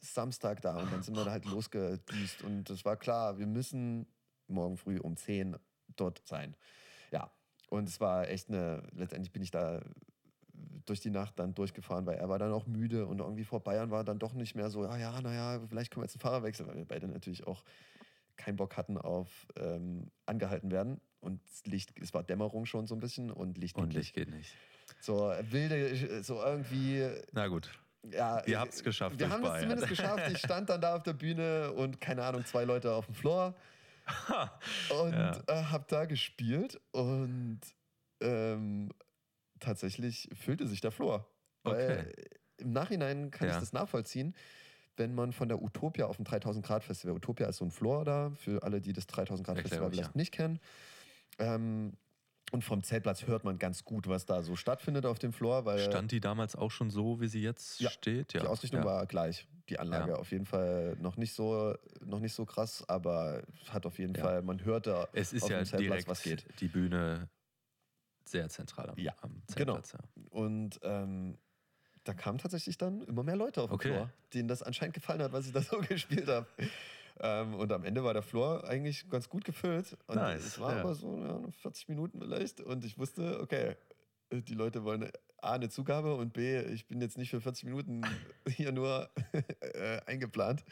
[0.02, 4.08] Samstag da und dann sind wir da halt losgedüst und es war klar, wir müssen
[4.48, 5.58] morgen früh um 10
[5.96, 6.56] dort sein.
[7.12, 7.32] Ja,
[7.70, 9.82] und es war echt eine, letztendlich bin ich da
[10.86, 13.92] durch die Nacht dann durchgefahren, weil er war dann auch müde und irgendwie vor Bayern
[13.92, 16.44] war dann doch nicht mehr so, ja, ja, naja, vielleicht können wir jetzt einen Fahrer
[16.44, 17.64] wechseln, weil wir beide natürlich auch
[18.38, 21.00] keinen Bock hatten auf ähm, angehalten werden.
[21.20, 24.56] Und Licht, es war Dämmerung schon so ein bisschen und Licht und Licht geht nicht.
[25.02, 27.06] So wilde, so irgendwie.
[27.34, 27.70] Na gut.
[28.10, 29.20] Ja, Ihr habt es geschafft.
[29.20, 30.32] Wir haben es zumindest geschafft.
[30.32, 33.54] Ich stand dann da auf der Bühne und keine Ahnung, zwei Leute auf dem Floor.
[35.04, 35.38] und ja.
[35.48, 37.60] äh, habe da gespielt und
[38.22, 38.90] ähm,
[39.60, 41.28] tatsächlich füllte sich der Floor.
[41.64, 42.06] Okay.
[42.58, 43.54] Im Nachhinein kann ja.
[43.54, 44.36] ich das nachvollziehen,
[44.98, 48.04] wenn man von der Utopia auf dem 3000 Grad Festival, Utopia ist so ein Floor
[48.04, 50.18] da, für alle, die das 3000 Grad Erklär Festival vielleicht ja.
[50.18, 50.60] nicht kennen.
[51.38, 51.94] Ähm,
[52.52, 55.66] und vom Zeltplatz hört man ganz gut, was da so stattfindet auf dem Floor.
[55.66, 58.34] Weil Stand die damals auch schon so, wie sie jetzt ja, steht?
[58.34, 58.86] Ja, die Ausrichtung ja.
[58.86, 59.48] war gleich.
[59.70, 64.00] Die Anlage auf jeden Fall noch nicht so, noch nicht so krass, aber hat auf
[64.00, 66.46] jeden Fall, man hörte es ist auf ja dem Zeltplatz, direkt was geht.
[66.60, 67.30] Die Bühne
[68.32, 69.92] sehr zentral am, ja, am Zeltplatz.
[69.92, 70.04] Genau.
[70.04, 70.30] Ja.
[70.32, 71.38] Und ähm,
[72.04, 73.90] da kamen tatsächlich dann immer mehr Leute auf den okay.
[73.90, 76.48] Floor, denen das anscheinend gefallen hat, was ich da so gespielt habe.
[77.20, 79.98] Ähm, und am Ende war der Floor eigentlich ganz gut gefüllt.
[80.08, 80.46] Und nice.
[80.46, 80.80] es war ja.
[80.82, 82.62] aber so ja, 40 Minuten vielleicht.
[82.62, 83.76] Und ich wusste, okay,
[84.32, 85.12] die Leute wollen
[85.42, 88.02] A, eine Zugabe und B, ich bin jetzt nicht für 40 Minuten
[88.48, 89.10] hier nur
[89.62, 90.64] äh, eingeplant.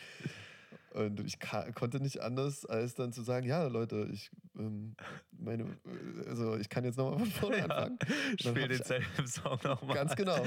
[0.98, 1.38] Und ich
[1.76, 4.96] konnte nicht anders, als dann zu sagen, ja, Leute, ich ähm,
[5.30, 5.78] meine,
[6.26, 8.00] also ich kann jetzt nochmal von vorne ja, anfangen.
[8.40, 9.96] Spiel den selben Song nochmal.
[9.96, 10.44] Ganz genau.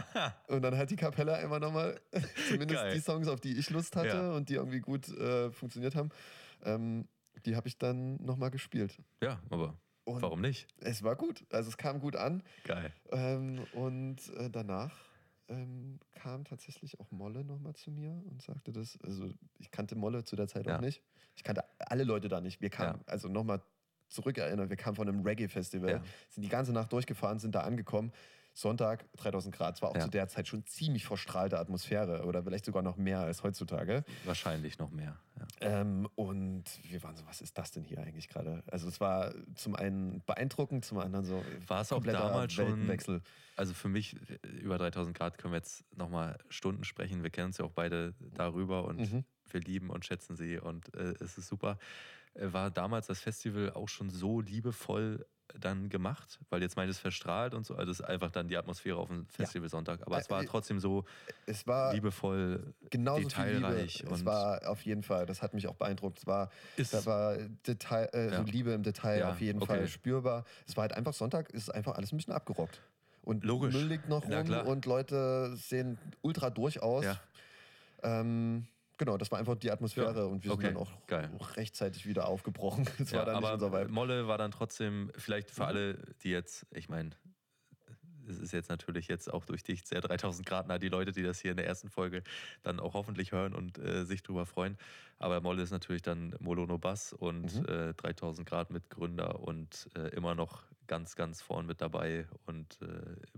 [0.48, 1.98] Und dann hat die Kapelle einmal nochmal,
[2.48, 2.94] zumindest Geil.
[2.94, 4.32] die Songs, auf die ich Lust hatte ja.
[4.32, 6.10] und die irgendwie gut äh, funktioniert haben,
[6.64, 7.08] ähm,
[7.46, 9.02] die habe ich dann nochmal gespielt.
[9.22, 9.74] Ja, aber
[10.04, 10.68] und warum nicht?
[10.80, 11.46] Es war gut.
[11.50, 12.42] Also es kam gut an.
[12.64, 12.92] Geil.
[13.10, 14.94] Ähm, und äh, danach
[15.48, 18.98] ähm, kam tatsächlich auch Molle nochmal zu mir und sagte das.
[19.02, 20.76] Also ich kannte Molle zu der Zeit ja.
[20.76, 21.02] auch nicht.
[21.36, 22.60] Ich kannte alle Leute da nicht.
[22.60, 23.12] Wir kamen, ja.
[23.12, 23.60] also nochmal
[24.08, 26.02] zurückerinnern, wir kamen von einem Reggae-Festival, ja.
[26.28, 28.12] sind die ganze Nacht durchgefahren, sind da angekommen.
[28.56, 29.74] Sonntag 3000 Grad.
[29.74, 30.02] Es war auch ja.
[30.02, 34.04] zu der Zeit schon ziemlich verstrahlte Atmosphäre oder vielleicht sogar noch mehr als heutzutage.
[34.24, 35.18] Wahrscheinlich noch mehr.
[35.60, 35.80] Ja.
[35.80, 38.62] Ähm, und wir waren so, was ist das denn hier eigentlich gerade?
[38.70, 41.44] Also es war zum einen beeindruckend, zum anderen so.
[41.66, 42.88] War es auch damals schon.
[43.56, 44.16] Also für mich
[44.60, 47.24] über 3000 Grad können wir jetzt nochmal Stunden sprechen.
[47.24, 49.24] Wir kennen uns ja auch beide darüber und mhm.
[49.50, 51.78] wir lieben und schätzen sie und äh, es ist super.
[52.34, 55.26] Äh, war damals das Festival auch schon so liebevoll
[55.60, 58.56] dann gemacht, weil jetzt meint es verstrahlt und so, also es ist einfach dann die
[58.56, 61.04] Atmosphäre auf dem Festivalsonntag, aber es war äh, trotzdem so
[61.46, 64.00] es war liebevoll, detailreich.
[64.00, 64.14] Liebe.
[64.14, 67.36] es war auf jeden Fall, das hat mich auch beeindruckt, es war, da war
[67.66, 68.36] Detail, äh, ja.
[68.38, 69.78] so Liebe im Detail ja, auf jeden okay.
[69.78, 70.44] Fall spürbar.
[70.66, 72.80] Es war halt einfach Sonntag, ist einfach alles ein bisschen abgerockt.
[73.22, 73.74] Und Logisch.
[73.74, 77.06] Müll liegt noch rum und Leute sehen ultra durch aus.
[78.02, 78.66] Ähm,
[78.96, 80.24] Genau, das war einfach die Atmosphäre ja.
[80.24, 80.66] und wir okay.
[80.66, 81.30] sind dann auch Geil.
[81.56, 82.88] rechtzeitig wieder aufgebrochen.
[82.98, 85.68] Das ja, war dann aber nicht Molle war dann trotzdem, vielleicht für mhm.
[85.68, 87.10] alle, die jetzt, ich meine,
[88.28, 91.22] es ist jetzt natürlich jetzt auch durch dich sehr 3000 Grad nah, die Leute, die
[91.22, 92.22] das hier in der ersten Folge
[92.62, 94.78] dann auch hoffentlich hören und äh, sich drüber freuen.
[95.18, 97.66] Aber Molle ist natürlich dann Molono Bass und mhm.
[97.68, 102.86] äh, 3000 Grad Mitgründer und äh, immer noch ganz, ganz vorn mit dabei und äh,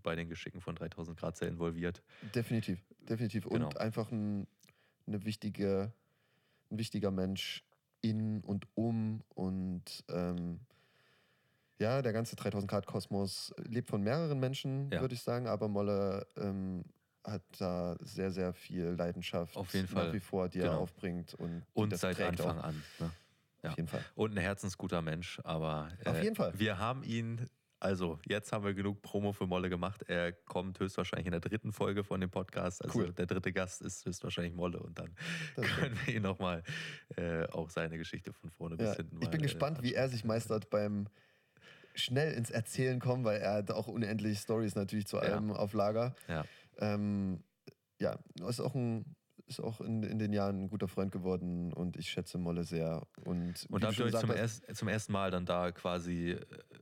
[0.02, 2.02] bei den Geschicken von 3000 Grad sehr involviert.
[2.34, 3.48] Definitiv, definitiv.
[3.48, 3.66] Genau.
[3.66, 4.46] Und einfach ein
[5.06, 5.92] eine wichtige,
[6.70, 7.64] ein wichtiger Mensch
[8.00, 10.60] in und um und ähm,
[11.78, 15.00] ja, der ganze 3000 Grad Kosmos lebt von mehreren Menschen, ja.
[15.00, 16.84] würde ich sagen, aber Molle ähm,
[17.22, 20.06] hat da sehr, sehr viel Leidenschaft Auf jeden Fall.
[20.06, 20.72] nach wie vor, die genau.
[20.72, 21.34] er aufbringt.
[21.34, 22.64] Und, und seit Anfang auch.
[22.64, 22.82] an.
[22.98, 23.10] Ne?
[23.62, 23.70] Ja.
[23.70, 24.04] Auf jeden Fall.
[24.14, 26.52] Und ein herzensguter Mensch, aber äh, Auf jeden Fall.
[26.56, 27.48] wir haben ihn
[27.86, 30.02] also, jetzt haben wir genug Promo für Molle gemacht.
[30.08, 32.84] Er kommt höchstwahrscheinlich in der dritten Folge von dem Podcast.
[32.84, 33.12] Also, cool.
[33.12, 35.14] der dritte Gast ist höchstwahrscheinlich Molle und dann
[35.54, 36.64] das können wir ihn nochmal
[37.16, 40.08] äh, auch seine Geschichte von vorne bis hinten Ich bin mal, gespannt, äh, wie er
[40.08, 41.06] sich meistert beim
[41.94, 45.54] schnell ins Erzählen kommen, weil er hat auch unendlich Stories natürlich zu allem ja.
[45.54, 46.16] auf Lager.
[46.26, 46.44] Ja.
[46.78, 47.44] Ähm,
[48.00, 48.18] ja,
[48.48, 49.14] ist auch ein
[49.46, 53.06] ist auch in, in den Jahren ein guter Freund geworden und ich schätze Molle sehr.
[53.24, 56.40] Und, und habt ihr euch zum, erst, zum ersten Mal dann da quasi äh,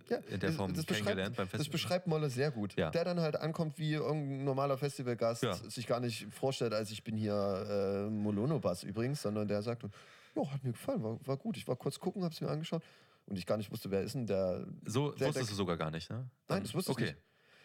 [0.08, 1.58] ja, in der Form kennengelernt beim Festival?
[1.58, 2.74] Das beschreibt Molle sehr gut.
[2.76, 2.90] Ja.
[2.90, 5.54] Der dann halt ankommt wie irgendein normaler Festivalgast, ja.
[5.54, 10.50] sich gar nicht vorstellt, als ich bin hier äh, Molono-Bass übrigens, sondern der sagt, ja,
[10.50, 11.56] hat mir gefallen, war, war gut.
[11.56, 12.82] Ich war kurz gucken, hab's mir angeschaut
[13.26, 14.66] und ich gar nicht wusste, wer ist denn der.
[14.86, 16.28] So der, wusstest du sogar gar nicht, ne?
[16.48, 17.04] Nein, das wusste okay.
[17.04, 17.22] ich nicht.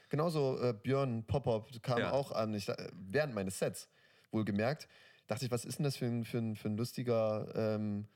[0.10, 2.12] Genauso äh, Björn Pop-Up kam Ja.
[2.12, 3.88] auch an, ich, da- während meines Sets,
[4.32, 4.88] wohlgemerkt.
[5.28, 8.08] Dachte ich, was ist denn das für ein, für ein, für ein lustiger, ähm,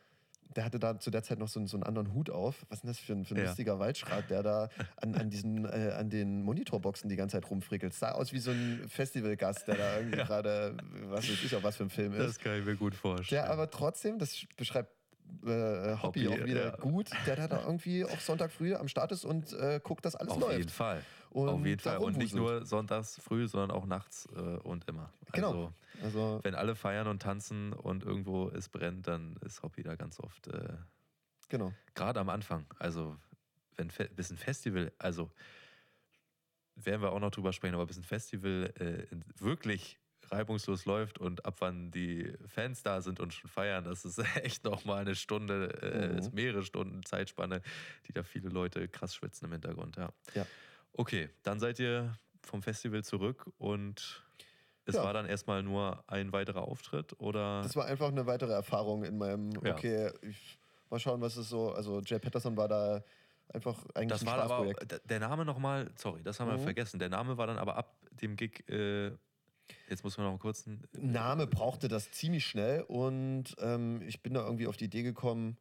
[0.55, 2.65] der hatte da zu der Zeit noch so, einen- so einen anderen Hut auf.
[2.69, 3.45] Was ist denn das für ein, für ein Ja.
[3.45, 7.93] lustiger Waldschrat, der da an, an, diesen, äh, an den Monitorboxen die ganze Zeit rumfrickelt.
[7.93, 10.77] Sah aus wie so ein Festivalgast, der da irgendwie gerade,
[11.09, 12.19] was weiß ich, auf was für ein Film ist.
[12.19, 13.43] Das kann ich mir gut vorstellen.
[13.43, 14.91] Der aber trotzdem, das beschreibt
[15.43, 16.75] äh, Hobby, Hobby, auch wieder ja.
[16.75, 20.33] gut, der da, irgendwie auf Sonntag früh am Start ist und äh, guckt, dass alles
[20.33, 20.57] Auf läuft.
[20.57, 21.01] jeden Fall.
[21.33, 21.97] Und Auf jeden Fall.
[21.97, 25.11] Und nicht nur sonntags früh, sondern auch nachts äh, und immer.
[25.31, 25.47] Genau.
[25.47, 29.95] Also, Also, wenn alle feiern und tanzen und irgendwo es brennt, dann ist Hobby da
[29.95, 30.77] ganz oft, äh,
[31.49, 31.73] genau.
[31.95, 32.65] gerade am Anfang.
[32.79, 33.17] Also,
[33.75, 35.31] wenn bis ein Festival, also
[36.75, 39.05] werden wir auch noch drüber sprechen, aber bis ein Festival äh,
[39.39, 39.99] wirklich
[40.31, 44.63] reibungslos läuft und ab wann die Fans da sind und schon feiern, das ist echt
[44.63, 46.17] nochmal eine Stunde, äh, Mhm.
[46.17, 47.61] ist mehrere Stunden Zeitspanne,
[48.07, 50.11] die da viele Leute krass schwitzen im Hintergrund, ja.
[50.33, 50.45] Ja.
[50.95, 52.13] Okay, dann seid ihr
[52.43, 54.23] vom Festival zurück und
[54.85, 55.03] es Ja.
[55.03, 57.61] war dann erstmal nur ein weiterer Auftritt oder?
[57.63, 59.71] Das war einfach eine weitere Erfahrung in meinem, Ja.
[59.71, 61.71] okay, ich, mal schauen, was ist so.
[61.71, 63.03] Also, Jay Patterson war da
[63.53, 64.73] einfach eigentlich Das ein war aber,
[65.05, 66.63] der Name nochmal, sorry, das haben wir Mhm.
[66.63, 66.99] vergessen.
[66.99, 69.11] Der Name war dann aber ab dem Gig, äh,
[69.89, 70.83] jetzt muss man noch einen kurzen.
[70.93, 75.57] Name brauchte das ziemlich schnell und ähm, ich bin da irgendwie auf die Idee gekommen.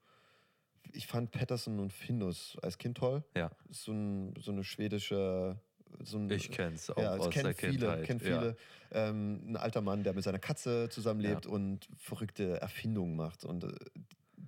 [0.92, 3.22] Ich fand Patterson und Findus als Kind toll.
[3.36, 5.58] Ja, So, ein, so eine schwedische.
[6.02, 8.04] So ein, ich kenn's auch ja, aus kennen der viele, Kindheit.
[8.04, 8.38] kennt Ja.
[8.40, 8.56] viele.
[8.92, 13.44] Ähm, ein alter Mann, der mit seiner Katze zusammenlebt und verrückte Erfindungen macht.
[13.44, 13.72] Und äh,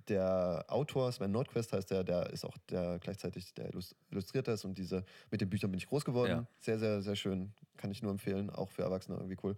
[0.07, 4.65] der Autor, Sven Nordquist heißt der, der ist auch der gleichzeitig der Illus- Illustrierter ist
[4.65, 6.29] und diese, mit den Büchern bin ich groß geworden.
[6.31, 6.45] Ja.
[6.59, 7.53] Sehr, sehr, sehr schön.
[7.77, 9.55] Kann ich nur empfehlen, auch für Erwachsene irgendwie cool.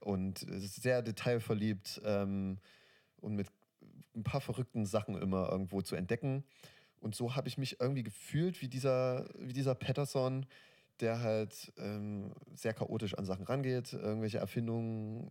[0.00, 2.58] Und es ist sehr detailverliebt ähm,
[3.20, 3.48] und mit
[4.18, 6.44] ein paar verrückten Sachen immer irgendwo zu entdecken.
[7.00, 10.46] Und so habe ich mich irgendwie gefühlt wie dieser, wie dieser Patterson,
[11.00, 15.30] der halt ähm, sehr chaotisch an Sachen rangeht, irgendwelche Erfindungen,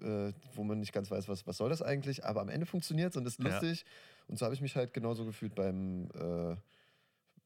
[0.00, 3.10] äh, wo man nicht ganz weiß, was, was soll das eigentlich, aber am Ende funktioniert
[3.12, 3.44] es und ist Ja.
[3.44, 3.84] lustig.
[4.26, 6.56] Und so habe ich mich halt genauso gefühlt beim äh,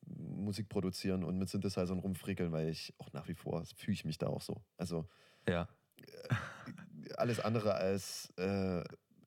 [0.07, 4.19] Musik produzieren und mit Synthesizern rumfrickeln, weil ich auch nach wie vor fühle ich mich
[4.19, 4.63] da auch so.
[4.79, 5.07] Also
[5.47, 5.69] Ja,
[7.17, 8.83] alles andere als äh,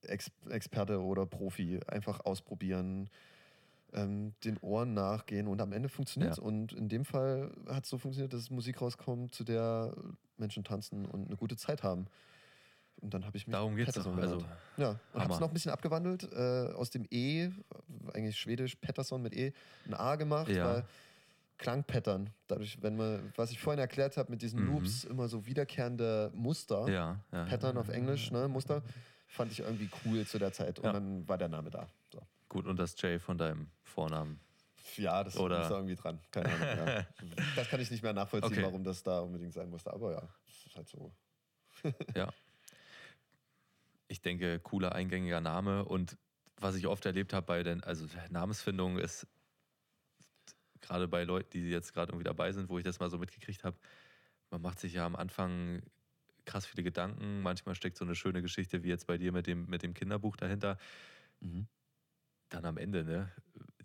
[0.07, 1.79] Ex Experte oder Profi.
[1.87, 3.09] Einfach ausprobieren,
[3.93, 6.37] ähm, den Ohren nachgehen und am Ende funktioniert es.
[6.37, 6.43] Ja.
[6.43, 9.95] Und in dem Fall hat es so funktioniert, dass Musik rauskommt, zu der
[10.37, 12.07] Menschen tanzen und eine gute Zeit haben.
[13.01, 14.03] Und dann habe ich mich darum geht's doch.
[14.03, 14.57] Patterson Also, genannt.
[14.77, 17.49] Ja, und habe es noch ein bisschen abgewandelt, äh, aus dem E,
[18.13, 19.53] eigentlich schwedisch, Patterson mit E,
[19.85, 20.65] ein A gemacht, Ja.
[20.65, 20.85] weil
[21.57, 24.67] Klangpattern, dadurch, wenn man, was ich vorhin erklärt habe, mit diesen Mhm.
[24.73, 27.45] Loops, immer so wiederkehrende Muster, ja, ja.
[27.45, 28.81] Pattern auf Englisch, ne, Muster,
[29.27, 30.79] fand ich irgendwie cool zu der Zeit.
[30.79, 30.93] Und Ja.
[30.93, 31.87] dann war der Name da.
[32.11, 32.21] So.
[32.49, 34.39] Gut, und das J von deinem Vornamen.
[34.97, 36.19] Ja, das Oder- ist da irgendwie dran.
[36.31, 36.87] Keine Ahnung.
[36.87, 37.05] Ja.
[37.55, 38.63] Das kann ich nicht mehr nachvollziehen, Okay.
[38.63, 39.91] warum das da unbedingt sein musste.
[39.91, 41.11] Aber ja, das ist halt so.
[42.15, 42.31] Ja.
[44.07, 46.17] Ich denke, cooler eingängiger Name und
[46.57, 49.27] was ich oft erlebt habe bei den, also Namensfindung ist
[50.81, 53.63] gerade bei Leuten, die jetzt gerade irgendwie dabei sind, wo ich das mal so mitgekriegt
[53.63, 53.75] habe,
[54.51, 55.81] man macht sich ja am Anfang
[56.45, 57.41] krass viele Gedanken.
[57.41, 60.37] Manchmal steckt so eine schöne Geschichte wie jetzt bei dir mit dem, mit dem Kinderbuch
[60.37, 60.77] dahinter.
[61.41, 61.67] Mhm.
[62.49, 63.31] Dann am Ende, ne?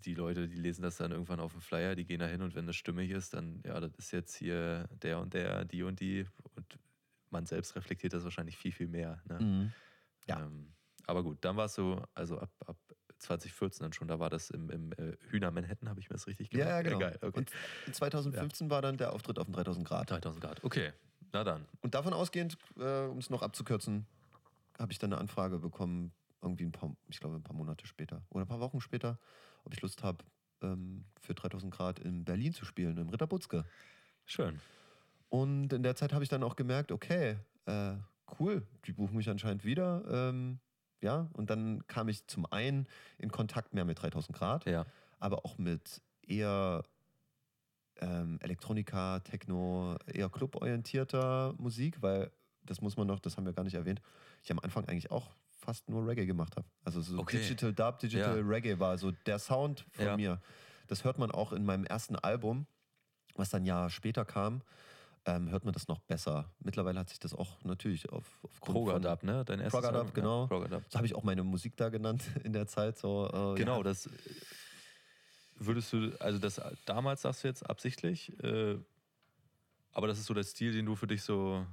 [0.05, 2.55] Die Leute, die lesen das dann irgendwann auf dem Flyer, die gehen da hin und
[2.55, 5.99] wenn das stimmig ist, dann, ja, das ist jetzt hier der und der, die und
[5.99, 6.25] die.
[6.55, 6.79] Und
[7.29, 9.21] man selbst reflektiert das wahrscheinlich viel, viel mehr.
[9.27, 9.71] Ne?
[10.27, 10.39] Ja.
[10.41, 10.75] Ähm,
[11.07, 12.77] aber gut, dann warst du, also ab, ab
[13.17, 16.27] 2014 dann schon, da war das im, im äh, Hühner Manhattan, habe ich mir das
[16.27, 16.87] richtig Ja, gemerkt?
[16.87, 16.99] ja, genau.
[16.99, 17.39] geil, okay.
[17.39, 17.51] Und
[17.85, 20.09] in 2015 war dann der Auftritt auf dem 3000 Grad.
[20.11, 20.93] 3000 Grad, okay.
[21.33, 21.65] Na dann.
[21.81, 24.05] Und davon ausgehend, äh, um es noch abzukürzen,
[24.77, 26.11] habe ich dann eine Anfrage bekommen,
[26.41, 29.19] irgendwie ein paar, ich glaube ein paar Monate später oder ein paar Wochen später,
[29.63, 30.23] ob ich Lust habe,
[30.61, 33.63] ähm, für 3000 Grad in Berlin zu spielen, im Ritter Butzke.
[34.25, 34.59] Schön.
[35.29, 37.93] Und in der Zeit habe ich dann auch gemerkt, okay, äh,
[38.39, 40.03] cool, die buchen mich anscheinend wieder.
[40.09, 40.59] Ähm,
[41.01, 44.85] ja, und dann kam ich zum einen in Kontakt mehr mit 3000 Grad, Ja.
[45.19, 46.83] aber auch mit eher
[47.99, 52.31] ähm, Elektronika, Techno, eher cluborientierter Musik, weil
[52.63, 54.01] das muss man noch, das haben wir gar nicht erwähnt,
[54.43, 56.67] ich am Anfang eigentlich auch fast nur Reggae gemacht habe.
[56.83, 57.37] Also so Okay.
[57.37, 58.45] Digital Dub, Digital Ja.
[58.47, 60.17] Reggae war so der Sound von Ja.
[60.17, 60.41] mir.
[60.87, 62.65] Das hört man auch in meinem ersten Album,
[63.35, 64.61] was dann ein Jahr später kam,
[65.25, 66.51] ähm, hört man das noch besser.
[66.59, 69.01] Mittlerweile hat sich das auch natürlich auf, aufgrund Kroger von...
[69.03, 69.45] Dub, ne?
[69.45, 70.13] Dein erstes Kroger Dub, Album?
[70.15, 70.41] genau.
[70.41, 70.83] Ja, Kroger Dub.
[70.89, 72.97] So habe ich auch meine Musik da genannt in der Zeit.
[72.97, 73.83] So, äh, Genau, ja.
[73.83, 74.09] das
[75.65, 78.77] würdest du, also das damals sagst du jetzt absichtlich, äh,
[79.93, 81.65] aber das ist so der Stil, den du für dich so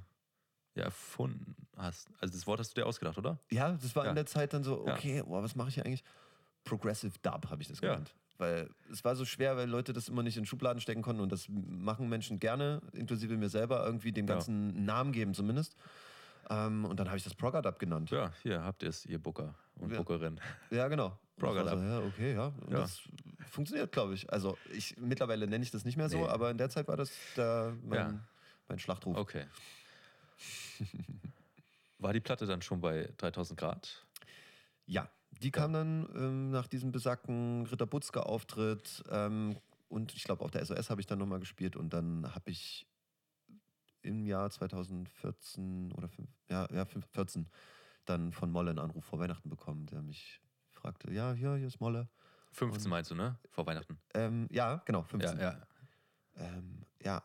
[0.75, 2.09] ja, erfunden hast.
[2.19, 3.39] Also das Wort hast du dir ausgedacht, oder?
[3.49, 4.09] Ja, das war Ja.
[4.11, 4.93] in der Zeit dann so, Ja.
[4.93, 6.03] okay, boah, was mache ich hier eigentlich?
[6.63, 7.89] Progressive Dub habe ich das Ja.
[7.89, 8.13] genannt.
[8.37, 11.31] Weil es war so schwer, weil Leute das immer nicht in Schubladen stecken konnten und
[11.31, 14.35] das machen Menschen gerne, inklusive mir selber, irgendwie dem Ja.
[14.35, 15.75] Ganzen einen Namen geben zumindest.
[16.49, 18.11] Ähm, und dann habe ich das Prog-Up genannt.
[18.11, 19.97] Ja, hier habt ihr es, ihr Booker und Ja.
[19.97, 20.39] Bookerin.
[20.71, 21.17] Ja, genau.
[21.37, 21.79] Prog Und ich war Up.
[21.79, 22.45] so, ja, okay, ja.
[22.47, 22.79] Und Ja.
[22.79, 23.01] Das
[23.49, 24.31] funktioniert, glaube ich.
[24.31, 26.27] Also ich mittlerweile nenne ich das nicht mehr so, Nee.
[26.27, 28.19] aber in der Zeit war das der, mein, Ja.
[28.67, 29.17] mein Schlachtruf.
[29.17, 29.45] Okay.
[31.97, 34.05] War die Platte dann schon bei 3000 Grad?
[34.85, 35.09] Ja,
[35.41, 39.57] die kam dann ähm, nach diesem besagten Ritter Butzke-Auftritt ähm,
[39.89, 42.87] und ich glaube auch der SOS habe ich dann nochmal gespielt und dann habe ich
[44.01, 47.47] im Jahr 2014 oder fünf, ja, ja, fünf- 14
[48.05, 50.39] dann von Molle einen Anruf vor Weihnachten bekommen, der mich
[50.71, 52.07] fragte, ja, hier, hier ist Molle.
[52.51, 53.37] 15 Und- meinst du, ne?
[53.51, 53.97] Vor Weihnachten.
[54.13, 55.37] Ähm, ja, genau, 15.
[55.39, 55.67] Ja, ja.
[56.37, 57.23] ähm, ja,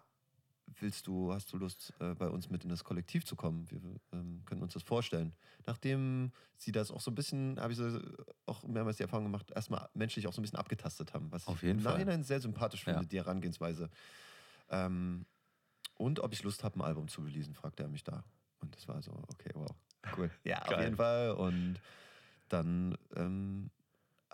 [0.80, 3.70] willst du, hast du Lust, äh, bei uns mit in das Kollektiv zu kommen?
[3.70, 3.80] Wir
[4.12, 5.32] ähm, können uns das vorstellen.
[5.66, 7.98] Nachdem sie das auch so ein bisschen, habe ich so
[8.46, 11.56] auch mehrmals die Erfahrung gemacht, erstmal menschlich auch so ein bisschen abgetastet haben, was Auf
[11.56, 11.92] ich jeden im Fall.
[11.94, 13.06] Nachhinein sehr sympathisch finde, Ja.
[13.06, 13.88] die Herangehensweise.
[14.70, 15.26] Ähm,
[15.96, 18.24] und ob ich Lust habe, ein Album zu releasen, fragte er mich da.
[18.60, 19.70] Und das war so, okay, wow,
[20.16, 20.30] cool.
[20.42, 21.32] Ja, auf jeden Fall.
[21.32, 21.76] Und
[22.48, 23.70] dann ähm,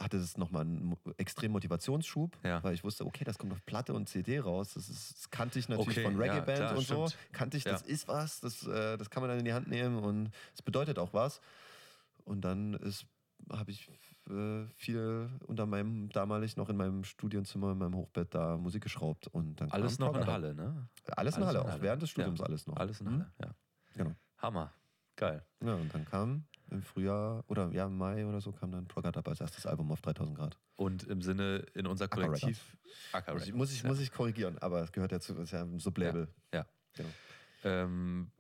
[0.01, 2.63] hatte es nochmal einen extremen Motivationsschub, Ja.
[2.65, 4.73] weil ich wusste, okay, das kommt auf Platte und CD raus.
[4.75, 7.07] Das, ist, das kannte ich natürlich Okay, von ja, Reggae-Band klar, und so.
[7.09, 7.33] stimmt.
[7.33, 7.87] Kannte ich, das Ja.
[7.89, 10.99] ist was, das, äh, das kann man dann in die Hand nehmen und es bedeutet
[10.99, 11.41] auch was.
[12.25, 13.07] Und dann ist
[13.51, 13.91] habe ich
[14.29, 19.29] äh, viel unter meinem, damalig noch in meinem Studienzimmer, in meinem Hochbett da Musik geschraubt.
[19.29, 20.27] Und dann Alles noch in.
[20.27, 20.89] Halle, ne?
[21.17, 21.83] Alles in Alles Halle, in auch Halle.
[21.83, 22.13] während des Ja.
[22.13, 22.77] Studiums alles noch.
[22.77, 23.13] Alles in Mhm.
[23.13, 23.55] Halle, ja.
[23.95, 24.15] Genau.
[24.39, 24.73] Hammer.
[25.17, 25.45] Geil.
[25.65, 29.05] Ja, und dann kam im Frühjahr oder ja, im Mai oder so kam dann Prog
[29.05, 30.59] Up als erstes Album auf 3000 Grad.
[30.77, 32.77] Und im Sinne, in unser Kollektiv.
[33.13, 33.89] Acker Muss ich, muss, ich, ja.
[33.89, 36.29] muss ich korrigieren, aber es gehört ja zu, ist ja ein Sublabel.
[36.53, 36.67] Ja.
[36.95, 37.11] Genau.
[37.65, 38.31] Ähm,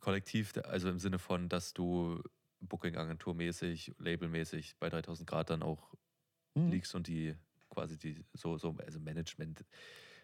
[0.00, 2.22] Kollektiv, also im Sinne von, dass du
[2.60, 5.94] Booking-Agentur-mäßig, Label-mäßig bei 3000 Grad dann auch
[6.54, 6.70] Mhm.
[6.70, 7.34] liegst und die
[7.70, 9.64] quasi die, so, so also Management,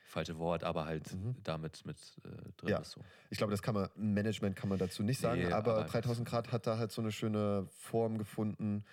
[0.09, 1.37] falsche Wort, aber halt Mhm.
[1.45, 2.79] damit mit äh, drin Ja.
[2.79, 2.93] bist.
[2.93, 3.01] So.
[3.31, 6.27] Ich glaube, das kann man, Management kann man dazu nicht sagen, Nee, aber aber- 3000
[6.27, 8.85] Grad hat da halt so eine schöne Form gefunden.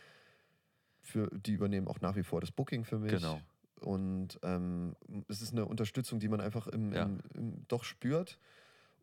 [1.02, 3.12] Für, die übernehmen auch nach wie vor das Booking für mich.
[3.12, 3.40] Genau.
[3.82, 4.96] Und ähm,
[5.28, 7.04] es ist eine Unterstützung, die man einfach im, Ja.
[7.04, 8.40] im, im, doch spürt.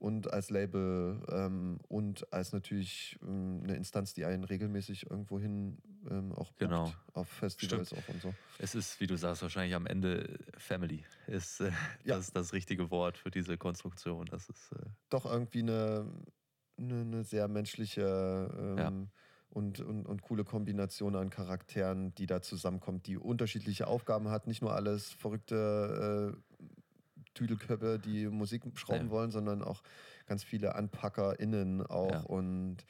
[0.03, 5.79] Und als Label ähm, und als natürlich ähm, eine Instanz, die einen regelmäßig irgendwohin
[6.11, 6.93] ähm, auch bucht, Genau.
[7.15, 8.35] auf Festivals auch und so.
[8.59, 11.71] Es ist, wie du sagst, wahrscheinlich am Ende Family ist äh,
[12.05, 12.17] Ja.
[12.17, 14.27] das, das richtige Wort für diese Konstruktion.
[14.27, 16.11] Das ist äh, Doch irgendwie eine,
[16.79, 18.93] eine, eine sehr menschliche ähm, Ja.
[19.51, 24.49] und, und, und coole Kombination an Charakteren, die da zusammenkommt, die unterschiedliche Aufgaben hat.
[24.49, 26.52] Nicht nur alles verrückte äh,
[27.35, 29.11] Tüdelköpfe, die Musik schrauben Ja.
[29.11, 29.83] wollen, sondern auch
[30.27, 32.21] ganz viele AnpackerInnen auch Ja.
[32.21, 32.85] und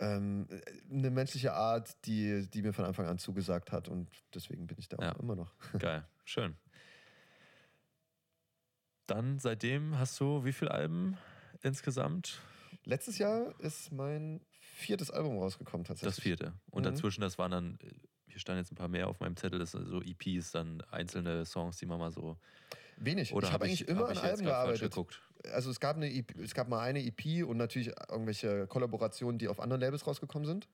[0.00, 0.48] ähm,
[0.90, 4.88] eine menschliche Art, die, die mir von Anfang an zugesagt hat und deswegen bin ich
[4.88, 5.12] da auch Ja.
[5.20, 5.54] immer noch.
[5.78, 6.06] geil.
[6.24, 6.56] Schön.
[9.06, 11.16] Dann seitdem hast du wie viele Alben
[11.62, 12.40] insgesamt?
[12.84, 16.16] Letztes Jahr ist mein viertes Album rausgekommen tatsächlich.
[16.16, 16.54] Das vierte.
[16.70, 16.86] Und Mhm.
[16.86, 17.90] dazwischen, das waren dann, äh,
[18.26, 21.44] hier standen jetzt ein paar mehr auf meinem Zettel, das sind so EPs, dann einzelne
[21.44, 22.38] Songs, die man mal so.
[23.04, 23.32] Wenig.
[23.32, 24.94] Oder ich habe eigentlich immer hab an Alben gearbeitet.
[25.52, 29.48] Also es gab, eine EP, es gab mal eine EP und natürlich irgendwelche Kollaborationen, die
[29.48, 30.68] auf anderen Labels rausgekommen sind.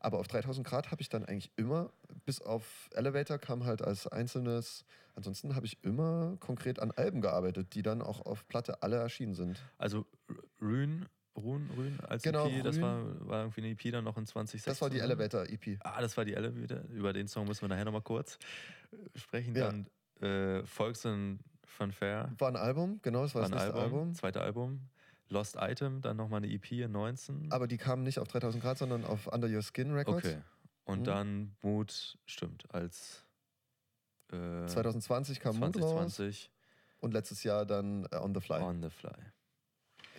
[0.00, 1.90] Aber auf 3000 Grad habe ich dann eigentlich immer,
[2.24, 4.84] bis auf Elevator kam halt als einzelnes.
[5.16, 9.34] Ansonsten habe ich immer konkret an Alben gearbeitet, die dann auch auf Platte alle erschienen
[9.34, 9.60] sind.
[9.76, 11.06] Also R- Rune,
[11.36, 12.86] Rune, Rune als Genau, EP, das Rune.
[12.86, 14.70] war, war irgendwie eine EP dann noch in 2016.
[14.70, 15.02] Das war die ne?
[15.02, 15.78] Elevator EP.
[15.80, 16.84] Ah, das war die Elevator.
[16.90, 18.38] Über den Song müssen wir nachher nochmal kurz
[19.16, 19.54] sprechen.
[19.56, 19.72] Ja.
[19.72, 19.86] Dann
[20.20, 23.98] äh, Volks und Fanfare War ein Album, genau, das war war das ein nächste Album,
[24.00, 24.14] Album.
[24.14, 24.80] zweite Album.
[25.30, 27.52] Lost Item, dann nochmal eine EP in 19.
[27.52, 30.26] Aber die kamen nicht auf 3000 Grad, sondern auf Under Your Skin Records.
[30.26, 30.38] okay.
[30.86, 31.04] Und Mhm.
[31.04, 33.24] dann Mood, stimmt, als
[34.32, 36.50] äh, 2020 kam Mood raus 2020
[37.00, 38.62] und letztes Jahr dann äh, On the Fly.
[38.62, 39.12] On the Fly.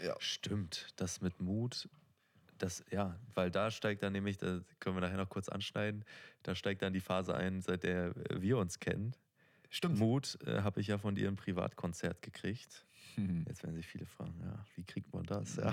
[0.05, 0.15] Ja.
[0.19, 1.89] Stimmt, das mit Mut,
[2.59, 6.05] das, ja, weil da steigt dann nämlich, da können wir nachher noch kurz anschneiden,
[6.43, 9.13] da steigt dann die Phase ein, seit der wir uns kennen.
[9.69, 9.99] Stimmt.
[9.99, 12.85] Mut äh, habe ich ja von dir ein Privatkonzert gekriegt.
[13.15, 13.45] Mhm.
[13.47, 15.57] Jetzt werden sich viele fragen, ja, wie kriegt man das?
[15.57, 15.71] Ja.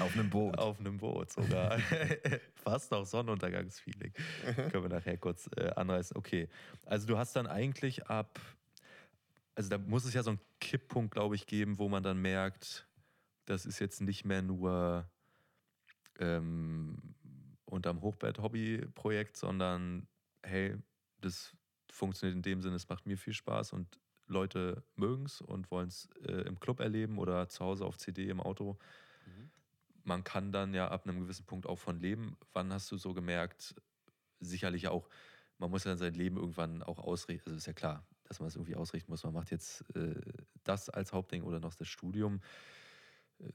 [0.00, 0.56] Auf einem Boot.
[0.58, 1.78] Auf einem Boot sogar.
[2.54, 4.12] Fast auch Sonnenuntergangsfeeling.
[4.70, 6.16] Können wir nachher kurz äh, anreißen.
[6.16, 6.48] Okay,
[6.84, 8.38] also du hast dann eigentlich ab,
[9.54, 12.86] also da muss es ja so einen Kipppunkt, glaube ich, geben, wo man dann merkt,
[13.46, 15.08] das ist jetzt nicht mehr nur
[16.18, 17.14] ähm,
[17.64, 20.06] unterm Hochbett-Hobby-Projekt, sondern
[20.42, 20.76] hey,
[21.20, 21.56] das
[21.94, 25.88] funktioniert in dem Sinne, es macht mir viel Spaß und Leute mögen es und wollen
[25.88, 28.78] es äh, im Club erleben oder zu Hause auf CD im Auto.
[30.02, 32.36] Man kann dann ja ab einem gewissen Punkt auch von leben.
[32.52, 33.74] Wann hast du so gemerkt,
[34.40, 35.08] sicherlich auch
[35.58, 37.50] man muss ja sein Leben irgendwann auch ausrichten.
[37.50, 39.24] Also ist ja klar, dass man es irgendwie ausrichten muss.
[39.24, 40.14] Man macht jetzt äh,
[40.64, 42.40] das als Hauptding oder noch das Studium.
[43.38, 43.48] Äh,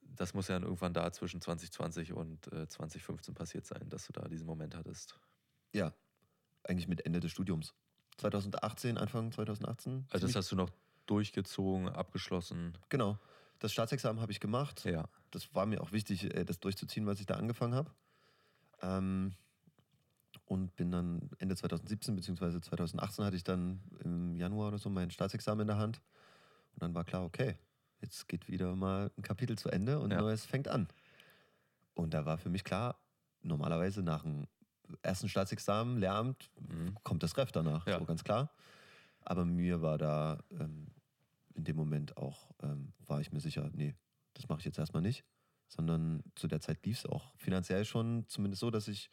[0.00, 4.12] das muss ja dann irgendwann da zwischen 2020 und äh, 2015 passiert sein, dass du
[4.12, 5.18] da diesen Moment hattest.
[5.72, 5.94] Ja,
[6.64, 7.74] eigentlich mit Ende des Studiums.
[8.18, 10.06] 2018, Anfang 2018.
[10.10, 10.70] Also das hast du noch
[11.06, 12.76] durchgezogen, abgeschlossen.
[12.88, 13.18] Genau.
[13.58, 14.84] Das Staatsexamen habe ich gemacht.
[14.84, 15.08] Ja.
[15.30, 17.90] Das war mir auch wichtig, äh, das durchzuziehen, was ich da angefangen habe.
[18.82, 19.34] Ähm,
[20.46, 22.60] und bin dann Ende 2017 bzw.
[22.60, 26.00] 2018 hatte ich dann im Januar oder so mein Staatsexamen in der Hand.
[26.74, 27.56] Und dann war klar, okay,
[28.00, 30.20] jetzt geht wieder mal ein Kapitel zu Ende und Ja.
[30.20, 30.88] neues fängt an.
[31.94, 32.98] Und da war für mich klar,
[33.42, 34.46] normalerweise nach dem
[35.02, 36.96] ersten Staatsexamen, Lehramt, Mhm.
[37.02, 37.98] kommt das Ref danach, Ja.
[37.98, 38.50] so ganz klar.
[39.24, 40.88] Aber mir war da ähm,
[41.54, 43.94] in dem Moment auch, ähm, war ich mir sicher, nee,
[44.34, 45.24] das mache ich jetzt erstmal nicht.
[45.68, 49.10] Sondern zu der Zeit lief es auch finanziell schon zumindest so, dass ich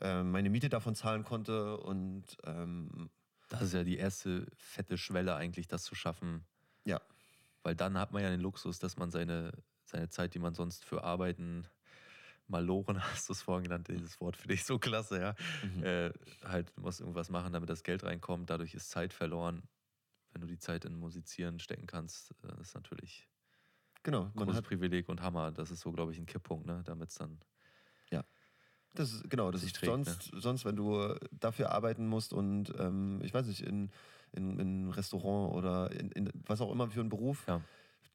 [0.00, 3.10] ähm, meine Miete davon zahlen konnte und ähm,
[3.48, 6.44] Das ist ja die erste fette Schwelle eigentlich, das zu schaffen.
[6.84, 7.00] Ja.
[7.62, 9.52] Weil dann hat man ja den Luxus, dass man seine,
[9.84, 11.66] seine Zeit, die man sonst für Arbeiten
[12.48, 15.34] maloren, hast du es vorhin genannt, dieses Wort finde ich so klasse, ja.
[15.62, 15.84] Mhm.
[15.84, 16.12] Äh,
[16.44, 18.50] halt, du musst irgendwas machen, damit das Geld reinkommt.
[18.50, 19.68] Dadurch ist Zeit verloren.
[20.32, 23.28] Wenn du die Zeit in Musizieren stecken kannst, äh, ist natürlich
[24.02, 25.50] genau, großes hat, Privileg und Hammer.
[25.52, 26.82] Das ist so, glaube ich, ein Kipppunkt, ne?
[26.84, 27.40] damit es dann.
[28.94, 33.20] das ist, genau, das ist trägt, sonst, sonst, wenn du dafür arbeiten musst und ähm,
[33.22, 33.90] ich weiß nicht, in,
[34.32, 37.60] in, in Restaurant oder in, in was auch immer für einen Beruf, Ja.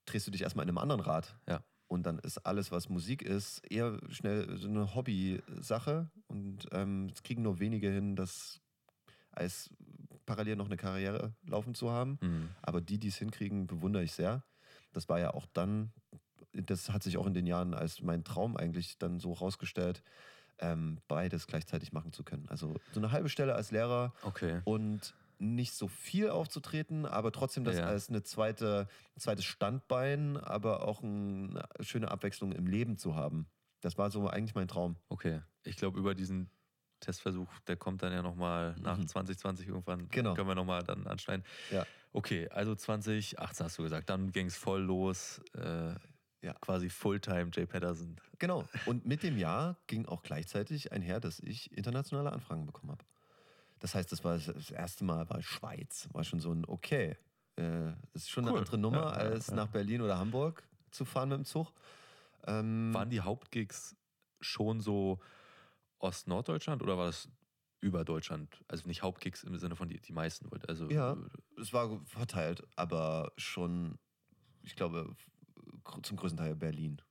[0.06, 1.36] drehst du dich erstmal in einem anderen Rad.
[1.48, 1.64] Ja.
[1.94, 6.10] Und dann ist alles, was Musik ist, eher schnell so eine Hobby-Sache.
[6.26, 8.62] Und ähm, es kriegen nur wenige hin, das
[9.30, 9.70] als
[10.26, 12.18] parallel noch eine Karriere laufen zu haben.
[12.20, 12.50] Mhm.
[12.64, 14.44] Aber die, die es hinkriegen, bewundere ich sehr.
[14.92, 15.92] Das war ja auch dann,
[16.52, 20.02] das hat sich auch in den Jahren als mein Traum eigentlich dann so rausgestellt,
[20.58, 22.48] ähm, beides gleichzeitig machen zu können.
[22.50, 24.62] Also so eine halbe Stelle als Lehrer Okay.
[24.66, 25.14] und
[25.44, 27.86] nicht so viel aufzutreten, aber trotzdem das Ja.
[27.86, 28.88] als eine zweite,
[29.18, 33.48] zweites Standbein, aber auch eine schöne Abwechslung im Leben zu haben.
[33.82, 34.96] Das war so eigentlich mein Traum.
[35.10, 35.42] Okay.
[35.64, 36.50] Ich glaube, über diesen
[37.02, 39.08] Testversuch, der kommt dann ja nochmal nach Mhm.
[39.08, 40.08] 2020 irgendwann.
[40.10, 40.34] Genau.
[40.36, 41.46] Können wir nochmal dann anschneiden.
[41.70, 41.86] Ja.
[42.14, 45.42] Okay, also 2018 hast du gesagt, dann ging es voll los.
[45.56, 45.96] Äh,
[46.42, 46.52] Ja.
[46.60, 48.18] Quasi Fulltime Jay Patterson.
[48.38, 48.66] Genau.
[48.86, 53.06] Und mit dem Jahr ging auch gleichzeitig einher, dass ich internationale Anfragen bekommen habe.
[53.84, 56.08] Das heißt, das war das- erste Mal war Schweiz.
[56.14, 57.18] War schon so ein okay.
[57.58, 58.60] Äh, das ist schon eine Cool.
[58.60, 59.56] andere Nummer, Ja, als ja.
[59.56, 61.74] nach Berlin oder Hamburg zu fahren mit dem Zug.
[62.48, 63.98] Ähm, Waren die Hauptgigs
[64.40, 65.20] schon so
[66.00, 67.28] Ost-Norddeutschland oder war das
[67.82, 68.64] über Deutschland?
[68.70, 70.50] Also nicht Hauptgigs im Sinne von die, die meisten.
[70.70, 71.18] Also Ja.
[71.60, 74.00] es war verteilt, aber schon,
[74.62, 75.14] ich glaube,
[76.04, 77.02] zum größten Teil Berlin.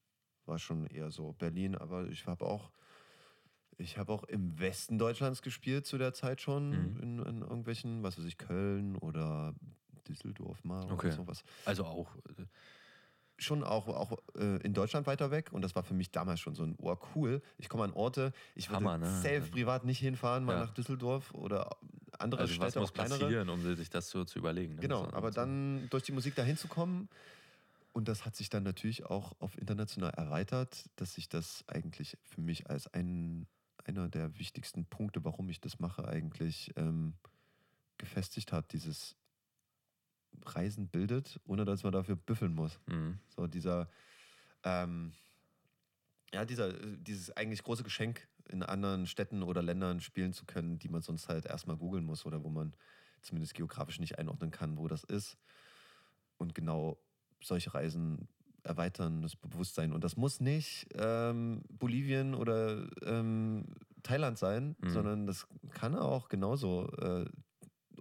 [0.47, 2.73] War schon eher so Berlin, aber ich habe auch,
[3.79, 7.01] ich habe auch im Westen Deutschlands gespielt zu der Zeit schon, Mhm.
[7.03, 9.55] in, in irgendwelchen, was weiß ich, Köln oder
[10.09, 11.09] Düsseldorf mal Okay.
[11.09, 11.43] oder sowas.
[11.65, 12.15] Also auch.
[12.39, 12.45] äh,
[13.39, 16.55] Schon auch, auch äh, in Deutschland weiter weg und das war für mich damals schon
[16.55, 19.21] so ein, oh cool, ich komme an Orte, ich würde Hammer, ne?
[19.21, 20.61] selbst privat nicht hinfahren, mal Ja.
[20.61, 21.71] nach Düsseldorf oder
[22.19, 23.25] andere Also was Städte, muss auch kleinere.
[23.25, 24.75] passieren, um sich das so zu überlegen?
[24.77, 24.83] ne?
[24.83, 27.09] Genau, aber dann durch die Musik dahin zu kommen
[27.93, 32.41] und das hat sich dann natürlich auch auf international erweitert, dass sich das eigentlich für
[32.41, 33.47] mich als ein,
[33.85, 37.15] einer der wichtigsten Punkte, warum ich das mache, eigentlich ähm,
[37.99, 38.73] gefestigt hat.
[38.73, 39.17] Dieses
[40.45, 42.81] Reisen bildet, ohne dass man dafür büffeln muss.
[42.87, 43.19] Mhm.
[43.29, 43.89] So dieser,
[44.65, 45.13] ähm,
[46.33, 50.89] ja, dieser, dieses eigentlich große Geschenk in anderen Städten oder Ländern spielen zu können, die
[50.89, 52.75] man sonst halt erstmal googeln muss oder wo man
[53.21, 55.39] zumindest geografisch nicht einordnen kann, wo das ist.
[56.39, 56.99] Und genau
[57.41, 58.29] solche Reisen
[58.65, 59.93] erweitern das Bewusstsein.
[59.93, 63.65] Und das muss nicht ähm, Bolivien oder ähm,
[64.03, 64.89] Thailand sein, Mhm.
[64.91, 67.25] sondern das kann auch genauso äh,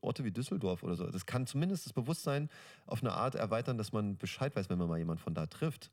[0.01, 1.05] Orte wie Düsseldorf oder so.
[1.09, 2.49] Das kann zumindest das Bewusstsein
[2.87, 5.91] auf eine Art erweitern, dass man Bescheid weiß, wenn man mal jemanden von da trifft.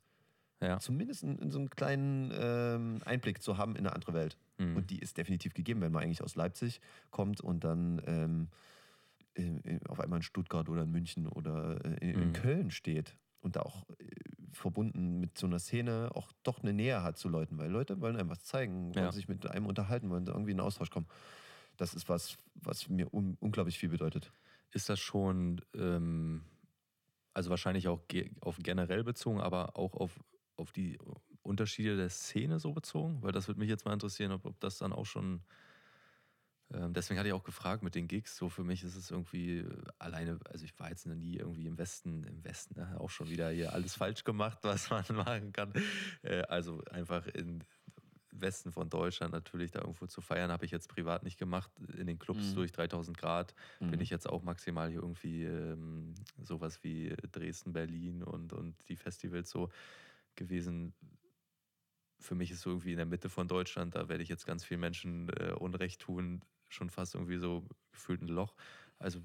[0.61, 0.79] Ja.
[0.79, 4.37] Zumindest in, in so einen kleinen ähm, Einblick zu haben in eine andere Welt.
[4.57, 4.75] Mhm.
[4.77, 6.81] Und die ist definitiv gegeben, wenn man eigentlich aus Leipzig
[7.11, 8.47] kommt und dann ähm,
[9.35, 12.33] in, auf einmal in Stuttgart oder in München oder äh, in, in Mhm.
[12.33, 14.05] Köln steht und da auch äh,
[14.53, 18.15] verbunden mit so einer Szene auch doch eine Nähe hat zu Leuten, weil Leute wollen
[18.17, 19.11] einem was zeigen, wollen Ja.
[19.11, 21.07] sich mit einem unterhalten, wollen irgendwie in Austausch kommen.
[21.77, 24.33] Das ist was, was mir un unglaublich viel bedeutet.
[24.71, 26.43] Ist das schon, ähm,
[27.33, 30.19] also wahrscheinlich auch ge auf generell bezogen, aber auch auf,
[30.57, 30.97] auf die
[31.41, 33.21] Unterschiede der Szene so bezogen?
[33.23, 35.43] Weil das würde mich jetzt mal interessieren, ob, ob das dann auch schon.
[36.73, 38.37] Ähm, deswegen hatte ich auch gefragt mit den Gigs.
[38.37, 41.65] So für mich ist es irgendwie äh, alleine, also ich war jetzt noch nie irgendwie
[41.65, 45.51] im Westen, im Westen ne, auch schon wieder hier alles falsch gemacht, was man machen
[45.51, 45.73] kann.
[46.21, 47.63] Äh, also einfach in
[48.31, 51.71] Westen von Deutschland natürlich da irgendwo zu feiern, habe ich jetzt privat nicht gemacht.
[51.97, 52.55] In den Clubs mhm.
[52.55, 53.91] durch 3000 Grad mhm.
[53.91, 58.95] bin ich jetzt auch maximal hier irgendwie ähm, sowas wie Dresden, Berlin und, und die
[58.95, 59.69] Festivals so
[60.35, 60.93] gewesen.
[62.19, 64.63] Für mich ist so irgendwie in der Mitte von Deutschland, da werde ich jetzt ganz
[64.63, 68.55] vielen Menschen äh, Unrecht tun, schon fast irgendwie so gefühlt ein Loch.
[68.97, 69.21] Also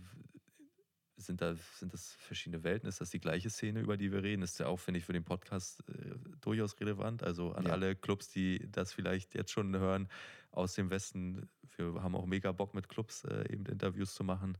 [1.16, 2.88] sind, da, sind das verschiedene Welten?
[2.88, 4.42] Ist das die gleiche Szene, über die wir reden?
[4.42, 7.22] Ist ja auch, finde ich, für den Podcast äh, durchaus relevant.
[7.22, 7.72] Also an ja.
[7.72, 10.08] alle Clubs, die das vielleicht jetzt schon hören
[10.50, 11.48] aus dem Westen.
[11.76, 14.58] Wir haben auch mega Bock mit Clubs äh, eben Interviews zu machen.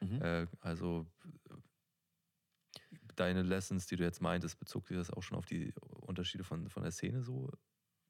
[0.00, 0.22] Mhm.
[0.22, 1.06] Äh, also
[3.16, 6.68] deine Lessons, die du jetzt meintest, bezog sich das auch schon auf die Unterschiede von,
[6.68, 7.50] von der Szene so,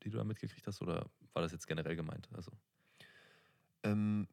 [0.02, 0.82] die du da mitgekriegt hast?
[0.82, 2.28] Oder war das jetzt generell gemeint?
[2.32, 2.52] Also.
[3.86, 4.28] Ähm,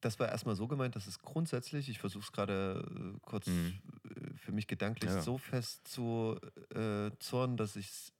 [0.00, 3.80] das war erstmal so gemeint, dass es grundsätzlich, ich versuche es gerade äh, kurz mhm.
[4.04, 5.22] Äh, für mich gedanklich ja.
[5.22, 6.38] so fest zu
[6.74, 8.12] äh, zornen, dass ich es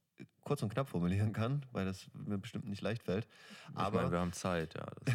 [0.43, 3.27] kurz und knapp formulieren kann, weil das mir bestimmt nicht leicht fällt.
[3.71, 4.87] Ich Aber meine, wir haben Zeit, ja.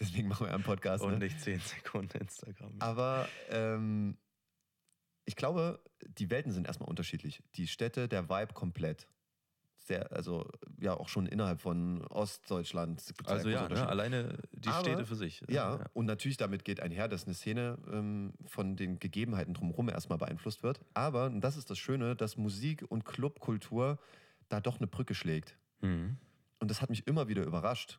[0.00, 1.04] Deswegen machen wir einen Podcast.
[1.04, 1.18] Und ne?
[1.18, 2.72] nicht 10 Sekunden Instagram.
[2.78, 4.16] Aber ähm,
[5.26, 7.42] ich glaube, die Welten sind erstmal unterschiedlich.
[7.56, 9.06] Die Städte, der Vibe komplett
[9.90, 10.46] sehr, also
[10.78, 13.02] ja auch schon innerhalb von Ostdeutschland.
[13.24, 15.42] Also ja, ne, alleine die Aber, Städte für sich.
[15.48, 19.88] Ja, ja, und natürlich damit geht einher, dass eine Szene ähm, von den Gegebenheiten drumherum
[19.88, 20.80] erstmal beeinflusst wird.
[20.94, 23.98] Aber, und das ist das Schöne, dass Musik und Clubkultur
[24.48, 25.58] da doch eine Brücke schlägt.
[25.80, 26.16] Mhm.
[26.60, 27.98] Und das hat mich immer wieder überrascht,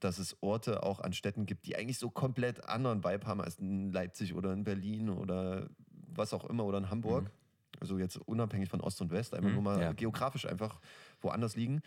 [0.00, 3.60] dass es Orte auch an Städten gibt, die eigentlich so komplett anderen Vibe haben als
[3.60, 5.68] in Leipzig oder in Berlin oder
[6.08, 7.24] was auch immer oder in Hamburg.
[7.24, 7.42] Mhm
[7.82, 9.92] also jetzt unabhängig von Ost und West, einfach mhm, nur mal ja.
[9.92, 10.80] geografisch einfach
[11.22, 11.82] woanders liegen,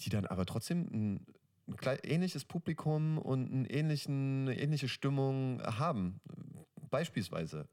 [0.00, 1.26] die dann aber trotzdem ein,
[1.66, 6.20] ein ähnliches Publikum und einen ähnlichen, eine ähnliche Stimmung haben.
[6.90, 7.68] Beispielsweise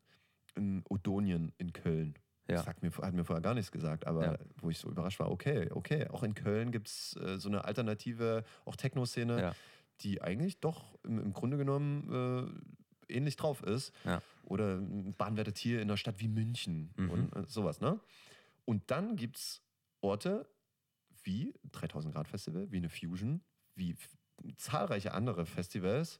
[0.56, 2.15] in Odonien in Köln.
[2.48, 2.64] Ja.
[2.64, 4.38] Das mir, hat mir vorher gar nichts gesagt, aber ja.
[4.57, 7.64] wo ich so überrascht war, okay, okay, auch in Köln gibt es äh, so eine
[7.64, 9.56] alternative, auch Techno-Szene, ja.
[10.02, 12.61] die eigentlich doch im, im Grunde genommen
[13.07, 13.93] äh, ähnlich drauf ist.
[14.03, 14.22] Ja
[14.52, 17.10] oder ein bahnwerter Tier in einer Stadt wie München mhm.
[17.10, 17.81] und äh, sowas.
[17.81, 17.99] Ne?
[18.65, 19.61] Und dann gibt es
[20.02, 20.48] Orte
[21.23, 23.41] wie 3000 Grad Festival, wie eine Fusion,
[23.76, 23.95] wie
[24.57, 26.19] zahlreiche andere Festivals,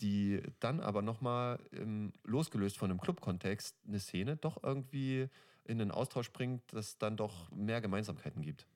[0.00, 5.28] die dann aber nochmal ähm, losgelöst von einem Club-Kontext eine Szene doch irgendwie
[5.64, 8.66] in den Austausch bringt, dass dann doch mehr Gemeinsamkeiten gibt.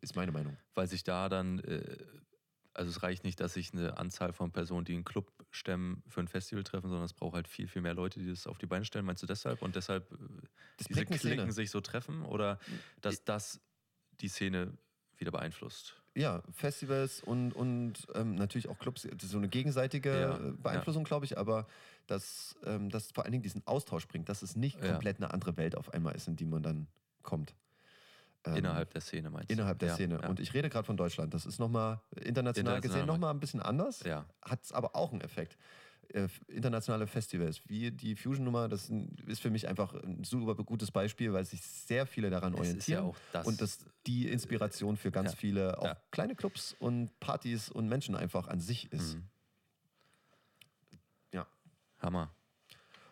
[0.00, 0.56] Ist meine Meinung.
[0.74, 1.96] Weil sich da dann äh,
[2.76, 6.20] also es reicht nicht, dass sich eine Anzahl von Personen, die einen Club stemmen, für
[6.20, 8.66] ein Festival treffen, sondern es braucht halt viel, viel mehr Leute, die das auf die
[8.66, 9.04] Beine stellen.
[9.04, 9.62] Meinst du deshalb?
[9.62, 10.16] Und deshalb äh,
[10.76, 12.24] das diese Klicken sich so treffen?
[12.24, 12.58] Oder
[13.00, 13.60] dass das
[14.20, 14.72] die Szene
[15.18, 15.96] wieder beeinflusst?
[16.14, 21.08] Ja, Festivals und, und ähm, natürlich auch Clubs, so eine gegenseitige ja, Beeinflussung, ja.
[21.08, 21.66] glaube ich, aber
[22.06, 25.26] dass ähm, das vor allen Dingen diesen Austausch bringt, dass es nicht komplett ja.
[25.26, 26.86] eine andere Welt auf einmal ist, in die man dann
[27.22, 27.54] kommt.
[28.46, 29.52] Ähm, innerhalb der Szene meinst du?
[29.52, 30.20] Innerhalb der Szene.
[30.22, 31.34] Und ich rede gerade von Deutschland.
[31.34, 34.02] Das ist nochmal international, international gesehen nochmal ein bisschen anders.
[34.04, 35.58] Hat es aber auch einen Effekt.
[36.12, 38.90] Äh, internationale Festivals, wie die Fusion-Nummer, das
[39.26, 43.06] ist für mich einfach ein super gutes Beispiel, weil sich sehr viele daran es orientieren.
[43.06, 47.88] Ja das und das die Inspiration für ganz viele, auch kleine Clubs und Partys und
[47.88, 49.16] Menschen einfach an sich ist.
[49.16, 49.24] Mhm.
[51.32, 51.46] Ja.
[51.98, 52.34] Hammer.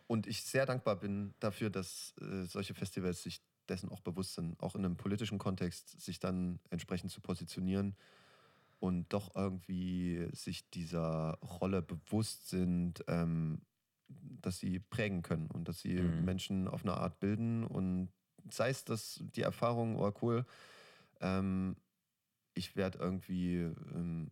[0.06, 4.60] Und ich sehr dankbar bin dafür, dass äh, solche Festivals sich dessen auch bewusst sind,
[4.60, 7.96] auch in einem politischen Kontext sich dann entsprechend zu positionieren
[8.84, 13.62] und doch irgendwie sich dieser Rolle bewusst sind, ähm,
[14.08, 16.26] dass sie prägen können und dass sie mhm.
[16.26, 18.10] Menschen auf eine Art bilden und
[18.50, 20.44] sei es dass die Erfahrung, oh cool,
[21.22, 21.76] ähm,
[22.52, 23.54] ich werde irgendwie,
[23.94, 24.30] ähm,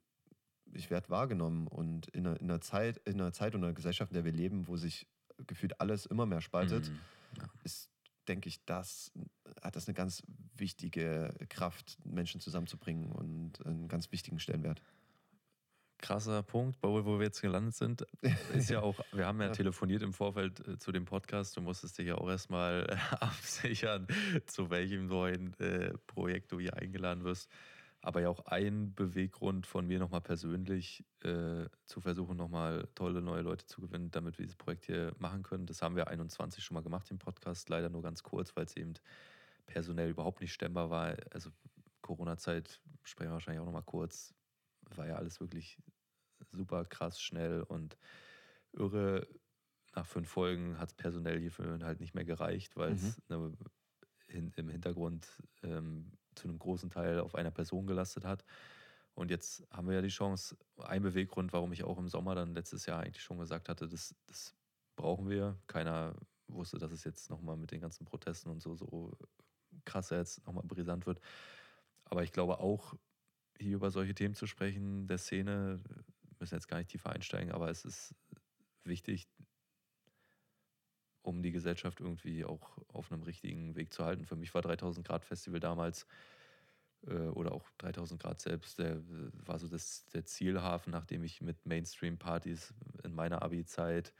[0.74, 4.12] ich werde wahrgenommen und in einer, in einer, Zeit, in einer Zeit und einer Gesellschaft,
[4.12, 5.08] in der wir leben, wo sich
[5.46, 6.98] gefühlt alles immer mehr spaltet, mhm.
[7.38, 7.44] ja.
[7.64, 7.88] ist
[8.28, 9.12] denke ich, das
[9.60, 10.22] hat das eine ganz
[10.56, 14.82] wichtige Kraft, Menschen zusammenzubringen und einen ganz wichtigen Stellenwert.
[15.98, 18.04] Krasser Punkt, wo wir jetzt gelandet sind,
[18.54, 21.96] ist ja auch, wir haben ja telefoniert im Vorfeld äh, zu dem Podcast, du musstest
[21.98, 22.86] dich ja auch erstmal
[23.20, 24.08] absichern,
[24.46, 27.48] zu welchem neuen äh, Projekt du hier eingeladen wirst
[28.02, 33.42] aber ja auch ein Beweggrund von mir nochmal persönlich äh, zu versuchen, nochmal tolle neue
[33.42, 35.66] Leute zu gewinnen, damit wir dieses Projekt hier machen können.
[35.66, 38.76] Das haben wir 21 schon mal gemacht im Podcast, leider nur ganz kurz, weil es
[38.76, 38.94] eben
[39.66, 41.16] personell überhaupt nicht stemmbar war.
[41.30, 41.50] Also
[42.00, 44.34] Corona-Zeit sprechen wir wahrscheinlich auch nochmal kurz.
[44.96, 45.78] War ja alles wirklich
[46.50, 47.96] super krass schnell und
[48.72, 49.28] irre.
[49.94, 53.58] Nach fünf Folgen hat es personell hierfür halt nicht mehr gereicht, weil es mhm.
[54.56, 55.28] im Hintergrund
[55.62, 58.44] ähm, zu einem großen Teil auf einer Person gelastet hat.
[59.14, 62.54] Und jetzt haben wir ja die Chance, ein Beweggrund, warum ich auch im Sommer dann
[62.54, 64.54] letztes Jahr eigentlich schon gesagt hatte, das, das
[64.96, 65.58] brauchen wir.
[65.66, 66.14] Keiner
[66.48, 69.16] wusste, dass es jetzt nochmal mit den ganzen Protesten und so, so
[69.84, 71.20] krass jetzt nochmal brisant wird.
[72.04, 72.94] Aber ich glaube auch,
[73.58, 75.80] hier über solche Themen zu sprechen, der Szene,
[76.40, 78.14] müssen jetzt gar nicht tiefer einsteigen, aber es ist
[78.84, 79.28] wichtig,
[81.22, 84.26] um die Gesellschaft irgendwie auch auf einem richtigen Weg zu halten.
[84.26, 86.06] Für mich war 3000 Grad Festival damals
[87.06, 89.00] äh, oder auch 3000 Grad selbst, der
[89.46, 92.74] war so das, der Zielhafen, nachdem ich mit Mainstream-Partys
[93.04, 94.12] in meiner Abi-Zeit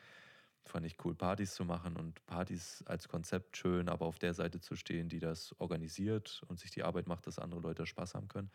[0.65, 4.61] fand ich cool, Partys zu machen und Partys als Konzept schön, aber auf der Seite
[4.61, 8.29] zu stehen, die das organisiert und sich die Arbeit macht, dass andere Leute Spaß haben
[8.29, 8.51] können.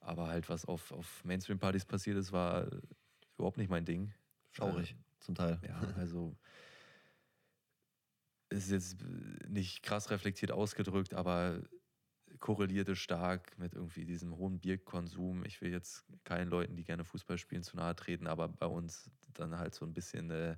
[0.00, 2.66] Aber halt, was auf, auf Mainstream-Partys passiert ist, war
[3.36, 4.12] überhaupt nicht mein Ding.
[4.52, 5.60] Schaurig, äh, zum Teil.
[5.66, 6.36] Ja, also
[8.50, 8.96] ist jetzt
[9.48, 11.60] nicht krass reflektiert ausgedrückt, aber
[12.38, 15.44] korrelierte stark mit irgendwie diesem hohen Bierkonsum.
[15.44, 19.10] Ich will jetzt keinen Leuten, die gerne Fußball spielen, zu nahe treten, aber bei uns
[19.34, 20.56] dann halt so ein bisschen äh,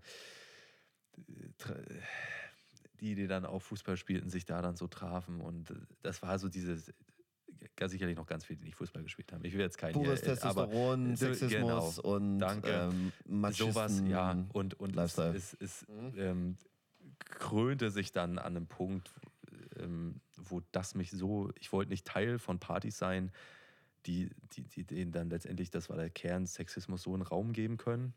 [3.01, 6.49] die, die dann auch Fußball spielten, sich da dann so trafen und das war so
[6.49, 6.93] dieses
[7.77, 9.45] ganz sicherlich noch ganz viele, die nicht Fußball gespielt haben.
[9.45, 12.71] Ich will jetzt keinen Pures hier, Testosteron, aber, Sexismus genau, und danke.
[12.71, 13.13] Ähm,
[13.53, 15.35] sowas, ja und und Lifestyle.
[15.35, 16.13] es, es, es mhm.
[16.17, 16.57] ähm,
[17.21, 19.11] krönte sich dann an einem Punkt,
[19.77, 23.33] ähm, wo das mich so, ich wollte nicht Teil von Partys sein,
[24.07, 27.77] die, die, die denen dann letztendlich, das war der Kern, Sexismus so einen Raum geben
[27.77, 28.15] können.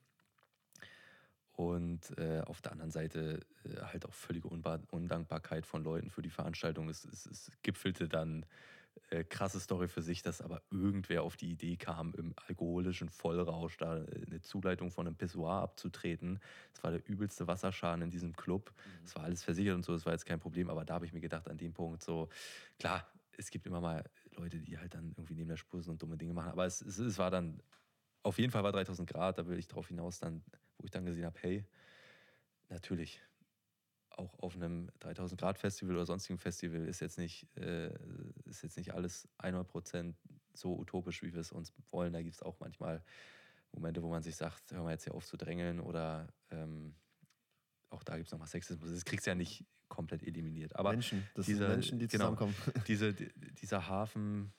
[1.53, 6.29] Und äh, auf der anderen Seite äh, halt auch völlige Undankbarkeit von Leuten für die
[6.29, 6.89] Veranstaltung.
[6.89, 8.45] Es, es, es gipfelte dann
[9.11, 13.77] äh, krasse Story für sich, dass aber irgendwer auf die Idee kam, im alkoholischen Vollrausch
[13.77, 16.39] da äh, eine Zuleitung von einem Pissoir abzutreten.
[16.73, 18.73] Das war der übelste Wasserschaden in diesem Club.
[19.03, 19.19] Es mhm.
[19.19, 21.19] war alles versichert und so, das war jetzt kein Problem, aber da habe ich mir
[21.19, 22.29] gedacht, an dem Punkt so,
[22.79, 23.05] klar,
[23.37, 26.17] es gibt immer mal Leute, die halt dann irgendwie neben der Spur sind und dumme
[26.17, 27.61] Dinge machen, aber es, es, es war dann,
[28.23, 30.41] auf jeden Fall war 3000 Grad, da will ich drauf hinaus, dann,
[30.77, 31.65] wo ich dann gesehen habe, hey,
[32.69, 33.21] natürlich,
[34.17, 37.93] auch auf einem 3000 Grad Festival oder sonstigen Festival ist jetzt nicht, äh,
[38.45, 40.13] ist jetzt nicht alles 100%
[40.53, 42.13] so utopisch, wie wir es uns wollen.
[42.13, 43.03] Da gibt es auch manchmal
[43.71, 46.95] Momente, wo man sich sagt, hör mal jetzt hier auf zu drängeln oder ähm,
[47.89, 48.91] auch da gibt es nochmal Sexismus.
[48.91, 50.75] Das kriegst du ja nicht komplett eliminiert.
[50.75, 52.55] Aber Menschen, das dieser, sind Menschen, die genau, zusammenkommen.
[52.87, 54.53] Diese, dieser Hafen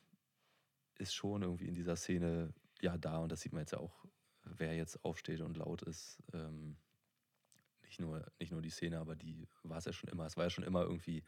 [0.98, 4.04] ist schon irgendwie in dieser Szene ja da und das sieht man jetzt ja auch,
[4.44, 6.22] wer jetzt aufsteht und laut ist.
[6.32, 6.76] Ähm,
[7.92, 10.24] nicht nur, nicht nur die Szene, aber die war es ja schon immer.
[10.24, 11.22] Es war ja schon immer irgendwie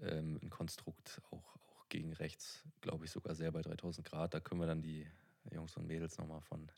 [0.00, 4.32] ähm, ein Konstrukt, auch, auch gegen rechts, glaube ich, sogar sehr bei 3000 Grad.
[4.32, 5.06] Da können wir dann die
[5.50, 6.70] Jungs und Mädels nochmal von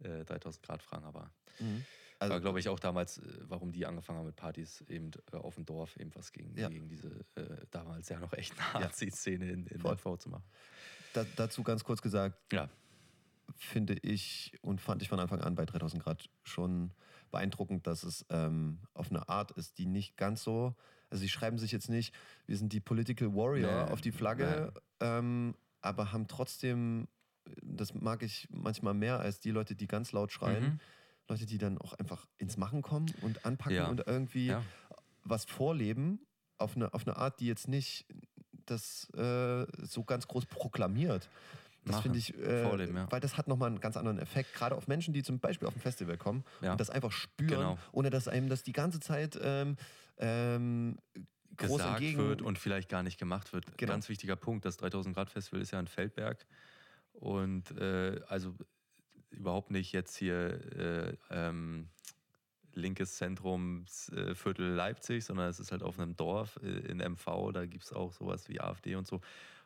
[0.00, 1.04] äh, 3000 Grad fragen.
[1.04, 1.84] Aber mhm.
[2.18, 5.36] also, war, glaube ich, auch damals, äh, warum die angefangen haben mit Partys eben äh,
[5.36, 6.70] auf dem Dorf, eben was gegen, ja.
[6.70, 10.44] gegen diese äh, damals ja noch echt Nazi-Szene in, in MV zu machen.
[11.12, 12.38] Da, dazu ganz kurz gesagt.
[12.50, 12.70] Ja
[13.56, 16.92] finde ich und fand ich von Anfang an bei 3000 Grad schon
[17.30, 20.74] beeindruckend, dass es ähm, auf eine Art ist, die nicht ganz so,
[21.10, 22.14] also sie schreiben sich jetzt nicht,
[22.46, 27.08] wir sind die Political Warrior nee, auf die Flagge, ähm, aber haben trotzdem,
[27.62, 30.80] das mag ich manchmal mehr als die Leute, die ganz laut schreien, mhm.
[31.28, 33.88] Leute, die dann auch einfach ins Machen kommen und anpacken ja.
[33.88, 34.62] und irgendwie ja.
[35.24, 36.20] was vorleben
[36.56, 38.06] auf eine, auf eine Art, die jetzt nicht
[38.66, 41.28] das äh, so ganz groß proklamiert.
[41.88, 43.06] Das finde ich, äh, Vorleben, ja.
[43.10, 45.76] weil das hat nochmal einen ganz anderen Effekt, gerade auf Menschen, die zum Beispiel auf
[45.76, 46.72] ein Festival kommen ja.
[46.72, 47.78] und das einfach spüren, genau.
[47.92, 49.76] ohne dass einem das die ganze Zeit ähm,
[50.18, 50.98] ähm,
[51.56, 53.76] groß gesagt entgegen wird und vielleicht gar nicht gemacht wird.
[53.76, 53.92] Genau.
[53.92, 56.46] Ganz wichtiger Punkt, das 3000 Grad Festival ist ja ein Feldberg
[57.12, 58.54] und äh, also
[59.30, 61.88] überhaupt nicht jetzt hier äh, ähm,
[62.74, 67.66] linkes Zentrumsviertel äh, Leipzig, sondern es ist halt auf einem Dorf äh, in MV, da
[67.66, 69.20] gibt es auch sowas wie AfD und so.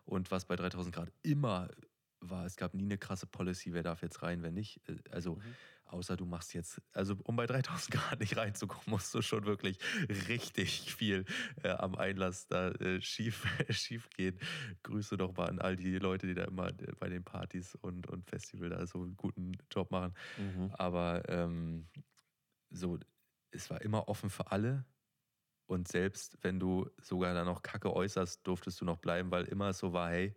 [0.05, 1.69] Und was bei 3000 Grad immer
[2.23, 4.81] war, es gab nie eine krasse Policy, wer darf jetzt rein, wer nicht.
[4.89, 5.55] Äh, also, mhm.
[5.86, 9.78] außer du machst jetzt, also um bei 3000 Grad nicht reinzukommen, musst du schon wirklich
[10.28, 11.24] richtig viel
[11.62, 14.39] äh, am Einlass da äh, schief, schief gehen.
[14.82, 18.07] Grüße doch mal an all die Leute, die da immer äh, bei den Partys und,
[18.07, 20.15] und Festival da so einen guten Job machen.
[20.39, 20.70] Mhm.
[20.74, 21.89] Aber ähm,
[22.70, 22.99] so,
[23.51, 24.85] es war immer offen für alle.
[25.66, 29.73] Und selbst wenn du sogar da noch Kacke äußerst, durftest du noch bleiben, weil immer
[29.73, 30.35] so war, hey,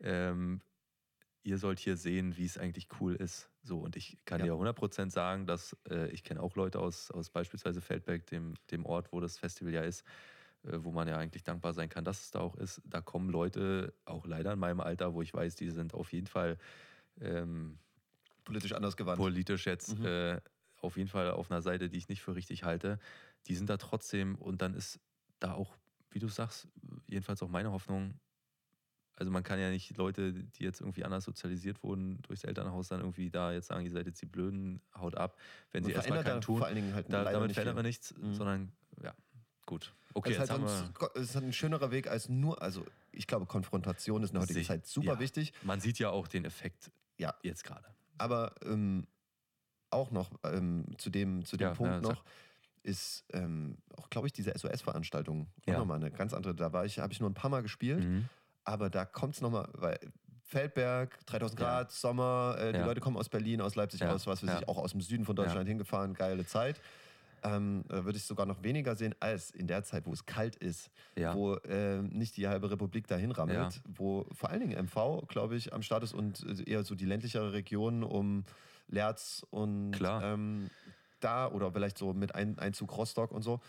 [0.00, 0.62] ähm,
[1.42, 3.50] ihr sollt hier sehen, wie es eigentlich cool ist.
[3.62, 4.46] So, und ich kann ja.
[4.46, 8.86] dir 100% sagen, dass äh, ich kenne auch Leute aus, aus beispielsweise Feldberg, dem, dem
[8.86, 10.04] Ort, wo das Festival ja ist,
[10.64, 12.82] äh, wo man ja eigentlich dankbar sein kann, dass es da auch ist.
[12.84, 16.26] Da kommen Leute, auch leider in meinem Alter, wo ich weiß, die sind auf jeden
[16.26, 16.58] Fall
[17.20, 17.78] ähm,
[18.44, 19.18] politisch anders gewandt.
[19.18, 20.06] Politisch jetzt mhm.
[20.06, 20.40] äh,
[20.80, 22.98] auf jeden Fall auf einer Seite, die ich nicht für richtig halte.
[23.46, 25.00] Die sind da trotzdem und dann ist
[25.38, 25.76] da auch,
[26.10, 26.68] wie du sagst,
[27.06, 28.18] jedenfalls auch meine Hoffnung,
[29.16, 33.00] also man kann ja nicht Leute, die jetzt irgendwie anders sozialisiert wurden durchs Elternhaus, dann
[33.00, 35.38] irgendwie da jetzt sagen, ihr seid jetzt die Blöden, haut ab,
[35.72, 36.58] wenn sie erstmal keinen tun.
[36.58, 38.34] Vor allen Dingen halt da, damit verändert man nichts, mhm.
[38.34, 38.72] sondern
[39.02, 39.14] ja,
[39.66, 39.92] gut.
[40.14, 43.46] Okay, es, jetzt ist halt es ist ein schönerer Weg als nur, also ich glaube,
[43.46, 45.20] Konfrontation ist in der heutigen Zeit super ja.
[45.20, 45.52] wichtig.
[45.62, 47.34] man sieht ja auch den Effekt Ja.
[47.42, 47.86] jetzt gerade.
[48.18, 49.06] Aber ähm,
[49.90, 52.24] auch noch ähm, zu dem, zu dem Ja, Punkt noch
[52.82, 55.74] ist ähm, auch, glaube ich, diese SOS-Veranstaltung Ja.
[55.74, 56.54] auch nochmal eine ganz andere.
[56.54, 58.28] Da war ich, habe ich nur ein paar Mal gespielt, Mhm.
[58.70, 59.98] Aber da kommt es nochmal, weil
[60.44, 61.66] Feldberg, 3000 Ja.
[61.66, 62.84] Grad, Sommer, äh, die Ja.
[62.86, 64.12] Leute kommen aus Berlin, aus Leipzig, Ja.
[64.12, 64.58] aus was weiß Ja.
[64.60, 66.80] ich, auch aus dem Süden von Deutschland hingefahren, geile Zeit.
[67.42, 70.56] Ähm, da würde ich sogar noch weniger sehen als in der Zeit, wo es kalt
[70.56, 71.34] ist, Ja.
[71.34, 73.82] wo äh, nicht die halbe Republik dahin rammelt, Ja.
[73.96, 77.06] wo vor allen Dingen MV, glaube ich, am Start ist und äh, eher so die
[77.06, 78.44] ländlichere Region um
[78.88, 79.98] Lerz und.
[80.02, 80.70] Ähm,
[81.20, 83.60] da oder vielleicht so mit ein Einzug Rostock und so.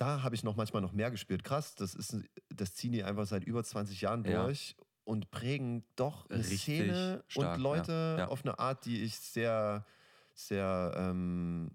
[0.00, 1.44] Da habe ich noch manchmal noch mehr gespielt.
[1.44, 2.16] Krass, das, ist,
[2.48, 4.44] das ziehen die einfach seit über 20 Jahren Ja.
[4.46, 4.74] durch
[5.04, 8.18] und prägen doch eine Richtig Szene stark, und Leute ja.
[8.20, 8.28] Ja.
[8.28, 9.84] auf eine Art, die ich sehr,
[10.32, 11.72] sehr, ähm,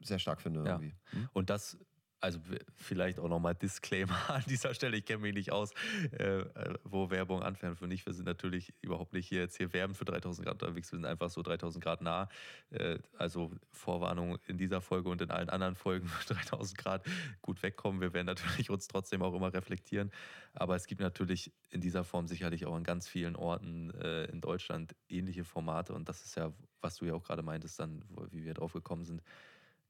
[0.00, 0.64] sehr stark finde.
[0.64, 0.78] Ja.
[0.80, 1.28] Hm?
[1.32, 1.78] Und das,
[2.20, 2.38] also
[2.76, 5.72] vielleicht auch nochmal Disclaimer an dieser Stelle, ich kenne mich nicht aus,
[6.12, 7.78] äh, äh, wo Werbung anfängt.
[7.78, 10.92] Für mich, wir sind natürlich überhaupt nicht hier jetzt hier werben für 3000 Grad unterwegs,
[10.92, 12.28] wir sind einfach so 3000 Grad nah.
[12.70, 17.06] Äh, also Vorwarnung in dieser Folge und in allen anderen Folgen für 3000 Grad
[17.42, 18.00] gut wegkommen.
[18.00, 20.10] Wir werden natürlich uns trotzdem auch immer reflektieren.
[20.52, 24.40] Aber es gibt natürlich in dieser Form sicherlich auch an ganz vielen Orten äh, in
[24.40, 25.94] Deutschland ähnliche Formate.
[25.94, 29.04] Und das ist ja, was du ja auch gerade meintest, dann, wie wir drauf gekommen
[29.04, 29.22] sind,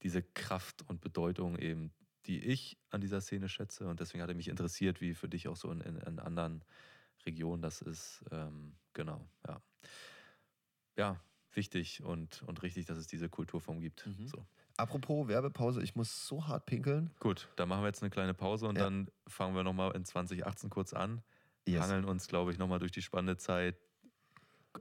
[0.02, 1.93] diese Kraft und Bedeutung eben,
[2.26, 3.86] die ich an dieser Szene schätze.
[3.88, 6.64] Und deswegen hatte mich interessiert, wie für dich auch so in, in, in anderen
[7.26, 8.24] Regionen das ist.
[8.30, 9.62] Ähm, genau, ja.
[10.97, 11.20] Ja,
[11.52, 14.06] wichtig und, und richtig, dass es diese Kulturform gibt.
[14.06, 14.26] Mhm.
[14.26, 14.47] So.
[14.76, 17.10] Apropos Werbepause, ich muss so hart pinkeln.
[17.20, 18.84] Gut, dann machen wir jetzt eine kleine Pause und Ja.
[18.84, 21.22] dann fangen wir nochmal in 2018 kurz an.
[21.66, 21.82] Yes.
[21.82, 23.76] Hangeln uns, glaube ich, nochmal durch die spannende Zeit,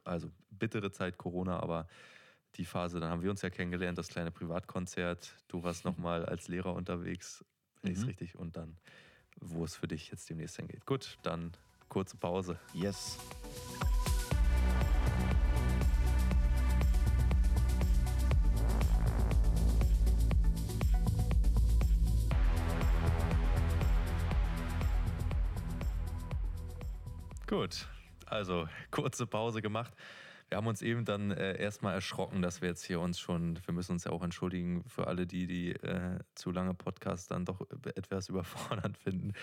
[0.03, 1.87] also bittere Zeit Corona, aber
[2.55, 5.35] die Phase, dann haben wir uns ja kennengelernt, das kleine Privatkonzert.
[5.47, 7.43] Du warst nochmal als Lehrer unterwegs,
[7.81, 8.09] wenn ich es Mhm.
[8.09, 8.77] richtig, und dann,
[9.39, 10.85] wo es für dich jetzt demnächst hingeht.
[10.85, 11.51] Gut, dann
[11.88, 12.59] kurze Pause.
[12.73, 13.17] Yes.
[27.47, 27.88] Gut,
[28.27, 29.93] also kurze Pause gemacht.
[30.49, 33.73] Wir haben uns eben dann äh, erstmal erschrocken, dass wir jetzt hier uns schon, wir
[33.73, 37.61] müssen uns ja auch entschuldigen für alle, die die äh, zu lange Podcasts dann doch
[37.95, 39.34] etwas überfordernd finden.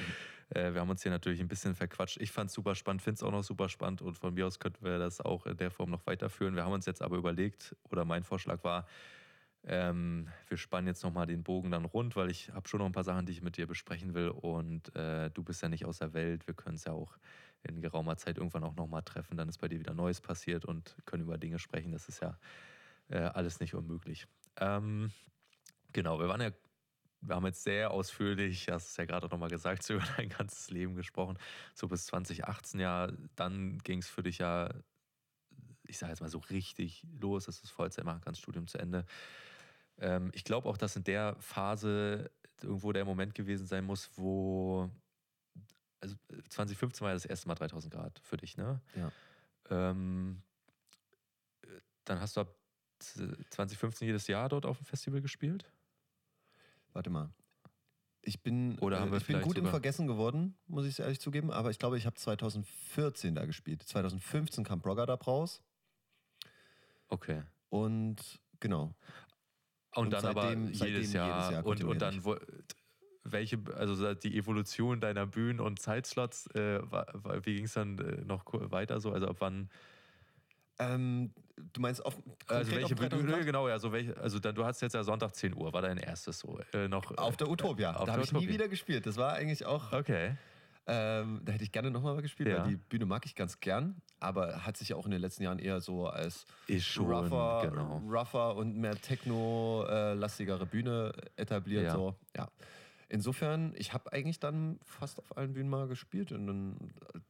[0.51, 2.21] Äh, wir haben uns hier natürlich ein bisschen verquatscht.
[2.21, 4.59] Ich fand es super spannend, finde es auch noch super spannend und von mir aus
[4.59, 6.57] könnten wir das auch in der Form noch weiterführen.
[6.57, 8.87] Wir haben uns jetzt aber überlegt, oder mein Vorschlag war,
[9.69, 12.93] ähm, wir spannen jetzt nochmal den Bogen dann rund, weil ich habe schon noch ein
[12.93, 15.99] paar Sachen, die ich mit dir besprechen will und äh, du bist ja nicht aus
[15.99, 16.47] der Welt.
[16.47, 17.17] Wir können es ja auch
[17.69, 19.37] in geraumer Zeit irgendwann auch nochmal treffen.
[19.37, 21.93] Dann ist bei dir wieder Neues passiert und können über Dinge sprechen.
[21.93, 22.39] Das ist ja
[23.09, 24.27] äh, alles nicht unmöglich.
[24.59, 25.13] Ähm,
[25.93, 26.51] genau, wir waren ja,
[27.21, 30.95] wir haben jetzt sehr ausführlich, hast es ja gerade nochmal gesagt, über dein ganzes Leben
[30.95, 31.39] gesprochen.
[31.75, 34.71] So bis 2018 ja, dann ging es für dich ja,
[35.85, 38.79] ich sage jetzt mal so richtig los, dass du es Vollzeit machen kannst, Studium zu
[38.79, 39.05] Ende.
[39.99, 42.31] Ähm, ich glaube auch, dass in der Phase
[42.63, 44.91] irgendwo der Moment gewesen sein muss, wo
[46.01, 46.15] also
[46.51, 48.81] 2015 war ja das erste Mal 3000 Grad für dich, ne?
[48.95, 49.11] Ja.
[49.71, 50.43] Ähm,
[51.63, 51.69] äh,
[52.05, 52.55] dann hast du ab
[52.99, 55.71] 2015 jedes Jahr dort auf dem Festival gespielt?
[56.93, 57.31] Warte mal.
[58.23, 61.51] Ich bin, Oder haben wir ich bin gut im Vergessen geworden, muss ich ehrlich zugeben,
[61.53, 63.83] aber ich glaube, ich habe 2014 da gespielt.
[63.85, 65.63] 2015 kam Brogger da raus
[67.09, 67.43] Okay.
[67.69, 68.17] und
[68.59, 68.95] genau.
[69.95, 72.25] Und, Und dann aber seitdem- jedes, seitdem Jahr, jedes Jahr und, und dann
[73.33, 76.81] welche, also die Evolution deiner Bühnen und Zeitslots, äh,
[77.45, 79.13] wie ging es dann äh, noch weiter so?
[79.13, 79.69] Also ab wann?
[80.79, 81.33] Ähm,
[81.73, 82.17] du meinst auf,
[82.49, 83.45] Also welche auf 3000 Bühne?
[83.45, 85.97] Genau, ja, so welche, also dann, du hast jetzt ja Sonntag 10 Uhr, war dein
[85.97, 86.61] erstes so.
[86.75, 87.95] Äh, noch, äh, Auf der Utopia.
[87.97, 89.07] auf da habe ich nie wieder gespielt.
[89.07, 90.37] Das war eigentlich auch, Okay.
[90.87, 92.63] ähm, da hätte ich gerne nochmal gespielt, Ja.
[92.65, 95.45] weil die Bühne mag ich ganz gern, aber hat sich ja auch in den letzten
[95.45, 96.45] Jahren eher so als
[96.79, 98.03] schon, rougher, genau.
[98.07, 101.85] rougher und mehr techno-lastigere Bühne etabliert.
[101.87, 101.93] Ja.
[101.95, 102.15] So.
[102.37, 102.49] Ja.
[103.09, 106.33] Insofern, ich habe eigentlich dann fast auf allen Bühnen mal gespielt.
[106.33, 106.77] Und dann,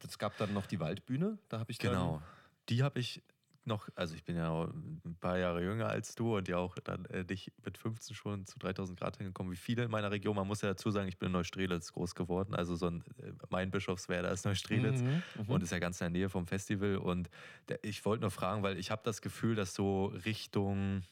[0.03, 1.37] es gab dann noch die Waldbühne.
[1.49, 2.21] Da habe ich dann, Genau.
[2.69, 3.21] Die habe ich
[3.67, 7.05] noch, also ich bin ja ein paar Jahre jünger als du und ja auch dann
[7.05, 10.35] äh, nicht mit 15 schon zu 3000 Grad hingekommen, wie viele in meiner Region.
[10.35, 13.33] Man muss ja dazu sagen, ich bin in Neustrelitz groß geworden, also so ein, äh,
[13.49, 15.49] mein Bischofswerder ist Neustrelitz Mhm, mhm.
[15.49, 16.95] und ist ja ganz in der Nähe vom Festival.
[16.95, 17.29] Und
[17.67, 21.03] der, ich wollte nur fragen, weil ich habe das Gefühl, dass so Richtung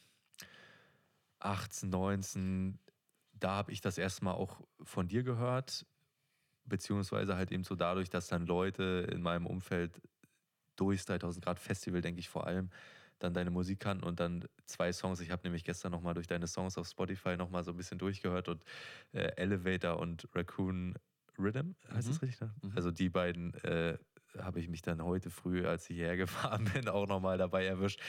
[1.40, 2.78] 18, 19,
[3.38, 5.86] da habe ich das erstmal auch von dir gehört,
[6.64, 10.00] beziehungsweise halt eben so dadurch, dass dann Leute in meinem Umfeld
[10.76, 12.70] durchs 3000 Grad Festival, denke ich vor allem,
[13.18, 15.20] dann deine Musik kannten und dann zwei Songs.
[15.20, 18.48] Ich habe nämlich gestern nochmal durch deine Songs auf Spotify nochmal so ein bisschen durchgehört
[18.48, 18.62] und
[19.12, 20.94] äh, Elevator und Raccoon
[21.38, 22.12] Rhythm, heißt mhm.
[22.12, 22.40] das richtig?
[22.40, 22.54] Ne?
[22.62, 22.72] Mhm.
[22.74, 23.98] Also die beiden äh,
[24.38, 28.00] habe ich mich dann heute früh, als ich hierher gefahren bin, auch nochmal dabei erwischt,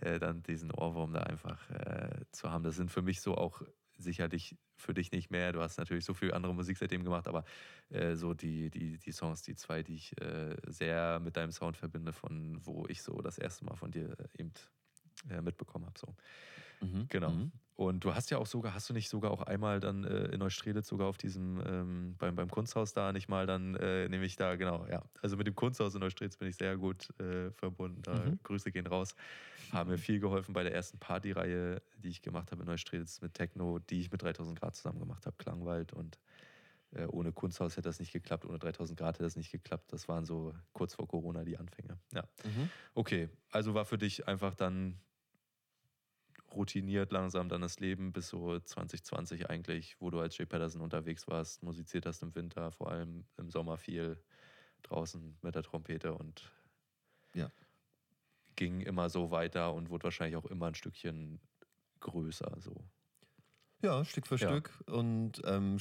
[0.00, 2.64] äh, dann diesen Ohrwurm da einfach äh, zu haben.
[2.64, 3.62] Das sind für mich so auch
[4.02, 5.52] sicherlich für dich nicht mehr.
[5.52, 7.44] Du hast natürlich so viel andere Musik seitdem gemacht, aber
[7.90, 11.76] äh, so die, die, die Songs, die zwei, die ich äh, sehr mit deinem Sound
[11.76, 14.52] verbinde, von wo ich so das erste Mal von dir eben
[15.28, 15.98] äh, mitbekommen habe.
[15.98, 16.14] So.
[16.80, 17.06] Mhm.
[17.08, 17.30] Genau.
[17.30, 17.52] Mhm.
[17.80, 20.38] Und du hast ja auch sogar, hast du nicht sogar auch einmal dann äh, in
[20.40, 24.56] Neustrelitz sogar auf diesem, ähm, beim, beim Kunsthaus da nicht mal dann, äh, nämlich da,
[24.56, 25.02] genau, ja.
[25.22, 28.02] Also mit dem Kunsthaus in Neustrelitz bin ich sehr gut äh, verbunden.
[28.02, 28.38] Da mhm.
[28.42, 29.14] Grüße gehen raus.
[29.72, 33.32] Haben mir viel geholfen bei der ersten Partyreihe, die ich gemacht habe in Neustrelitz mit
[33.32, 36.18] Techno, die ich mit 3000 Grad zusammen gemacht habe, Klangwald und
[36.92, 39.90] äh, ohne Kunsthaus hätte das nicht geklappt, ohne 3000 Grad hätte das nicht geklappt.
[39.90, 41.98] Das waren so kurz vor Corona die Anfänge.
[42.12, 42.24] Ja.
[42.44, 42.68] Mhm.
[42.94, 44.98] Okay, also war für dich einfach dann
[46.54, 51.28] routiniert langsam dann das Leben bis so 2020 eigentlich, wo du als Jay Patterson unterwegs
[51.28, 54.22] warst, musiziert hast im Winter, vor allem im Sommer viel
[54.82, 56.50] draußen mit der Trompete und
[57.34, 57.50] ja.
[58.56, 61.40] ging immer so weiter und wurde wahrscheinlich auch immer ein Stückchen
[62.00, 62.56] größer.
[62.60, 62.74] So.
[63.82, 64.48] Ja, Stück für ja.
[64.48, 65.78] Stück und ähm,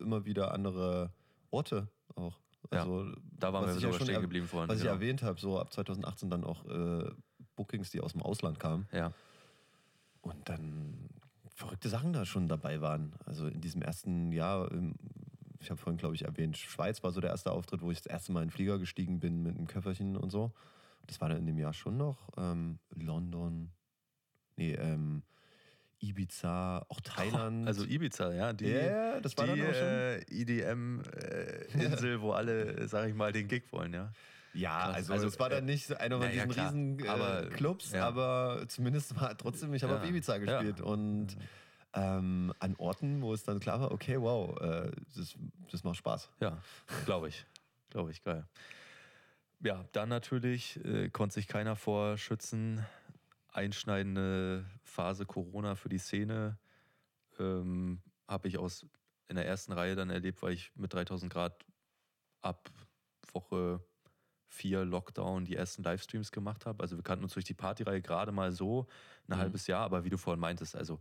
[0.00, 1.12] immer wieder andere
[1.50, 2.38] Orte auch.
[2.70, 4.68] Also, ja, da waren wir sogar ja stehen geblieben vorhin.
[4.68, 4.90] Was genau.
[4.90, 7.10] ich erwähnt habe, so ab 2018 dann auch äh,
[7.56, 8.86] Bookings, die aus dem Ausland kamen.
[8.92, 9.12] Ja.
[10.22, 11.08] Und dann
[11.54, 13.12] verrückte Sachen da schon dabei waren.
[13.26, 14.70] Also in diesem ersten Jahr,
[15.60, 18.06] ich habe vorhin, glaube ich, erwähnt, Schweiz war so der erste Auftritt, wo ich das
[18.06, 20.52] erste Mal in den Flieger gestiegen bin mit einem Köfferchen und so.
[21.06, 22.30] Das war dann in dem Jahr schon noch.
[22.36, 23.70] Ähm, London,
[24.56, 25.22] nee, ähm,
[26.00, 27.66] Ibiza, auch Thailand.
[27.66, 28.52] Also Ibiza, ja.
[28.52, 29.86] Die, yeah, das war die, dann auch schon.
[29.86, 34.12] Äh, EDM-Insel, äh, wo alle, sag ich mal, den Gig wollen, ja.
[34.52, 34.96] Ja, Krass.
[34.96, 37.92] also, also es war dann äh, nicht einer von diesen ja, riesen äh, aber, Clubs,
[37.92, 38.06] ja.
[38.06, 40.00] aber zumindest war trotzdem, ich habe ja.
[40.00, 41.36] auf Ibiza gespielt und
[41.92, 45.34] ähm, an Orten, wo es dann klar war, okay, wow, äh, das,
[45.70, 46.30] das macht Spaß.
[46.40, 46.60] Ja,
[47.04, 47.44] glaube ich.
[47.90, 48.46] glaube ich, geil.
[49.60, 52.84] Ja, dann natürlich äh, konnte sich keiner vorschützen.
[53.52, 56.58] Einschneidende Phase Corona für die Szene
[57.38, 58.86] ähm, habe ich aus
[59.28, 61.64] in der ersten Reihe dann erlebt, weil ich mit 3000 Grad
[62.40, 62.70] ab
[63.32, 63.80] Woche
[64.50, 66.82] vier Lockdown die ersten Livestreams gemacht habe.
[66.82, 68.86] Also wir kannten uns durch die Partyreihe gerade mal so
[69.28, 69.40] ein mhm.
[69.40, 70.98] halbes Jahr, aber wie du vorhin meintest, also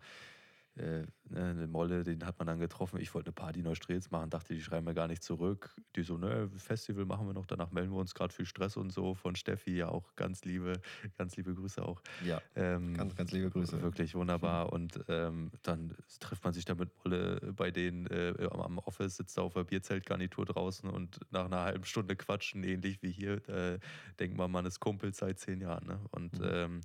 [0.79, 2.99] äh, ne, eine Molle, den hat man dann getroffen.
[2.99, 5.75] Ich wollte eine Party Neustrelitz machen, dachte, die schreiben mir gar nicht zurück.
[5.95, 8.91] Die so, ne, Festival machen wir noch, danach melden wir uns gerade viel Stress und
[8.91, 9.13] so.
[9.15, 10.73] Von Steffi ja auch ganz liebe,
[11.17, 12.01] ganz liebe Grüße auch.
[12.25, 13.81] Ja, ähm, ganz, ganz liebe Grüße.
[13.81, 14.71] Wirklich wunderbar.
[14.79, 19.37] Und ähm, dann trifft man sich da mit Molle bei denen äh, am Office, sitzt
[19.37, 23.79] da auf der Bierzeltgarnitur draußen und nach einer halben Stunde quatschen, ähnlich wie hier, äh,
[24.19, 25.87] denkt man, man ist Kumpel seit zehn Jahren.
[25.87, 25.99] Ne?
[26.11, 26.49] Und mhm.
[26.51, 26.81] ähm,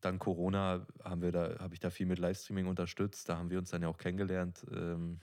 [0.00, 3.28] dann Corona haben wir da, habe ich da viel mit Livestreaming unterstützt.
[3.28, 5.20] Da haben wir uns dann ja auch kennengelernt, ähm,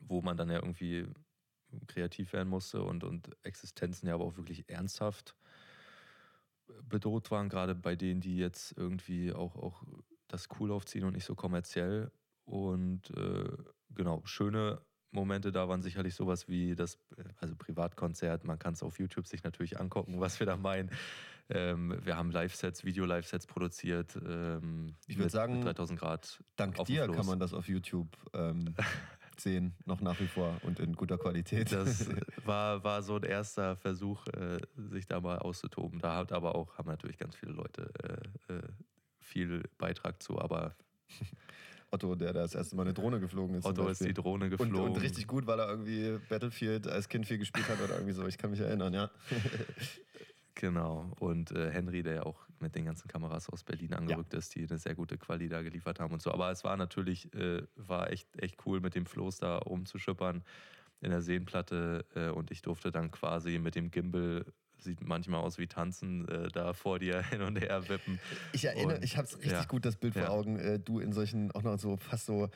[0.00, 1.06] wo man dann ja irgendwie
[1.86, 5.36] kreativ werden musste und, und Existenzen ja aber auch wirklich ernsthaft
[6.82, 9.82] bedroht waren, gerade bei denen, die jetzt irgendwie auch, auch
[10.28, 12.10] das cool aufziehen und nicht so kommerziell.
[12.44, 13.56] Und äh,
[13.90, 14.80] genau, schöne
[15.10, 16.98] Momente da waren sicherlich sowas wie das,
[17.38, 20.90] also Privatkonzert, man kann es auf YouTube sich natürlich angucken, was wir da meinen.
[21.50, 24.16] Ähm, wir haben Live-Sets, Video-Live-Sets produziert.
[24.16, 26.42] Ähm, ich würde sagen, 3000 Grad.
[26.56, 28.74] Dank dir kann man das auf YouTube ähm,
[29.40, 31.72] sehen, noch nach wie vor und in guter Qualität.
[31.72, 32.06] Das
[32.44, 34.58] war, war so ein erster Versuch, äh,
[34.90, 36.00] sich da mal auszutoben.
[36.00, 37.90] Da hat aber auch, haben natürlich ganz viele Leute
[38.48, 38.62] äh, äh,
[39.20, 40.74] viel Beitrag zu, aber
[41.90, 43.64] Otto, der da das erste Mal eine Drohne geflogen ist.
[43.64, 44.74] Otto ist die Drohne geflogen.
[44.76, 48.12] Und, und, richtig gut, weil er irgendwie Battlefield als Kind viel gespielt hat oder irgendwie
[48.12, 48.26] so.
[48.26, 49.10] Ich kann mich erinnern, ja.
[50.58, 51.12] Genau.
[51.20, 54.40] Und äh, Henry, der ja auch mit den ganzen Kameras aus Berlin angerückt ja.
[54.40, 56.32] ist, die eine sehr gute Quali da geliefert haben und so.
[56.32, 60.42] Aber es war natürlich, äh, war echt, echt cool, mit dem Floß da rumzuschippern
[61.00, 62.04] in der Seenplatte.
[62.16, 64.44] Äh, und ich durfte dann quasi mit dem Gimbal
[64.80, 68.18] sieht manchmal aus wie tanzen, äh, da vor dir hin und her wippen.
[68.52, 70.28] Ich erinnere, und, ich habe es richtig ja, gut das Bild vor ja.
[70.28, 72.48] Augen, äh, du in solchen auch noch so fast so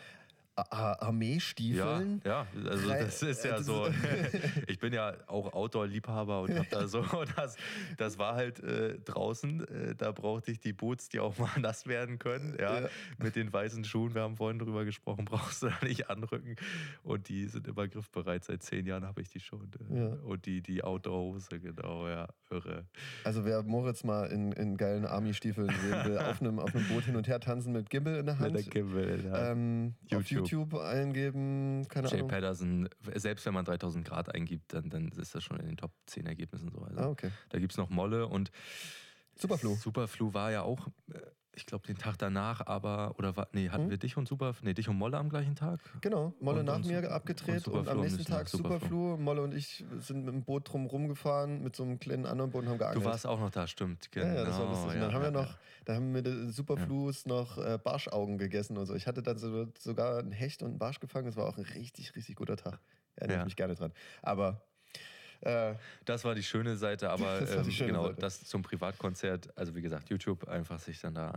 [0.55, 2.21] Armeestiefeln.
[2.25, 3.89] Ja, ja, also das ist ja so.
[4.67, 7.03] ich bin ja auch Outdoor-Liebhaber und hab da so,
[7.37, 7.57] das,
[7.97, 11.87] das war halt äh, draußen, äh, da brauchte ich die Boots, die auch mal nass
[11.87, 12.57] werden können.
[12.59, 12.89] Ja, ja,
[13.19, 16.57] Mit den weißen Schuhen, wir haben vorhin drüber gesprochen, brauchst du da nicht anrücken.
[17.03, 19.71] Und die sind immer griffbereit, seit zehn Jahren habe ich die schon.
[19.91, 20.07] Äh, ja.
[20.25, 22.87] Und die, die Outdoor-Hose, genau, ja, irre.
[23.25, 27.05] Also wer Moritz mal in, in geilen Army-Stiefeln sehen will, auf einem, auf einem Boot
[27.05, 28.53] hin und her tanzen mit Gimbal in der Hand.
[28.53, 29.53] Mit der Gimbal in der Hand.
[29.53, 32.31] Ähm, YouTube YouTube eingeben, keine Jay Ahnung.
[32.31, 35.77] Jay Patterson, selbst wenn man 3000 Grad eingibt, dann, dann ist das schon in den
[35.77, 36.83] Top 10 Ergebnissen so.
[36.83, 37.31] Also ah, okay.
[37.51, 38.51] Da gibt es noch Molle und
[39.35, 39.75] Superflu.
[39.77, 41.19] Superflu war ja auch, äh,
[41.55, 43.91] ich glaube, den Tag danach, aber, oder war, nee, hatten Hm?
[43.91, 45.81] wir dich und Super, nee, dich und Molle am gleichen Tag?
[46.01, 49.17] Genau, Molle Und- nach und mir abgedreht und und, am nächsten Tag Superflu.
[49.19, 52.63] Molle und ich sind mit dem Boot drum rumgefahren, mit so einem kleinen anderen Boot
[52.65, 53.05] und haben geangelt.
[53.05, 54.11] Du warst auch noch da, stimmt.
[54.13, 54.27] Genau.
[54.27, 54.95] ja, ja, das war lustig.
[54.95, 58.77] Und dann haben wir ja, noch, da haben wir mit Superflus noch äh, Barschaugen gegessen
[58.79, 58.95] und so.
[58.95, 61.27] Ich hatte dann so, sogar einen Hecht und einen Barsch gefangen.
[61.27, 62.79] Das war auch ein richtig, richtig guter Tag.
[63.17, 63.43] Erinnere Ja.
[63.43, 63.93] ich mich gerne dran.
[64.23, 64.63] Aber
[65.43, 65.75] äh,
[66.05, 68.21] Das war die schöne Seite, aber Das ähm, schöne genau, Seite.
[68.21, 71.31] das zum Privatkonzert, also wie gesagt, YouTube, einfach sich dann da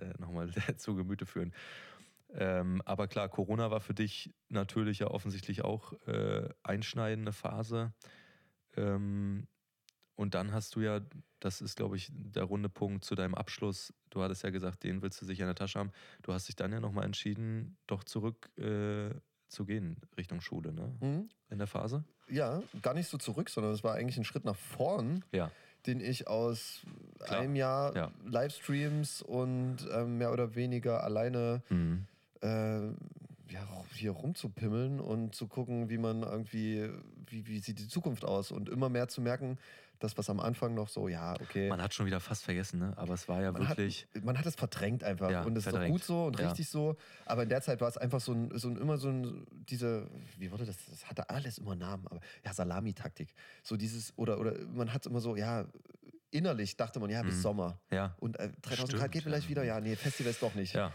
[0.00, 1.52] äh, nochmal zu Gemüte führen.
[2.30, 7.92] Ähm, aber klar, Corona war für dich natürlich ja offensichtlich auch äh, einschneidende Phase.
[8.76, 9.48] Ähm,
[10.14, 11.00] und dann hast du ja,
[11.40, 15.00] das ist glaube ich der runde Punkt zu deinem Abschluss, du hattest ja gesagt, den
[15.00, 15.92] willst du sicher in der Tasche haben.
[16.22, 19.10] Du hast dich dann ja nochmal entschieden, doch zurück äh,
[19.48, 20.94] zu gehen Richtung Schule, ne?
[21.00, 22.04] hm, In der Phase?
[22.30, 25.24] Ja, gar nicht so zurück, sondern es war eigentlich ein Schritt nach vorn.
[25.32, 25.50] Ja.
[25.86, 26.80] den ich aus
[27.24, 27.40] Klar.
[27.40, 28.10] einem Jahr Ja.
[28.26, 32.04] Livestreams und ähm, mehr oder weniger alleine Mhm.
[32.42, 32.88] äh,
[33.50, 36.90] ja, hier rumzupimmeln und zu gucken, wie man irgendwie,
[37.28, 39.56] wie, wie sieht die Zukunft aus und immer mehr zu merken,
[39.98, 41.68] das, was am Anfang noch so, ja, okay.
[41.68, 42.92] Man hat schon wieder fast vergessen, ne?
[42.96, 44.06] aber es war ja Man hat, wirklich.
[44.22, 46.46] man hat es verdrängt einfach Ja, und es ist auch gut so und Ja.
[46.48, 46.96] richtig so.
[47.26, 50.08] Aber in der Zeit war es einfach so ein, so ein immer so ein, diese,
[50.38, 50.76] wie wurde das?
[50.90, 53.34] Das hatte alles immer Namen, aber ja, Salamitaktik.
[53.62, 55.66] So dieses, oder, oder man hat immer so, ja,
[56.30, 57.42] innerlich dachte man, ja, bis Mhm.
[57.42, 57.80] Sommer.
[57.90, 59.50] Ja, Und äh, 3000 Stimmt, Grad geht vielleicht ja.
[59.50, 60.74] wieder, ja, nee, Festivals doch nicht.
[60.74, 60.92] ja,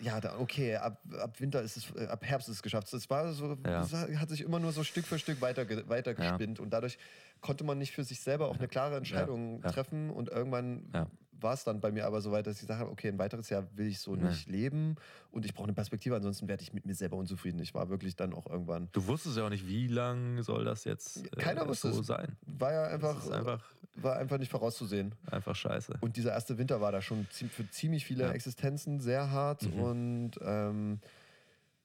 [0.00, 2.92] Ja, da, okay, ab, ab Winter ist es, äh, ab Herbst ist es geschafft.
[2.92, 3.80] Das war so, Ja.
[3.80, 6.36] das hat sich immer nur so Stück für Stück weiter, weiter Ja.
[6.36, 6.98] und dadurch
[7.40, 9.70] konnte man nicht für sich selber auch eine klare Entscheidung Ja.
[9.72, 10.90] treffen und irgendwann
[11.38, 13.50] war es dann bei mir aber so weit, dass ich gesagt habe, okay, ein weiteres
[13.50, 14.96] Jahr will ich so nicht leben
[15.32, 17.60] und ich brauche eine Perspektive, ansonsten werde ich mit mir selber unzufrieden.
[17.60, 20.84] Ich war wirklich dann auch irgendwann, Du wusstest ja auch nicht, wie lang soll das
[20.84, 22.06] jetzt äh, Keiner wusste so es.
[22.06, 22.36] sein.
[22.46, 23.62] war ja einfach, einfach,
[23.96, 25.14] war einfach nicht vorauszusehen.
[25.30, 25.98] einfach scheiße.
[26.00, 28.30] Und dieser erste Winter war da schon für ziemlich viele Ja.
[28.32, 29.62] Existenzen sehr hart.
[29.62, 29.80] Mhm.
[29.80, 31.00] Und ähm,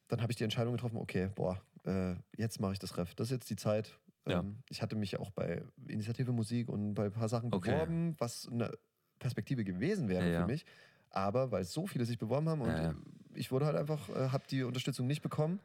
[0.07, 3.15] dann habe ich die Entscheidung getroffen, okay, boah, äh, jetzt mache ich das Ref.
[3.15, 3.97] Das ist jetzt die Zeit.
[4.27, 4.39] Ja.
[4.41, 7.71] Ähm, ich hatte mich auch bei Initiative Musik und bei ein paar Sachen Okay.
[7.71, 8.71] beworben, was eine
[9.19, 10.41] Perspektive gewesen wäre Ja, ja.
[10.41, 10.65] für mich.
[11.09, 12.95] Aber weil so viele sich beworben haben und Ja, ja.
[13.33, 15.59] ich wurde halt einfach, äh, habe die Unterstützung nicht bekommen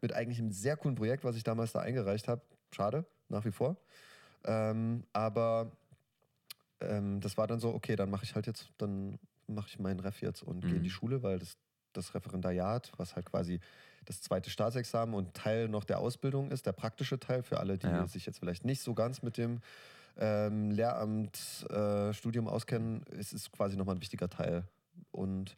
[0.00, 2.42] mit eigentlich einem sehr coolen Projekt, was ich damals da eingereicht habe.
[2.72, 3.76] Schade, nach wie vor.
[4.44, 5.70] Ähm, aber
[6.80, 10.00] ähm, das war dann so, okay, dann mache ich halt jetzt, dann mache ich meinen
[10.00, 10.84] Ref jetzt und gehe in Mhm.
[10.84, 11.56] die Schule, weil das,
[11.92, 13.60] das Referendariat, was halt quasi
[14.04, 17.86] das zweite Staatsexamen und Teil noch der Ausbildung ist, der praktische Teil für alle, die
[17.88, 18.06] Ja.
[18.06, 19.60] sich jetzt vielleicht nicht so ganz mit dem
[20.18, 24.64] ähm, Lehramtsstudium äh, auskennen, es ist quasi nochmal ein wichtiger Teil.
[25.12, 25.56] Und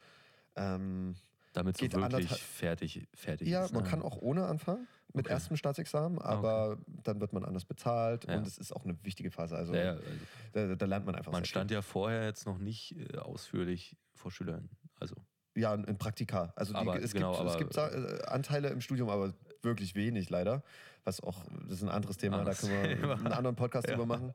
[0.56, 1.14] ähm,
[1.52, 3.72] Damit so wirklich fertig, fertig ja, ist.
[3.74, 3.90] man ne?
[3.90, 5.34] kann auch ohne anfangen mit Okay.
[5.34, 8.36] erstem Staatsexamen, aber dann wird man anders bezahlt Ja.
[8.38, 9.54] und es ist auch eine wichtige Phase.
[9.56, 12.56] Also, Ja, ja, also da, da lernt man einfach man stand ja vorher jetzt noch
[12.58, 14.70] nicht äh, ausführlich vor Schülern.
[14.98, 15.14] Also,
[15.52, 15.62] viel.
[15.64, 16.54] Ja, in Praktika.
[16.56, 19.94] Also die, Aber es, genau, gibt, es aber- gibt äh, Anteile im Studium, aber wirklich
[19.94, 20.62] wenig leider.
[21.04, 23.14] Was auch, das ist ein anderes Thema, Anderes da können wir Thema.
[23.16, 23.94] einen anderen Podcast Ja.
[23.96, 24.32] drüber machen.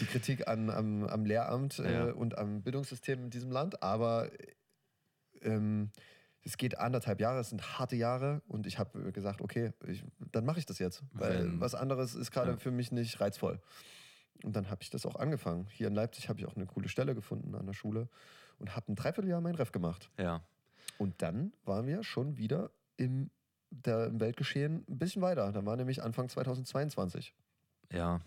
[0.00, 2.08] Die Kritik an, am, am Lehramt Ja.
[2.08, 3.82] äh, und am Bildungssystem in diesem Land.
[3.82, 4.30] Aber
[5.42, 5.90] ähm,
[6.44, 10.44] es geht anderthalb Jahre, es sind harte Jahre und ich habe gesagt, okay, ich, dann
[10.44, 12.56] mache ich das jetzt, weil Wenn- was anderes ist gerade Ja.
[12.56, 13.60] für mich nicht reizvoll.
[14.42, 15.66] Und dann habe ich das auch angefangen.
[15.70, 18.08] Hier in Leipzig habe ich auch eine coole Stelle gefunden an der Schule
[18.58, 20.10] und habe ein Dreivierteljahr mein Ref gemacht.
[20.18, 20.42] ja.
[20.98, 23.30] Und dann waren wir schon wieder im,
[23.70, 25.50] der, im Weltgeschehen ein bisschen weiter.
[25.50, 27.34] Da war nämlich Anfang 2022.
[27.90, 28.20] Ja,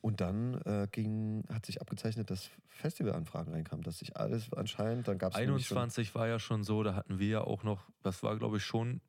[0.00, 5.18] Und dann äh, ging, hat sich abgezeichnet, dass Festivalanfragen reinkamen, dass sich alles anscheinend, dann
[5.18, 8.36] gab es 21 war ja schon so, da hatten wir ja auch noch, das war
[8.36, 9.00] glaube ich schon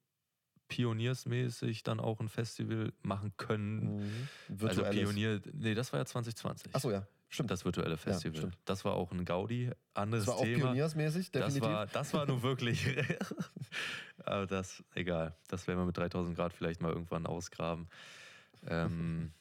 [0.67, 3.97] pioniersmäßig dann auch ein Festival machen können.
[4.49, 4.67] Mhm.
[4.67, 4.83] Also.
[4.83, 6.75] Pionier, nee, das war ja 2020.
[6.75, 7.51] Achso, ja, stimmt.
[7.51, 8.37] Das virtuelle Festival.
[8.37, 8.57] stimmt.
[8.65, 9.71] das war auch ein Gaudi.
[9.93, 10.65] Anderes Das war auch Thema.
[10.65, 11.73] pioniersmäßig, Das definitiv.
[11.73, 12.85] war, das war nun wirklich.
[14.25, 15.35] Aber das, egal.
[15.47, 17.87] Das werden wir mit 3000 Grad vielleicht mal irgendwann ausgraben.
[18.67, 19.31] Ähm,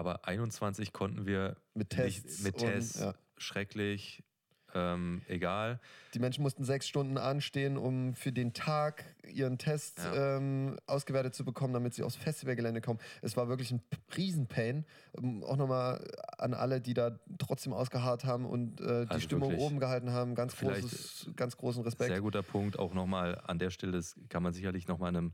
[0.00, 2.42] aber 21 konnten wir mit Tests.
[2.42, 2.98] nicht, mit und, Tests.
[3.00, 3.14] ja.
[3.36, 4.24] Schrecklich.
[4.72, 5.80] Ähm, egal.
[6.14, 10.36] Die Menschen mussten sechs Stunden anstehen, um für den Tag ihren Test Ja.
[10.36, 13.00] ähm, ausgewertet zu bekommen, damit sie aufs Festivalgelände kommen.
[13.20, 13.82] Es war wirklich ein
[14.16, 14.84] Riesenpain.
[15.18, 16.06] Ähm, auch nochmal
[16.38, 19.66] an alle, die da trotzdem ausgeharrt haben und äh, die Also Stimmung wirklich.
[19.66, 20.36] oben gehalten haben.
[20.36, 22.10] Ganz, großes, ganz großen Respekt.
[22.10, 22.78] Sehr guter Punkt.
[22.78, 25.32] Auch nochmal an der Stelle, das kann man sicherlich nochmal in einem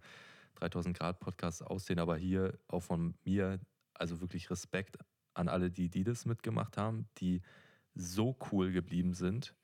[0.54, 3.60] 3000 Grad Podcast aussehen, aber hier auch von mir,
[4.00, 4.98] also wirklich Respekt
[5.34, 7.42] an alle, die, die das mitgemacht haben, die
[7.94, 9.54] so cool geblieben sind.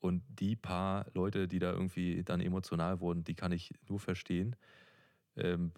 [0.00, 4.56] Und die paar Leute, die da irgendwie dann emotional wurden, die kann ich nur verstehen.
[5.36, 5.72] Ähm,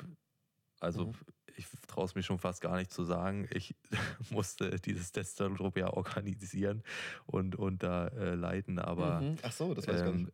[0.80, 1.20] Also Mhm.
[1.56, 3.48] ich traue es mir schon fast gar nicht zu sagen.
[3.52, 3.76] Ich
[4.30, 6.82] musste dieses Desktop ja organisieren
[7.26, 9.38] und, und da äh, leiten, aber Mhm.
[9.42, 10.26] Ach so, das weiß ich gar nicht.
[10.26, 10.32] ähm,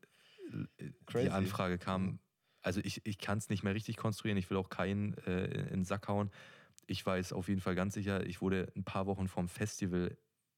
[1.20, 1.30] die Crazy.
[1.30, 2.18] Anfrage kam, Mhm.
[2.62, 5.66] also ich, ich kann es nicht mehr richtig konstruieren, ich will auch keinen äh, in
[5.80, 6.30] den Sack hauen.
[6.86, 10.16] Ich weiß auf jeden Fall ganz sicher, ich wurde ein paar Wochen vom Festival,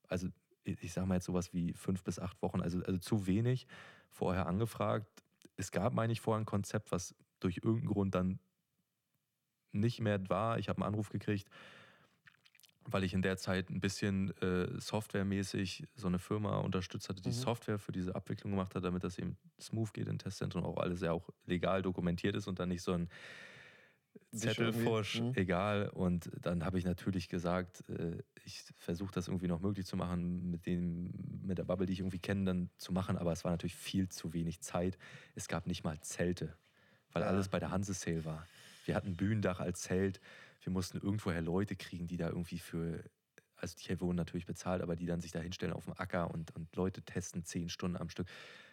[0.08, 0.28] also
[0.64, 3.66] ich, sage mal jetzt sowas wie fünf bis acht Wochen, also, also zu wenig
[4.10, 5.08] vorher angefragt.
[5.56, 8.40] Es gab, meine ich, vorher ein Konzept, was durch irgendeinen Grund dann
[9.72, 10.58] nicht mehr war.
[10.58, 11.48] Ich habe einen Anruf gekriegt,
[12.84, 17.28] weil ich in der Zeit ein bisschen äh, softwaremäßig so eine Firma unterstützt hatte, die
[17.28, 17.34] Mhm.
[17.34, 20.78] Software für diese Abwicklung gemacht hat, damit das eben smooth geht in Testzentren und auch
[20.78, 23.08] alles ja auch legal dokumentiert ist und dann nicht so ein
[24.32, 25.32] Irgendwie, mhm.
[25.34, 25.88] egal.
[25.88, 30.50] Und dann habe ich natürlich gesagt, äh, ich versuche das irgendwie noch möglich zu machen,
[30.50, 31.12] mit, dem,
[31.42, 33.16] mit der Bubble, die ich irgendwie kenne, dann zu machen.
[33.16, 34.98] Aber es war natürlich viel zu wenig Zeit.
[35.34, 36.56] Es gab nicht mal Zelte,
[37.12, 37.28] weil Ja.
[37.28, 38.46] alles bei der Hanse Sale war.
[38.84, 40.20] Wir hatten Bühnendach als Zelt.
[40.62, 43.04] Wir mussten irgendwoher Leute kriegen, die da irgendwie für,
[43.56, 46.54] also die wurden natürlich bezahlt, aber die dann sich da hinstellen auf dem Acker und,
[46.56, 48.28] und Leute testen zehn Stunden am Stück.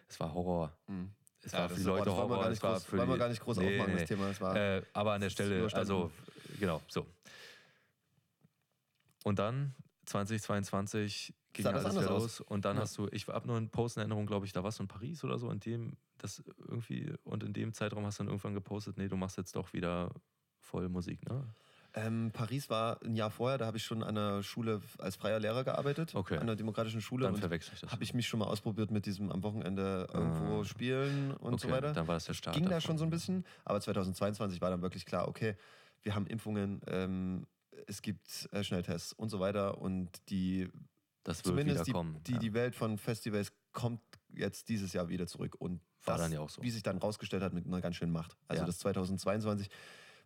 [0.08, 0.76] Es war Horror.
[0.86, 1.10] Mhm.
[1.42, 2.36] Es Ja, war für die Leute wir Horror.
[2.38, 3.98] gar es nicht war groß- für wollen wir die- gar nicht groß Nee, aufmachen, nee,
[4.00, 4.28] das Thema.
[4.28, 6.10] Das war, äh, aber an der Stelle, also
[6.58, 7.06] genau, so.
[9.24, 9.74] Und dann
[10.06, 12.82] 2022 ging Sah alles wieder los und dann Ja.
[12.82, 14.88] hast du, ich habe nur einen Post in Erinnerung, glaube ich, da warst du in
[14.88, 18.54] Paris oder so, in dem das irgendwie und in dem Zeitraum hast du dann irgendwann
[18.54, 20.12] gepostet, nee, du machst jetzt doch wieder
[20.60, 21.46] voll Musik, ne?
[21.98, 25.38] Ähm, Paris war ein Jahr vorher, da habe ich schon an der Schule als freier
[25.40, 26.36] Lehrer gearbeitet, Okay.
[26.36, 27.24] an der demokratischen Schule.
[27.24, 27.90] Dann verwechsel ich das.
[27.90, 30.64] habe ich mich schon mal ausprobiert mit diesem am Wochenende irgendwo Ah.
[30.64, 31.92] spielen und so Okay, weiter.
[31.94, 32.54] Dann war das der Start.
[32.54, 32.82] Ging da davon.
[32.82, 35.56] schon so ein bisschen, aber 2022 war dann wirklich klar, okay,
[36.02, 37.46] wir haben Impfungen, ähm,
[37.86, 40.68] es gibt äh, Schnelltests und so weiter und die
[41.24, 42.20] Das wird zumindest die, kommen.
[42.26, 42.38] die, ja.
[42.38, 44.00] die Welt von Festivals kommt
[44.34, 46.60] jetzt dieses Jahr wieder zurück und War das, dann ja auch so.
[46.62, 48.36] wie sich dann rausgestellt hat, mit einer ganz schönen Macht.
[48.48, 48.66] Also Ja.
[48.66, 49.68] das 2022,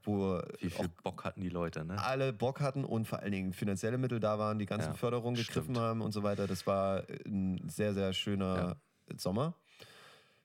[0.04, 1.96] wo Wie viel Bock hatten die Leute, ne?
[1.98, 5.36] alle Bock hatten und vor allen Dingen finanzielle Mittel da waren, die ganzen Ja, Förderungen
[5.36, 5.78] gegriffen stimmt.
[5.78, 6.46] haben und so weiter.
[6.46, 8.76] Das war ein sehr, sehr schöner
[9.16, 9.54] Sommer,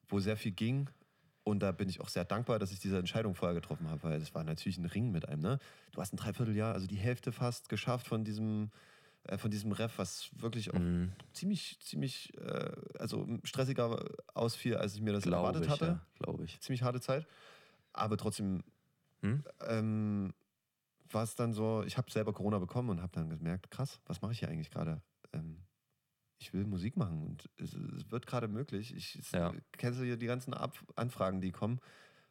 [0.07, 0.89] wo sehr viel ging.
[1.43, 4.19] Und da bin ich auch sehr dankbar, dass ich diese Entscheidung vorher getroffen habe, weil
[4.21, 5.41] es war natürlich ein Ring mit einem.
[5.41, 5.59] Ne?
[5.91, 8.71] Du hast ein Dreivierteljahr, also die Hälfte fast geschafft von diesem,
[9.27, 11.11] äh, von diesem Ref, was wirklich auch Mhm.
[11.33, 14.03] ziemlich, ziemlich, äh, also stressiger
[14.33, 15.85] ausfiel, als ich mir das Glaube erwartet ich, hatte.
[15.85, 16.59] ja, glaube ich.
[16.61, 17.27] Ziemlich harte Zeit.
[17.93, 18.63] Aber trotzdem
[19.25, 19.43] Hm?
[19.67, 20.33] ähm,
[21.11, 24.21] war es dann so, ich habe selber Corona bekommen und habe dann gemerkt, krass, was
[24.21, 25.01] mache ich hier eigentlich gerade?
[25.33, 25.63] Ähm,
[26.37, 28.93] ich will Musik machen und es, es wird gerade möglich.
[28.95, 29.51] Ich Ja.
[29.51, 31.79] du hier die ganzen Ab Anfragen, die kommen,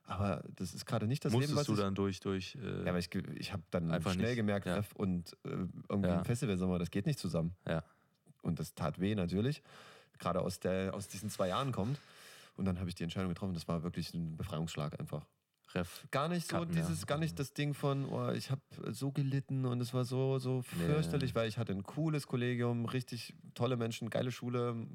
[0.07, 1.81] aber das ist gerade nicht das Leben, Musstest was du ich...
[1.81, 4.83] dann durch, durch äh, ja, aber ich, ich habe dann Einfach schnell nicht, gemerkt, ja.
[4.95, 6.19] Und äh, irgendwie Ja.
[6.19, 7.57] ein Festivalsommer, das geht nicht zusammen.
[7.67, 7.83] Ja.
[8.43, 9.63] Und das tat weh natürlich,
[10.19, 11.99] gerade aus, der, aus diesen zwei Jahren kommt.
[12.57, 15.27] Und dann habe ich die Entscheidung getroffen, das war wirklich ein Befreiungsschlag einfach
[15.75, 16.07] Ref.
[16.11, 16.65] gar nicht so ja.
[16.67, 18.61] dieses, gar nicht das Ding von, oh, ich habe
[18.91, 20.87] so gelitten und es war so, so Nee.
[20.87, 24.87] fürchterlich, weil ich hatte ein cooles Kollegium, richtig tolle Menschen, geile Schule,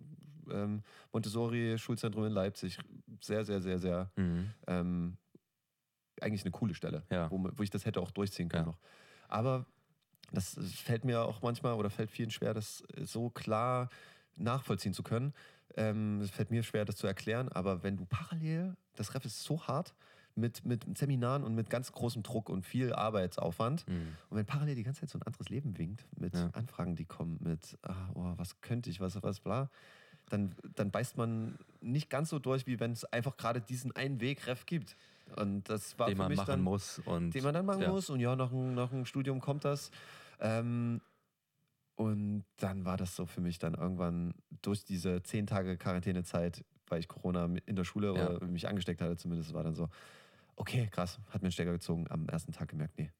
[0.50, 2.80] ähm, Montessori, Schulzentrum in Leipzig,
[3.22, 4.50] sehr, sehr, sehr, sehr, Mhm.
[4.68, 5.18] ähm,
[6.22, 7.30] eigentlich eine coole Stelle, Ja.
[7.32, 8.72] wo, wo ich das hätte auch durchziehen können Ja.
[8.72, 8.80] noch.
[9.28, 9.66] Aber
[10.32, 13.90] das fällt mir auch manchmal oder fällt vielen schwer, das so klar
[14.36, 15.34] nachvollziehen zu können.
[15.76, 19.44] Ähm, es fällt mir schwer, das zu erklären, aber wenn du parallel, das Ref ist
[19.44, 19.94] so hart
[20.36, 23.88] mit, mit Seminaren und mit ganz großem Druck und viel Arbeitsaufwand.
[23.88, 24.16] Mhm.
[24.30, 26.50] Und wenn parallel die ganze Zeit so ein anderes Leben winkt, mit Ja.
[26.54, 29.70] Anfragen, die kommen, mit, ah, oh, was könnte ich, was, was, bla,
[30.30, 34.22] dann, dann beißt man nicht ganz so durch, wie wenn es einfach gerade diesen einen
[34.22, 34.96] Weg Ref gibt.
[35.36, 37.00] Und das war Den für man mich machen dann, muss.
[37.00, 37.90] Und, den man dann machen ja.
[37.90, 38.10] muss.
[38.10, 39.92] Und ja, nach nach einem Studium kommt das.
[40.40, 41.02] Ähm,
[41.96, 47.00] und dann war das so für mich dann irgendwann durch diese zehn Tage Quarantänezeit, weil
[47.00, 48.30] ich Corona in der Schule Ja.
[48.30, 49.90] oder mich angesteckt hatte zumindest, war dann so,
[50.56, 53.12] okay, krass, hat mir einen Stecker gezogen, am ersten Tag gemerkt, nee,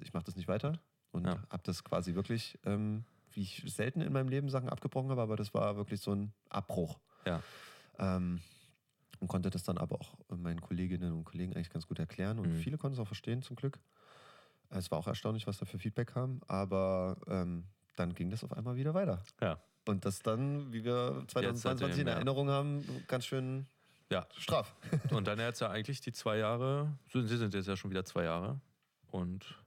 [0.00, 0.80] ich mache das nicht weiter.
[1.10, 1.42] Und Ja.
[1.50, 5.36] habe das quasi wirklich, ähm, wie ich selten in meinem Leben Sachen abgebrochen habe, aber
[5.36, 6.98] das war wirklich so ein Abbruch.
[7.26, 7.42] Ja.
[7.98, 8.40] Ähm,
[9.20, 12.38] und konnte das dann aber auch meinen Kolleginnen und Kollegen eigentlich ganz gut erklären.
[12.38, 12.56] Und Mhm.
[12.56, 13.78] viele konnten es auch verstehen, zum Glück.
[14.70, 16.40] Es war auch erstaunlich, was da für Feedback kam.
[16.48, 17.64] Aber ähm,
[17.96, 19.22] dann ging das auf einmal wieder weiter.
[19.40, 19.60] Ja.
[19.86, 22.06] Und das dann, wie wir 2022 in.
[22.06, 23.66] Erinnerung haben, ganz schön
[24.10, 24.26] Ja.
[24.36, 24.74] straff.
[25.10, 28.24] Und dann jetzt ja eigentlich die zwei Jahre, sie sind jetzt ja schon wieder zwei
[28.24, 28.60] Jahre.
[29.10, 29.58] Und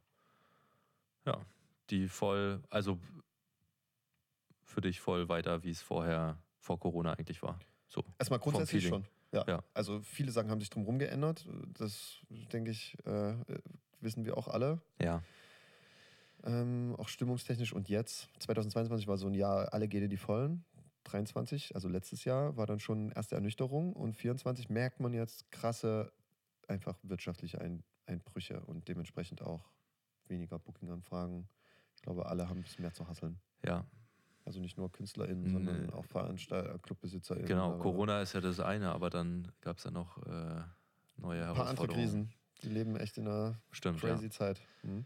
[1.26, 1.42] ja,
[1.90, 3.00] die voll, also
[4.64, 7.60] für dich voll weiter, wie es vorher, vor Corona eigentlich war.
[7.90, 8.04] So.
[8.18, 9.06] Erstmal grundsätzlich schon.
[9.32, 9.44] Ja.
[9.48, 9.64] Ja.
[9.74, 11.46] Also viele Sachen haben sich drumherum geändert.
[11.78, 12.18] Das,
[12.54, 13.36] denke ich, äh,
[14.00, 14.82] wissen wir auch alle.
[15.02, 15.22] Ja.
[16.46, 17.74] Ähm, auch stimmungstechnisch.
[17.74, 20.64] Und jetzt, 2022 war so ein Jahr, alle gehen in die Vollen.
[21.06, 23.94] 23, also letztes Jahr, war dann schon erste Ernüchterung.
[23.94, 26.12] Und 24 merkt man jetzt krasse
[26.68, 29.72] einfach wirtschaftliche Ein Einbrüche und dementsprechend auch
[30.28, 31.48] weniger Booking-Anfragen.
[31.96, 33.40] Ich glaube, alle haben ein bisschen mehr zu hasseln.
[33.66, 33.86] Ja.
[34.44, 37.48] Also nicht nur KünstlerInnen, sondern auch Veranstalter, ClubbesitterInnen.
[37.48, 40.62] Genau, Corona ist ja das eine, aber dann gab es ja noch äh,
[41.18, 42.32] neue ein paar andere Krisen.
[42.62, 44.32] Die leben echt in einer Stimmt, crazy ja.
[44.32, 44.62] Zeit.
[44.84, 45.06] Mhm.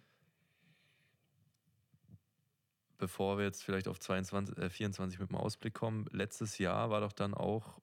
[2.99, 6.99] Bevor wir jetzt vielleicht auf 22, äh, 24 mit dem Ausblick kommen, letztes Jahr war
[7.01, 7.79] doch dann auch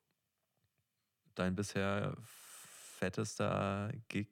[1.35, 4.29] dein bisher fettester Gig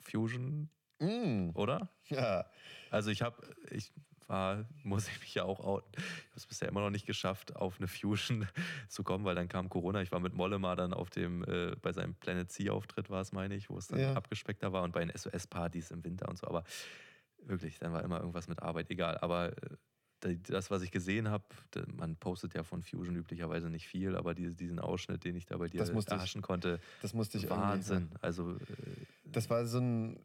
[0.00, 0.70] Fusion,
[1.00, 1.50] Mm.
[1.54, 1.88] oder?
[2.08, 2.44] Ja.
[2.90, 3.92] Also ich habe, ich
[4.28, 5.90] war, muss ich mich ja auch outen.
[5.96, 8.46] Ich habe es bisher immer noch nicht geschafft, auf eine Fusion
[8.88, 10.00] zu kommen, weil dann kam Corona.
[10.02, 13.54] Ich war mit Mollema dann auf dem, äh, bei seinem Planet C-Auftritt war es, meine
[13.56, 14.12] ich, wo es dann Ja.
[14.14, 16.46] abgespeckter war und bei den SOS-Partys im Winter und so.
[16.46, 16.62] Aber
[17.38, 19.18] wirklich, dann war immer irgendwas mit Arbeit, egal.
[19.18, 19.76] Aber äh,
[20.48, 21.44] das, was ich gesehen habe,
[21.96, 25.56] man postet ja von Fusion üblicherweise nicht viel, aber diese, diesen Ausschnitt, den ich da
[25.58, 28.08] bei dir ich- erhaschen konnte, Das musste ich Wahnsinn.
[28.20, 28.56] Also äh,
[29.32, 30.18] Das war so ein.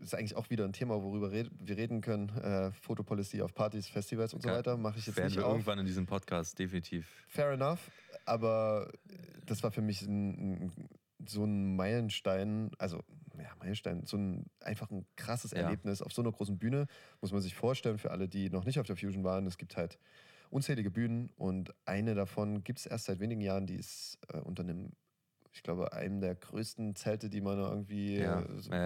[0.00, 2.28] Das ist eigentlich auch wieder ein Thema, worüber red, wir reden können.
[2.28, 4.76] Äh, Fotopolicy auf Partys, Festivals und so weiter.
[4.76, 5.54] Mache ich jetzt werden nicht wir auf.
[5.54, 7.08] irgendwann in diesem Podcast definitiv.
[7.26, 7.90] Fair enough.
[8.24, 8.92] Aber
[9.44, 10.70] das war für mich ein,
[11.26, 13.02] so ein Meilenstein, also
[13.40, 15.52] ja, Meilenstein, so ein einfach ein krasses Ja.
[15.52, 16.86] Erlebnis auf so einer großen Bühne.
[17.20, 19.76] Muss man sich vorstellen, für alle, die noch nicht auf der Fusion waren, es gibt
[19.76, 19.98] halt
[20.50, 24.62] unzählige Bühnen und eine davon gibt es erst seit wenigen Jahren, die ist äh, unter
[24.62, 24.92] einem,
[25.52, 28.44] ich glaube, einem der größten Zelte, die man irgendwie Ja, äh,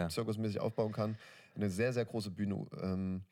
[0.08, 1.18] zirkusmäßig aufbauen kann.
[1.54, 2.66] Eine sehr, sehr große Bühne.
[2.80, 3.24] Ähm,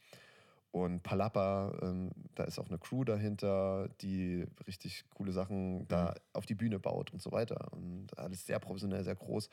[0.72, 6.14] und Palapa, ähm, da ist auch eine Crew dahinter, die richtig coole Sachen da Mhm.
[6.32, 7.72] auf die Bühne baut und so weiter.
[7.72, 9.48] Und alles sehr professionell, sehr groß.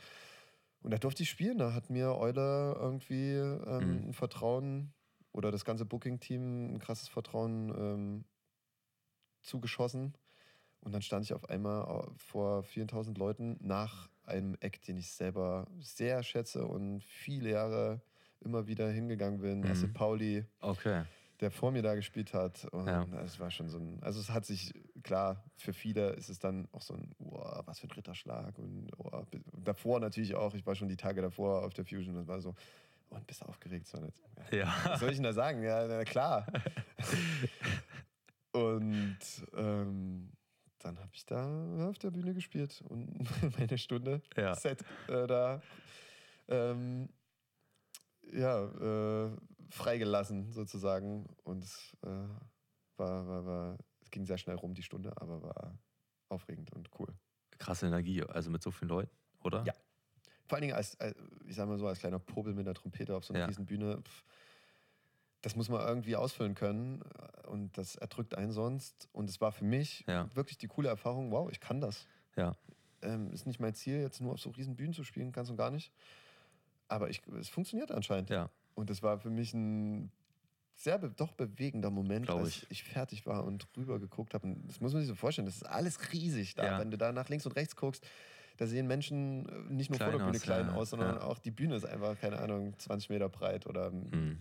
[0.81, 1.57] Und da durfte ich spielen.
[1.57, 4.09] Da hat mir Eule irgendwie ähm, Mhm.
[4.09, 4.93] ein Vertrauen
[5.33, 8.25] oder das ganze Booking-Team ein krasses Vertrauen ähm,
[9.41, 10.13] zugeschossen.
[10.81, 15.67] Und dann stand ich auf einmal vor 4000 Leuten nach einem Act, den ich selber
[15.79, 18.01] sehr schätze und viele Jahre
[18.41, 19.59] immer wieder hingegangen bin.
[19.61, 19.65] Mhm.
[19.71, 21.03] Acid Pauli, Okay.
[21.39, 22.65] Der vor mir da gespielt hat.
[22.65, 23.05] Und Ja.
[23.23, 24.73] es war schon so ein, also es hat sich,
[25.03, 28.57] klar, für viele ist es dann auch so ein, wow, was für ein Ritterschlag.
[28.57, 29.21] Und oh,
[29.63, 32.55] davor natürlich auch, ich war schon die Tage davor auf der Fusion und war so,
[33.09, 33.87] oh, und bist aufgeregt?
[33.87, 34.75] So, jetzt, ja, Ja.
[34.85, 35.61] was soll ich denn da sagen?
[35.63, 36.45] Ja, na klar.
[38.53, 39.17] und
[39.55, 40.31] ähm,
[40.79, 43.27] dann habe ich da auf der Bühne gespielt und
[43.59, 44.55] meine Stunde Ja.
[44.55, 45.61] Set äh, da
[46.47, 47.09] ähm,
[48.31, 49.31] ja, äh,
[49.69, 51.27] freigelassen sozusagen.
[51.43, 52.07] Und es äh,
[52.97, 55.77] war, war, war, es ging sehr schnell rum, die Stunde, aber war
[56.29, 57.13] aufregend und cool.
[57.57, 59.63] Krasse Energie, also mit so vielen Leuten, oder?
[59.65, 59.73] Ja.
[60.45, 61.15] Vor allen Dingen als, als
[61.45, 63.45] ich sag mal so, als kleiner Popel mit der Trompete auf so einer Ja.
[63.47, 64.23] riesen Bühne, pff,
[65.41, 67.01] das muss man irgendwie ausfüllen können
[67.47, 69.07] und das erdrückt einen sonst.
[69.11, 70.29] Und es war für mich Ja.
[70.35, 72.07] wirklich die coole Erfahrung, wow, ich kann das.
[72.35, 72.55] Ja.
[73.01, 75.57] Ähm, ist nicht mein Ziel, jetzt nur auf so riesen Bühnen zu spielen, ganz und
[75.57, 75.91] gar nicht.
[76.87, 78.29] Aber ich, es funktioniert anscheinend.
[78.29, 78.49] Ja.
[78.77, 80.11] Und das war für mich ein
[80.75, 82.65] sehr be doch bewegender Moment, Glaub als ich.
[82.71, 84.45] ich fertig war und rüber geguckt habe.
[84.47, 86.63] Und Das muss man sich so vorstellen, das ist alles riesig da.
[86.65, 86.79] Ja.
[86.79, 88.05] Wenn du da nach links und rechts guckst,
[88.57, 91.15] da sehen Menschen äh, nicht nur Klein vor der Bühne aus, klein ja, aus, sondern
[91.15, 91.21] ja.
[91.23, 93.65] auch die Bühne ist einfach, keine Ahnung, 20 Meter breit.
[93.65, 94.37] Oder Mhm.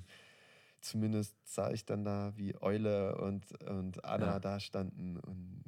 [0.82, 5.16] zumindest sah ich dann da, wie Eule und, und Anna da standen.
[5.18, 5.64] Und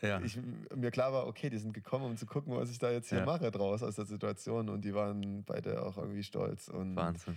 [0.00, 0.20] Ja.
[0.22, 0.38] ich,
[0.74, 3.18] mir klar war, okay, die sind gekommen, um zu gucken, was ich da jetzt hier
[3.18, 3.24] Ja.
[3.26, 4.68] mache draus aus der Situation.
[4.70, 6.68] Und die waren beide auch irgendwie stolz.
[6.68, 7.36] Und Wahnsinn.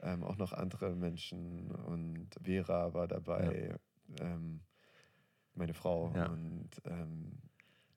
[0.00, 1.70] Ähm, auch noch andere Menschen.
[1.70, 3.76] Und Vera war dabei,
[4.20, 4.60] ähm,
[5.54, 6.12] meine Frau.
[6.14, 6.26] Ja.
[6.26, 7.38] Und ähm,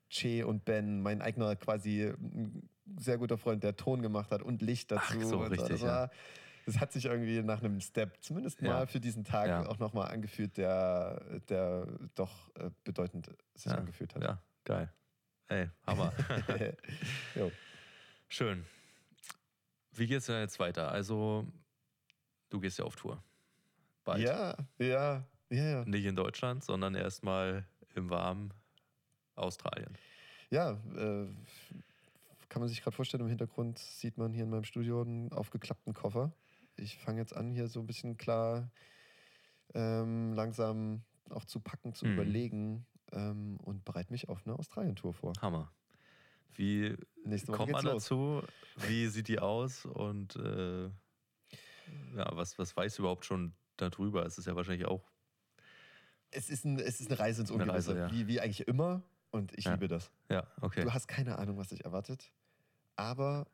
[0.10, 4.62] Che und Ben, mein eigener quasi ein sehr guter Freund, der Ton gemacht hat und
[4.62, 5.04] Licht dazu.
[5.18, 6.12] Ach so, und richtig, Das, war,
[6.66, 8.68] das hat sich irgendwie nach einem Step, zumindest Ja.
[8.68, 9.66] mal für diesen Tag, Ja.
[9.68, 13.78] auch nochmal angefühlt, der, der doch äh, bedeutend sich Ja.
[13.78, 14.24] angefühlt hat.
[14.24, 14.92] Ja, geil.
[15.48, 16.12] Ey, Hammer.
[18.28, 18.66] Schön.
[19.94, 20.92] Wie geht's denn jetzt weiter?
[20.92, 21.46] Also,
[22.52, 23.24] du gehst ja auf Tour.
[24.04, 24.22] Bald.
[24.22, 25.86] ja, ja, ja, ja.
[25.86, 27.66] Nicht in Deutschland, sondern erstmal
[27.96, 28.54] im warmen
[29.36, 29.98] Australien.
[30.50, 31.28] Ja, äh,
[32.50, 35.94] kann man sich gerade vorstellen, im Hintergrund sieht man hier in meinem Studio einen aufgeklappten
[35.94, 36.32] Koffer.
[36.76, 38.70] Ich fange jetzt an, hier so ein bisschen klar
[39.74, 42.14] ähm, langsam auch zu packen, zu Mhm.
[42.14, 45.34] überlegen ähm, und bereite mich auf eine Australien-Tour vor.
[45.42, 45.72] Hammer.
[46.56, 46.98] Wie
[47.48, 48.04] kommt man los.
[48.04, 48.42] dazu?
[48.88, 49.86] Wie sieht die aus?
[49.86, 50.90] Und äh,
[52.16, 54.26] ja, was, was weißt du überhaupt schon darüber?
[54.26, 55.04] Es ist ja wahrscheinlich auch.
[56.32, 58.12] Es ist, ein, es ist eine Reise ins Ungewisse, Reise, ja.
[58.12, 59.02] wie, wie eigentlich immer.
[59.32, 59.74] Und ich Ja.
[59.74, 60.12] liebe das.
[60.30, 60.82] Ja, okay.
[60.84, 62.32] Du hast keine Ahnung, was dich erwartet.
[62.96, 63.48] Aber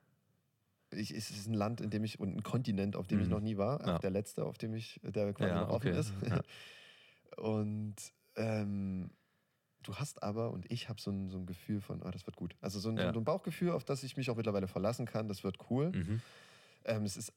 [0.92, 3.32] ich, es ist ein Land, in dem ich und ein Kontinent, auf dem ich Mhm.
[3.32, 3.86] noch nie war.
[3.86, 4.00] Ja.
[4.00, 6.00] Der letzte, auf dem ich, der quasi noch offen okay.
[6.00, 6.14] ist.
[7.38, 7.96] Und
[8.36, 9.12] ähm,
[9.84, 12.36] du hast aber, und ich habe so ein, so ein Gefühl von, oh, das wird
[12.36, 12.56] gut.
[12.62, 13.14] Also so ein, Ja.
[13.14, 15.92] so ein Bauchgefühl, auf das ich mich auch mittlerweile verlassen kann, das wird cool.
[15.92, 16.22] Mhm.
[16.86, 17.34] Ähm, es ist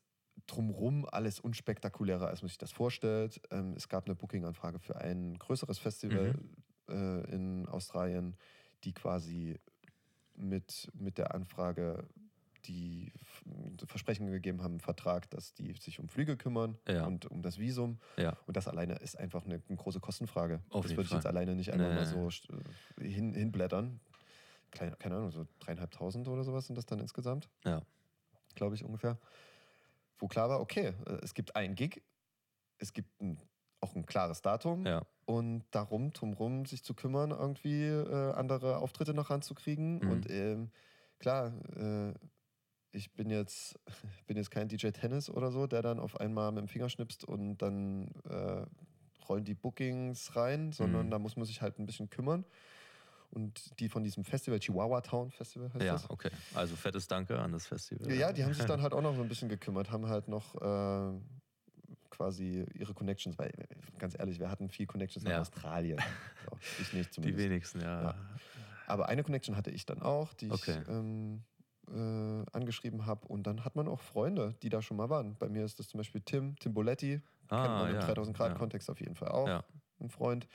[0.46, 3.40] drumrum alles unspektakulärer, als man sich das vorstellt.
[3.50, 6.34] Ähm, es gab eine Booking-Anfrage für ein größeres Festival
[6.88, 8.36] äh, in Australien,
[8.84, 9.58] die quasi
[10.36, 12.06] mit, mit der Anfrage
[12.66, 13.10] die
[13.86, 17.06] Versprechen gegeben haben, einen Vertrag, dass die sich um Flüge kümmern Ja.
[17.06, 17.98] und um das Visum.
[18.18, 18.36] Ja.
[18.46, 20.60] Und das alleine ist einfach eine, eine große Kostenfrage.
[20.68, 21.94] Auf das würde ich jetzt alleine nicht einfach Nee.
[21.94, 22.52] mal so st-
[23.00, 23.98] hin, hinblättern.
[24.70, 27.82] Kleine, keine Ahnung, so dreieinhalbtausend oder sowas sind das dann insgesamt Ja.
[28.54, 29.18] glaube ich ungefähr,
[30.20, 32.02] wo klar war, okay, äh, es gibt einen Gig,
[32.78, 33.38] es gibt ein,
[33.80, 35.02] auch ein klares Datum Ja.
[35.26, 40.02] und darum, drumrum sich zu kümmern, irgendwie äh, andere Auftritte noch ranzukriegen.
[40.02, 40.10] Mhm.
[40.10, 40.70] Und ähm,
[41.18, 42.14] klar, äh,
[42.92, 43.78] ich bin jetzt,
[44.26, 47.24] bin jetzt kein DJ Tennis oder so, der dann auf einmal mit dem Finger schnipst
[47.24, 48.66] und dann äh,
[49.28, 51.10] rollen die Bookings rein, sondern Mhm.
[51.10, 52.44] da muss man sich halt ein bisschen kümmern.
[53.30, 56.10] Und die von diesem Festival, Chihuahua Town Festival heißt Ja, das.
[56.10, 56.30] okay.
[56.54, 58.12] Also fettes Danke an das Festival.
[58.12, 60.54] Ja, die haben sich dann halt auch noch so ein bisschen gekümmert, haben halt noch
[60.60, 61.20] äh,
[62.10, 63.52] quasi ihre Connections, weil
[63.98, 65.40] ganz ehrlich, wir hatten viel Connections Ja.
[65.40, 65.98] Australien.
[66.50, 67.44] So, ich nicht Die zumindest.
[67.44, 68.02] wenigsten, ja.
[68.02, 68.14] Ja.
[68.86, 70.82] Aber eine Connection hatte ich dann auch, die ich Okay.
[70.88, 71.42] ähm,
[71.88, 73.28] äh, angeschrieben habe.
[73.28, 75.36] Und dann hat man auch Freunde, die da schon mal waren.
[75.36, 78.00] Bei mir ist das zum Beispiel Tim, Tim Boletti, kennt Ah, man im ja.
[78.00, 78.58] 3000 Grad ja.
[78.58, 79.46] Kontext auf jeden Fall auch.
[79.46, 79.64] Ja.
[80.00, 80.48] Ein Freund,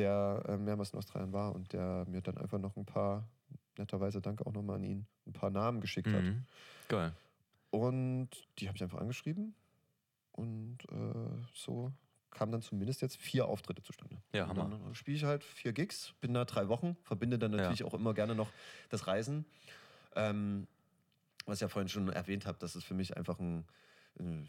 [0.00, 3.28] der äh, mehrmals in Australien war und der mir dann einfach noch ein paar,
[3.76, 6.22] netterweise danke auch nochmal an ihn, ein paar Namen geschickt hat.
[6.22, 6.44] Mhm.
[6.88, 7.12] Geil.
[7.70, 9.54] Und die habe ich einfach angeschrieben.
[10.32, 11.92] Und äh, so
[12.30, 14.16] kamen dann zumindest jetzt vier Auftritte zustande.
[14.32, 14.70] Ja, Und Hammer.
[14.70, 18.14] Dann spiele ich halt vier Gigs, bin da drei Wochen, verbinde dann natürlich auch immer
[18.14, 18.50] gerne noch
[18.88, 19.44] das Reisen.
[20.16, 20.66] Ähm,
[21.46, 23.64] was ich ja vorhin schon erwähnt habe, dass es für mich einfach ein
[24.18, 24.44] äh,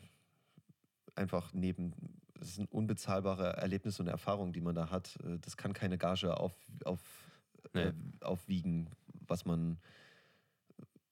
[1.16, 1.94] einfach neben
[2.42, 5.18] es ist ein unbezahlbare Erlebnis und Erfahrung, die man da hat.
[5.24, 6.54] Äh, Das kann keine Gage auf,
[6.86, 7.00] auf,
[7.74, 8.90] äh, aufwiegen,
[9.28, 9.78] was man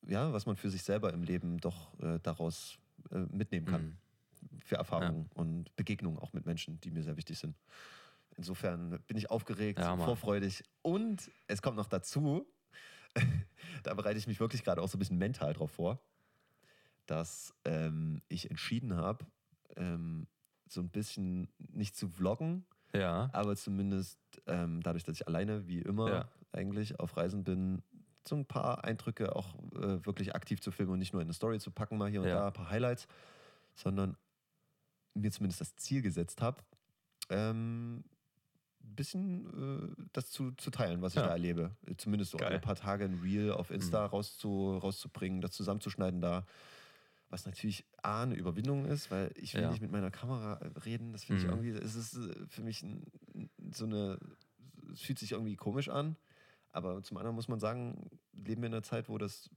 [0.07, 2.79] ja, was man für sich selber im Leben doch äh, daraus
[3.11, 3.97] äh, mitnehmen kann Mhm.
[4.63, 7.55] für Erfahrungen und Begegnungen auch mit Menschen, die mir sehr wichtig sind.
[8.37, 12.47] Insofern bin ich aufgeregt, Ja, vorfreudig und es kommt noch dazu,
[13.83, 15.99] da bereite ich mich wirklich gerade auch so ein bisschen mental drauf vor,
[17.05, 19.25] dass ähm, ich entschieden habe,
[19.75, 20.25] ähm,
[20.71, 23.29] so ein bisschen nicht zu vloggen, Ja.
[23.33, 26.29] aber zumindest ähm, dadurch, dass ich alleine wie immer Ja.
[26.51, 27.81] eigentlich auf Reisen bin,
[28.27, 31.33] so ein paar Eindrücke auch äh, wirklich aktiv zu filmen und nicht nur in eine
[31.33, 32.35] Story zu packen, mal hier und Ja.
[32.41, 33.07] da ein paar Highlights,
[33.75, 34.15] sondern
[35.15, 36.61] mir zumindest das Ziel gesetzt habe,
[37.29, 38.03] ähm,
[38.83, 41.27] ein bisschen äh, das zu, zu teilen, was ich Ja.
[41.27, 41.71] da erlebe.
[41.97, 42.49] Zumindest so Geil.
[42.49, 44.09] alle paar Tage ein Reel auf Insta Mhm.
[44.09, 46.45] rauszu, rauszubringen, das zusammenzuschneiden da.
[47.29, 49.69] Was natürlich A, eine Überwindung ist, weil ich will Ja.
[49.69, 51.11] nicht mit meiner Kamera äh, reden.
[51.13, 51.51] Das finde ich Mhm.
[51.51, 52.83] irgendwie, es ist äh, für mich
[53.71, 54.17] so eine,
[54.91, 56.15] es fühlt sich irgendwie komisch an.
[56.71, 59.49] Aber zum anderen muss man sagen, leben wir in einer Zeit, wo das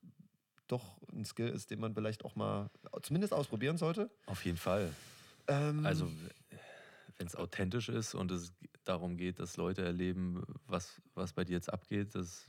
[0.66, 2.70] doch ein Skill ist, den man vielleicht auch mal
[3.02, 4.10] zumindest ausprobieren sollte.
[4.26, 4.94] Auf jeden Fall.
[5.48, 6.10] Ähm, Also,
[7.18, 8.52] wenn es authentisch ist und es
[8.84, 12.46] darum geht, dass Leute erleben, was, was bei dir jetzt abgeht, das,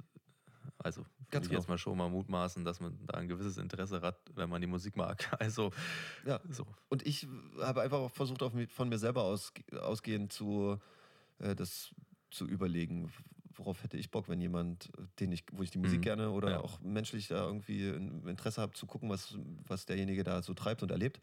[0.77, 1.61] also Ganz ich genau.
[1.61, 4.67] jetzt mal schon mal mutmaßen, dass man da ein gewisses Interesse hat, wenn man die
[4.67, 5.29] Musik mag.
[5.39, 5.71] Also,
[6.25, 6.39] ja.
[6.49, 6.65] so.
[6.89, 7.27] Und ich
[7.59, 9.51] habe einfach auch versucht, von mir selber aus,
[9.81, 10.79] ausgehend zu,
[11.39, 11.93] äh, das
[12.31, 13.11] zu überlegen,
[13.55, 16.03] worauf hätte ich Bock, wenn jemand, den ich, wo ich die Musik Mhm.
[16.03, 16.59] gerne oder Ja.
[16.61, 19.37] auch menschlich da irgendwie ein Interesse habe, zu gucken, was,
[19.67, 21.19] was derjenige da so treibt und erlebt.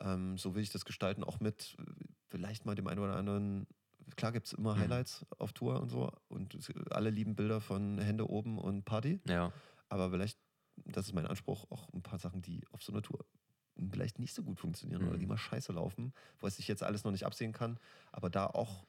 [0.00, 1.82] Ähm, so will ich das gestalten, auch mit äh,
[2.28, 3.66] vielleicht mal dem einen oder anderen.
[4.16, 4.80] Klar gibt es immer Mhm.
[4.80, 6.56] Highlights auf Tour und so und
[6.90, 9.20] alle lieben Bilder von Hände oben und Party.
[9.28, 9.52] Ja,
[9.88, 10.38] Aber vielleicht,
[10.84, 13.24] das ist mein Anspruch, auch ein paar Sachen, die auf so einer Tour
[13.90, 15.20] vielleicht nicht so gut funktionieren oder Mhm.
[15.20, 17.78] die mal scheiße laufen, was ich jetzt alles noch nicht absehen kann,
[18.12, 18.84] aber da auch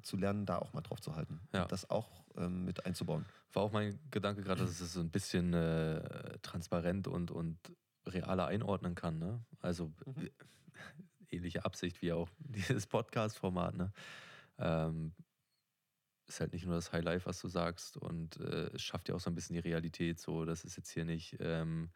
[0.00, 1.40] zu lernen, da auch mal drauf zu halten.
[1.52, 1.66] Ja.
[1.66, 3.26] Das auch ähm, mit einzubauen.
[3.52, 7.58] war auch mein Gedanke gerade, dass es so ein bisschen äh, transparent und, und
[8.06, 9.18] realer einordnen kann.
[9.18, 9.44] Ne?
[9.60, 10.22] Also Mhm.
[10.26, 10.30] äh,
[11.30, 13.74] ähnliche Absicht wie auch dieses Podcast-Format.
[13.76, 13.92] Ne?
[14.58, 15.14] Ähm,
[16.26, 19.20] ist halt nicht nur das Highlife, was du sagst, und äh, es schafft ja auch
[19.20, 20.18] so ein bisschen die Realität.
[20.18, 21.90] So, das ist jetzt hier nicht ähm,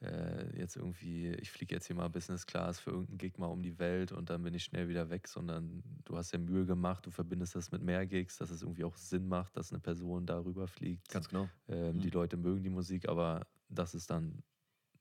[0.00, 3.62] äh, jetzt irgendwie, ich fliege jetzt hier mal Business Class für irgendeinen Gig mal um
[3.62, 7.06] die Welt und dann bin ich schnell wieder weg, sondern du hast ja Mühe gemacht,
[7.06, 10.26] du verbindest das mit mehr Gigs, dass es irgendwie auch Sinn macht, dass eine Person
[10.26, 11.08] darüber fliegt.
[11.08, 11.48] Ganz genau.
[11.68, 12.00] Ähm, Mhm.
[12.00, 14.42] Die Leute mögen die Musik, aber das ist dann,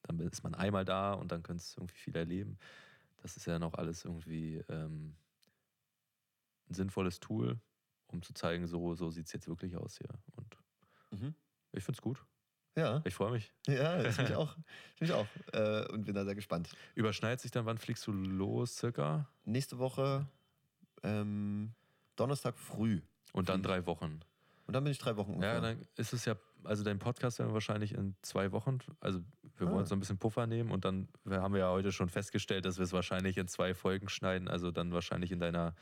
[0.04, 2.58] dann ist man einmal da und dann könntest du irgendwie viel erleben.
[3.18, 5.16] Das ist ja noch alles irgendwie ähm,
[6.70, 7.60] ein sinnvolles Tool,
[8.08, 10.10] um zu zeigen, so, so sieht es jetzt wirklich aus hier.
[10.36, 10.58] Und
[11.12, 11.36] Mhm.
[11.72, 12.26] ich finde es gut.
[12.76, 13.54] Ja, Ich freue mich.
[13.68, 14.56] ja, das finde ich auch.
[15.00, 15.28] Ich auch.
[15.54, 16.70] Äh, und bin da sehr gespannt.
[16.96, 19.30] Überschneidet sich dann, wann fliegst du los circa?
[19.46, 20.28] Nächste Woche,
[21.04, 21.74] ähm,
[22.16, 23.02] Donnerstag früh.
[23.34, 24.20] Und dann drei Wochen.
[24.68, 25.62] Und dann bin ich drei Wochen Ja, ungefähr.
[25.62, 29.20] dann ist es ja, also dein Podcast werden wir wahrscheinlich in zwei Wochen, also
[29.58, 29.80] wir wollen Ah.
[29.82, 32.78] uns so ein bisschen Puffer nehmen und dann haben wir ja heute schon festgestellt, dass
[32.78, 35.76] wir es wahrscheinlich in zwei Folgen schneiden, also dann wahrscheinlich in deiner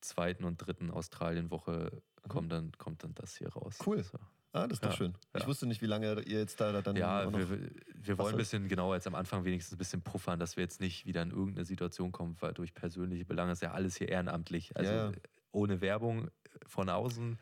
[0.00, 3.78] zweiten und dritten Australienwoche kommt dann, kommt dann das hier raus.
[3.80, 3.84] Mhm.
[3.86, 4.02] Cool.
[4.02, 4.18] So.
[4.52, 5.14] ah, das ist doch Ja, schön.
[5.34, 5.46] Ich ja.
[5.46, 8.68] wusste nicht, wie lange ihr jetzt da, da dann Ja, wir, wir wollen ein bisschen
[8.68, 11.64] genauer jetzt am Anfang wenigstens ein bisschen puffern, dass wir jetzt nicht wieder in irgendeine
[11.64, 14.76] Situation kommen, weil durch persönliche Belange ist ja alles hier ehrenamtlich.
[14.76, 15.16] Also Ja, ja.
[15.52, 16.30] ohne Werbung
[16.66, 17.38] von außen,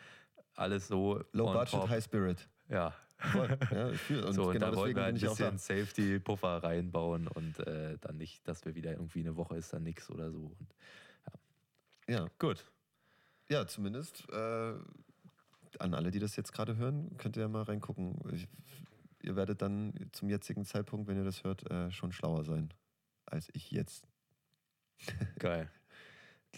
[0.55, 1.89] alles so Low Budget, top.
[1.89, 2.49] High Spirit.
[2.69, 3.59] Ja, Voll.
[3.70, 7.28] Ja, ich und so, und genau da wollen deswegen wir ein ich bisschen Safety-Puffer reinbauen
[7.28, 10.55] und äh, dann nicht, dass wir wieder irgendwie eine Woche ist dann nichts oder so.
[10.59, 10.74] Und,
[12.09, 12.28] Ja.
[12.39, 12.65] gut.
[13.49, 14.74] ja, zumindest äh,
[15.78, 18.19] an alle, die das jetzt gerade hören, könnt ihr ja mal reingucken.
[18.33, 18.49] Ich,
[19.23, 22.73] ihr werdet dann zum jetzigen Zeitpunkt, wenn ihr das hört, äh, schon schlauer sein
[23.27, 24.07] als ich jetzt.
[25.39, 25.70] Geil.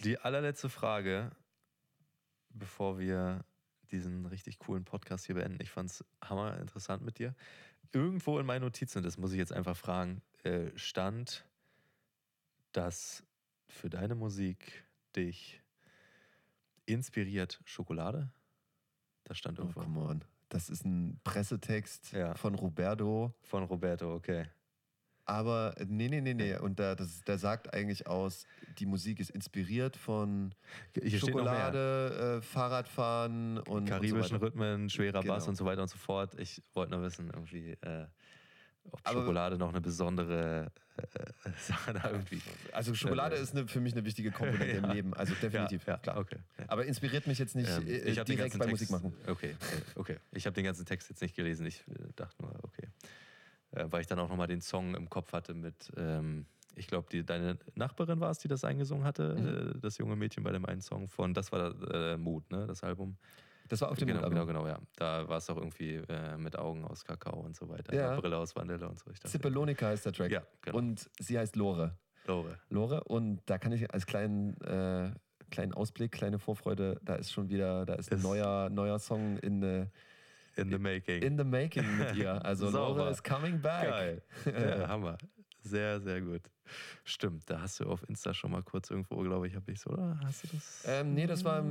[0.05, 1.33] Die allerletzte Frage,
[2.51, 3.45] bevor wir
[3.91, 5.59] diesen richtig coolen Podcast hier beenden.
[5.63, 7.35] Ich fand es hammer interessant mit dir.
[7.93, 11.47] Irgendwo in meinen Notizen, das muss ich jetzt einfach fragen, äh, stand,
[12.73, 13.25] dass
[13.67, 14.85] für deine Musik
[15.19, 15.61] dich
[16.87, 18.31] inspiriert Schokolade?
[19.25, 19.81] Das stand Oh, irgendwo.
[19.81, 20.25] come on.
[20.49, 22.35] Das ist ein Pressetext Ja.
[22.35, 23.35] von Roberto.
[23.43, 24.47] Von Roberto, okay.
[25.27, 26.57] Aber äh, nee, nee, nee, nee.
[26.57, 28.47] Und da, das, der sagt eigentlich aus,
[28.79, 30.55] die Musik ist inspiriert von
[30.95, 31.19] Hier.
[31.19, 34.47] Schokolade, äh, Fahrradfahren und karibischen und so.
[34.47, 35.49] Rhythmen, schwerer Bass Genau.
[35.51, 36.35] und so weiter und so fort.
[36.41, 38.07] Ich wollte nur wissen, irgendwie, äh,
[38.91, 42.41] ob Aber- Schokolade noch eine besondere äh, Sache da irgendwie.
[42.73, 44.93] Also Schokolade Äh, ist eine, für mich eine wichtige Komponente im Ja.
[44.93, 45.15] Leben.
[45.15, 46.17] Also definitiv, Ja, ja, klar.
[46.19, 46.39] okay.
[46.67, 49.15] Aber inspiriert mich jetzt nicht Ähm, äh, ich den direkt ganzen bei Text, Musik machen.
[49.27, 50.17] Okay, äh, okay.
[50.33, 51.67] Ich habe den ganzen Text jetzt nicht gelesen.
[51.67, 52.89] Ich äh, dachte nur, okay.
[53.73, 57.23] Äh, weil ich dann auch nochmal den Song im Kopf hatte mit, ähm, ich glaube,
[57.25, 59.77] deine Nachbarin war es, die das eingesungen hatte, Mhm.
[59.77, 62.83] äh, das junge Mädchen bei dem einen Song von, das war äh, Mut, ne, das
[62.83, 63.17] Album.
[63.69, 64.79] Das war auf dem genau, genau, genau, ja.
[64.97, 67.95] Da war es auch irgendwie äh, mit Augen aus Kakao und so weiter.
[67.95, 68.13] Ja.
[68.13, 69.11] Eine Brille aus Vanille und so.
[69.11, 69.29] Ich dachte,
[69.87, 70.31] heißt der Track.
[70.31, 70.79] Ja, genau.
[70.79, 71.97] Und sie heißt Lore.
[72.27, 72.59] Lore.
[72.71, 73.05] Lore.
[73.05, 75.11] Und da kann ich als kleinen, äh,
[75.51, 79.39] kleinen Ausblick, kleine Vorfreude, da ist schon wieder, da ist ein Ist- neuer, neuer Song
[79.39, 79.87] in, äh,
[80.57, 81.23] In the making.
[81.23, 82.45] in the making mit ihr.
[82.45, 82.69] Also.
[82.71, 83.89] Lore is coming back.
[83.89, 84.23] Geil.
[84.47, 85.17] Ja, Hammer.
[85.63, 86.43] Sehr, sehr gut.
[87.05, 89.91] Stimmt, da hast du auf Insta schon mal kurz irgendwo, glaube ich, habe ich so,
[89.91, 90.19] oder?
[90.23, 90.85] Hast du das?
[90.87, 91.63] Ähm, nee, das war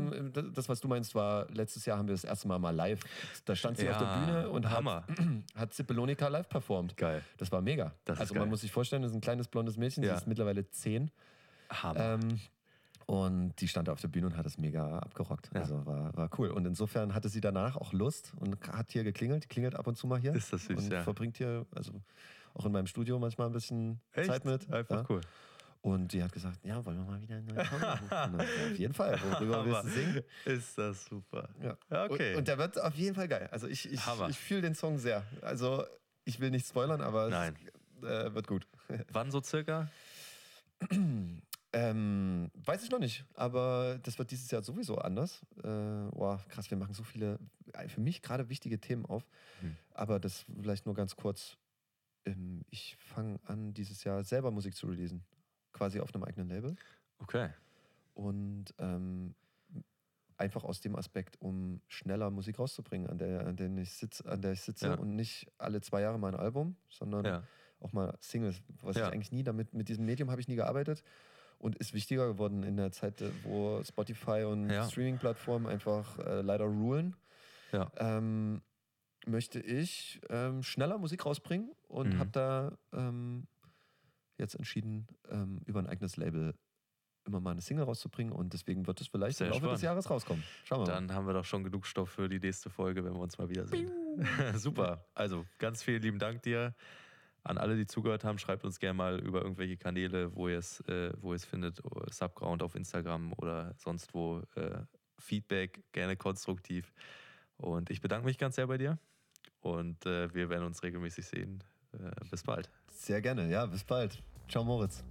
[0.53, 2.99] das, was du meinst, war letztes Jahr haben wir das erste Mal mal live.
[3.45, 5.05] Da stand sie auf der Ja, Bühne und Hammer.
[5.53, 6.97] hat, hat Zippelonika live performt.
[6.97, 7.23] Geil.
[7.37, 7.93] Das war mega.
[8.05, 8.41] Das also geil.
[8.41, 10.15] man muss sich vorstellen, das ist ein kleines blondes Mädchen, Ja.
[10.15, 11.11] sie ist mittlerweile zehn.
[11.69, 11.99] Hammer.
[11.99, 12.39] Ähm,
[13.05, 15.49] und die stand da auf der Bühne und hat das mega abgerockt.
[15.53, 15.61] Ja.
[15.61, 16.49] Also war, war cool.
[16.49, 19.45] Und insofern hatte sie danach auch Lust und hat hier geklingelt.
[19.45, 20.33] Die klingelt ab und zu mal hier.
[20.33, 21.03] Ist das süß, und ja.
[21.03, 21.93] verbringt hier, also
[22.57, 24.27] auch in meinem Studio manchmal ein bisschen Echt?
[24.27, 24.71] Zeit mit.
[24.71, 25.05] Einfach ja.
[25.09, 25.21] cool.
[25.81, 28.41] Und die hat gesagt, ja, wollen wir mal wieder einen neuen Song machen?
[28.41, 29.19] Auf jeden Fall.
[29.21, 30.23] Worüber willst du singen?
[30.45, 31.49] Ist das super.
[31.61, 31.77] Ja.
[32.05, 32.31] Okay.
[32.31, 33.47] Und, und der wird auf jeden Fall geil.
[33.51, 34.27] Also ich, ich, Hammer.
[34.29, 35.23] ich fühle den Song sehr.
[35.41, 35.85] Also
[36.25, 37.55] ich will nicht spoilern, aber Nein.
[38.01, 38.67] es äh, wird gut.
[39.11, 39.87] Wann so circa?
[41.73, 45.41] Ähm, weiß ich noch nicht, aber das wird dieses Jahr sowieso anders.
[45.57, 47.39] Äh, boah, krass, wir machen so viele,
[47.73, 49.23] äh, für mich gerade wichtige Themen auf.
[49.61, 49.75] Hm.
[49.93, 51.57] Aber das vielleicht nur ganz kurz.
[52.27, 55.23] Ähm, ich fange an, dieses Jahr selber Musik zu releasen.
[55.73, 56.75] Quasi auf einem eigenen Label.
[57.19, 57.49] Okay.
[58.13, 59.35] Und ähm,
[60.37, 64.41] einfach aus dem Aspekt, um schneller Musik rauszubringen, an der, an der ich sitze, an
[64.41, 64.93] der ich sitze Ja.
[64.95, 67.43] und nicht alle zwei Jahre mal ein Album, sondern Ja.
[67.79, 69.07] auch mal Singles, was Ja.
[69.07, 71.03] ich eigentlich nie damit, mit diesem Medium habe ich nie gearbeitet
[71.59, 74.71] und ist wichtiger geworden in der Zeit, äh, wo Spotify und.
[74.91, 77.15] Streaming-Plattformen einfach äh, leider rulen.
[77.71, 77.91] Ja.
[77.97, 78.61] Ähm,
[79.27, 82.19] möchte ich ähm, schneller Musik rausbringen und Mhm.
[82.19, 83.47] habe da ähm,
[84.37, 86.53] jetzt entschieden, ähm, über ein eigenes Label
[87.25, 89.75] immer mal eine Single rauszubringen und deswegen wird es vielleicht Sehr im Laufe spannend.
[89.77, 90.43] des Jahres rauskommen.
[90.63, 90.93] Schauen wir mal.
[90.93, 93.49] Dann haben wir doch schon genug Stoff für die nächste Folge, wenn wir uns mal
[93.49, 93.91] wiedersehen.
[94.55, 95.05] Super.
[95.13, 96.73] Also ganz vielen lieben Dank dir.
[97.43, 100.79] An alle, die zugehört haben, schreibt uns gerne mal über irgendwelche Kanäle, wo ihr es,
[100.87, 101.81] äh, wo ihr es findet,
[102.11, 104.41] Subground auf Instagram oder sonst wo.
[104.55, 104.79] Äh,
[105.19, 106.93] Feedback gerne konstruktiv.
[107.57, 108.99] Und ich bedanke mich ganz sehr bei dir.
[109.67, 111.63] Und äh, wir werden uns regelmäßig sehen.
[111.93, 112.69] Äh, bis bald.
[112.91, 114.23] Sehr gerne, ja, bis bald.
[114.47, 115.03] Ciao Moritz.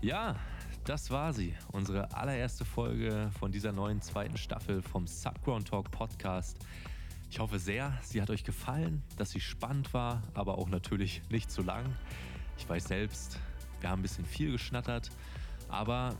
[0.00, 0.36] Ja,
[0.84, 1.54] das war sie.
[1.72, 6.58] Unsere allererste Folge von dieser neuen zweiten Staffel vom Subground Talk Podcast.
[7.30, 11.50] Ich hoffe sehr, sie hat euch gefallen, dass sie spannend war, aber auch natürlich nicht
[11.50, 11.84] zu lang.
[12.58, 13.38] Ich weiß selbst,
[13.80, 15.10] wir haben ein bisschen viel geschnattert,
[15.68, 16.14] aber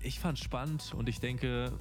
[0.00, 1.72] ich fand es spannend und ich denke,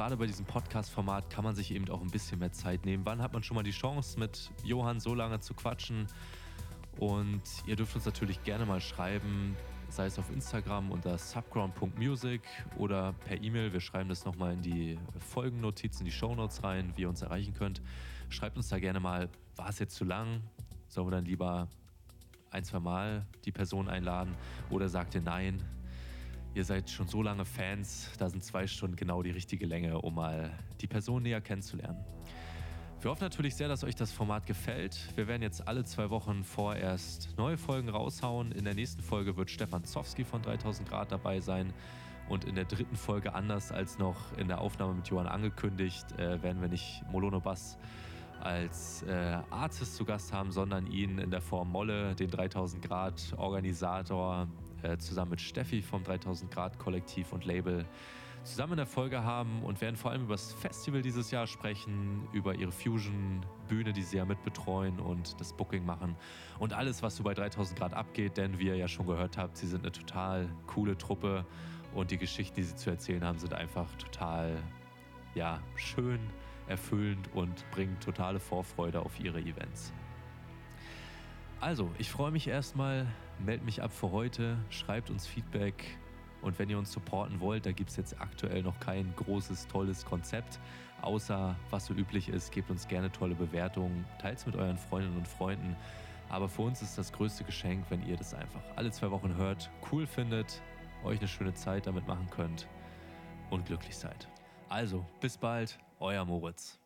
[0.00, 3.04] gerade bei diesem Podcast-Format kann man sich eben auch ein bisschen mehr Zeit nehmen.
[3.04, 6.06] Wann hat man schon mal die Chance, mit Johann so lange zu quatschen?
[6.98, 9.54] Und ihr dürft uns natürlich gerne mal schreiben,
[9.90, 12.40] sei es auf Instagram unter subground.music
[12.78, 13.74] oder per E-Mail.
[13.74, 17.82] Wir schreiben das nochmal in die Folgennotizen, die Shownotes rein, wie ihr uns erreichen könnt.
[18.30, 20.40] Schreibt uns da gerne mal, war es jetzt zu lang?
[20.88, 21.68] Sollen wir dann lieber
[22.50, 24.34] ein, zwei Mal die Person einladen
[24.70, 25.62] oder sagt ihr nein?
[26.52, 30.16] Ihr seid schon so lange Fans, da sind zwei Stunden genau die richtige Länge, um
[30.16, 30.50] mal
[30.80, 32.04] die Person näher kennenzulernen.
[33.00, 34.98] Wir hoffen natürlich sehr, dass euch das Format gefällt.
[35.14, 38.50] Wir werden jetzt alle zwei Wochen vorerst neue Folgen raushauen.
[38.50, 41.72] In der nächsten Folge wird Stefan Zowski von 3000 Grad dabei sein.
[42.28, 46.42] Und in der dritten Folge, anders als noch in der Aufnahme mit Johann angekündigt, äh,
[46.42, 47.78] werden wir nicht Molono Bass
[48.40, 53.34] als äh, Artist zu Gast haben, sondern ihn in der Form Molle, den 3000 Grad
[53.36, 54.48] Organisator,
[54.82, 57.86] äh, zusammen mit Steffi vom 3000 Grad Kollektiv und Label
[58.44, 62.54] zusammen in der haben und werden vor allem über das Festival dieses Jahr sprechen, über
[62.54, 66.16] ihre Fusion-Bühne, die sie ja mitbetreuen und das Booking machen
[66.58, 69.56] und alles, was so bei 3000 Grad abgeht, denn wie ihr ja schon gehört habt,
[69.56, 71.44] sie sind eine total coole Truppe
[71.94, 74.56] und die Geschichten, die sie zu erzählen haben, sind einfach total,
[75.34, 76.20] ja, schön,
[76.66, 79.92] erfüllend und bringen totale Vorfreude auf ihre Events.
[81.60, 83.06] Also, ich freue mich erstmal,
[83.44, 85.98] meld mich ab für heute, schreibt uns Feedback,
[86.42, 90.04] und wenn ihr uns supporten wollt, da gibt es jetzt aktuell noch kein großes, tolles
[90.04, 90.58] Konzept.
[91.02, 95.16] Außer was so üblich ist, gebt uns gerne tolle Bewertungen, teilt es mit euren Freundinnen
[95.16, 95.76] und Freunden.
[96.28, 99.70] Aber für uns ist das größte Geschenk, wenn ihr das einfach alle zwei Wochen hört,
[99.90, 100.62] cool findet,
[101.04, 102.68] euch eine schöne Zeit damit machen könnt
[103.50, 104.28] und glücklich seid.
[104.68, 106.79] Also, bis bald, euer Moritz.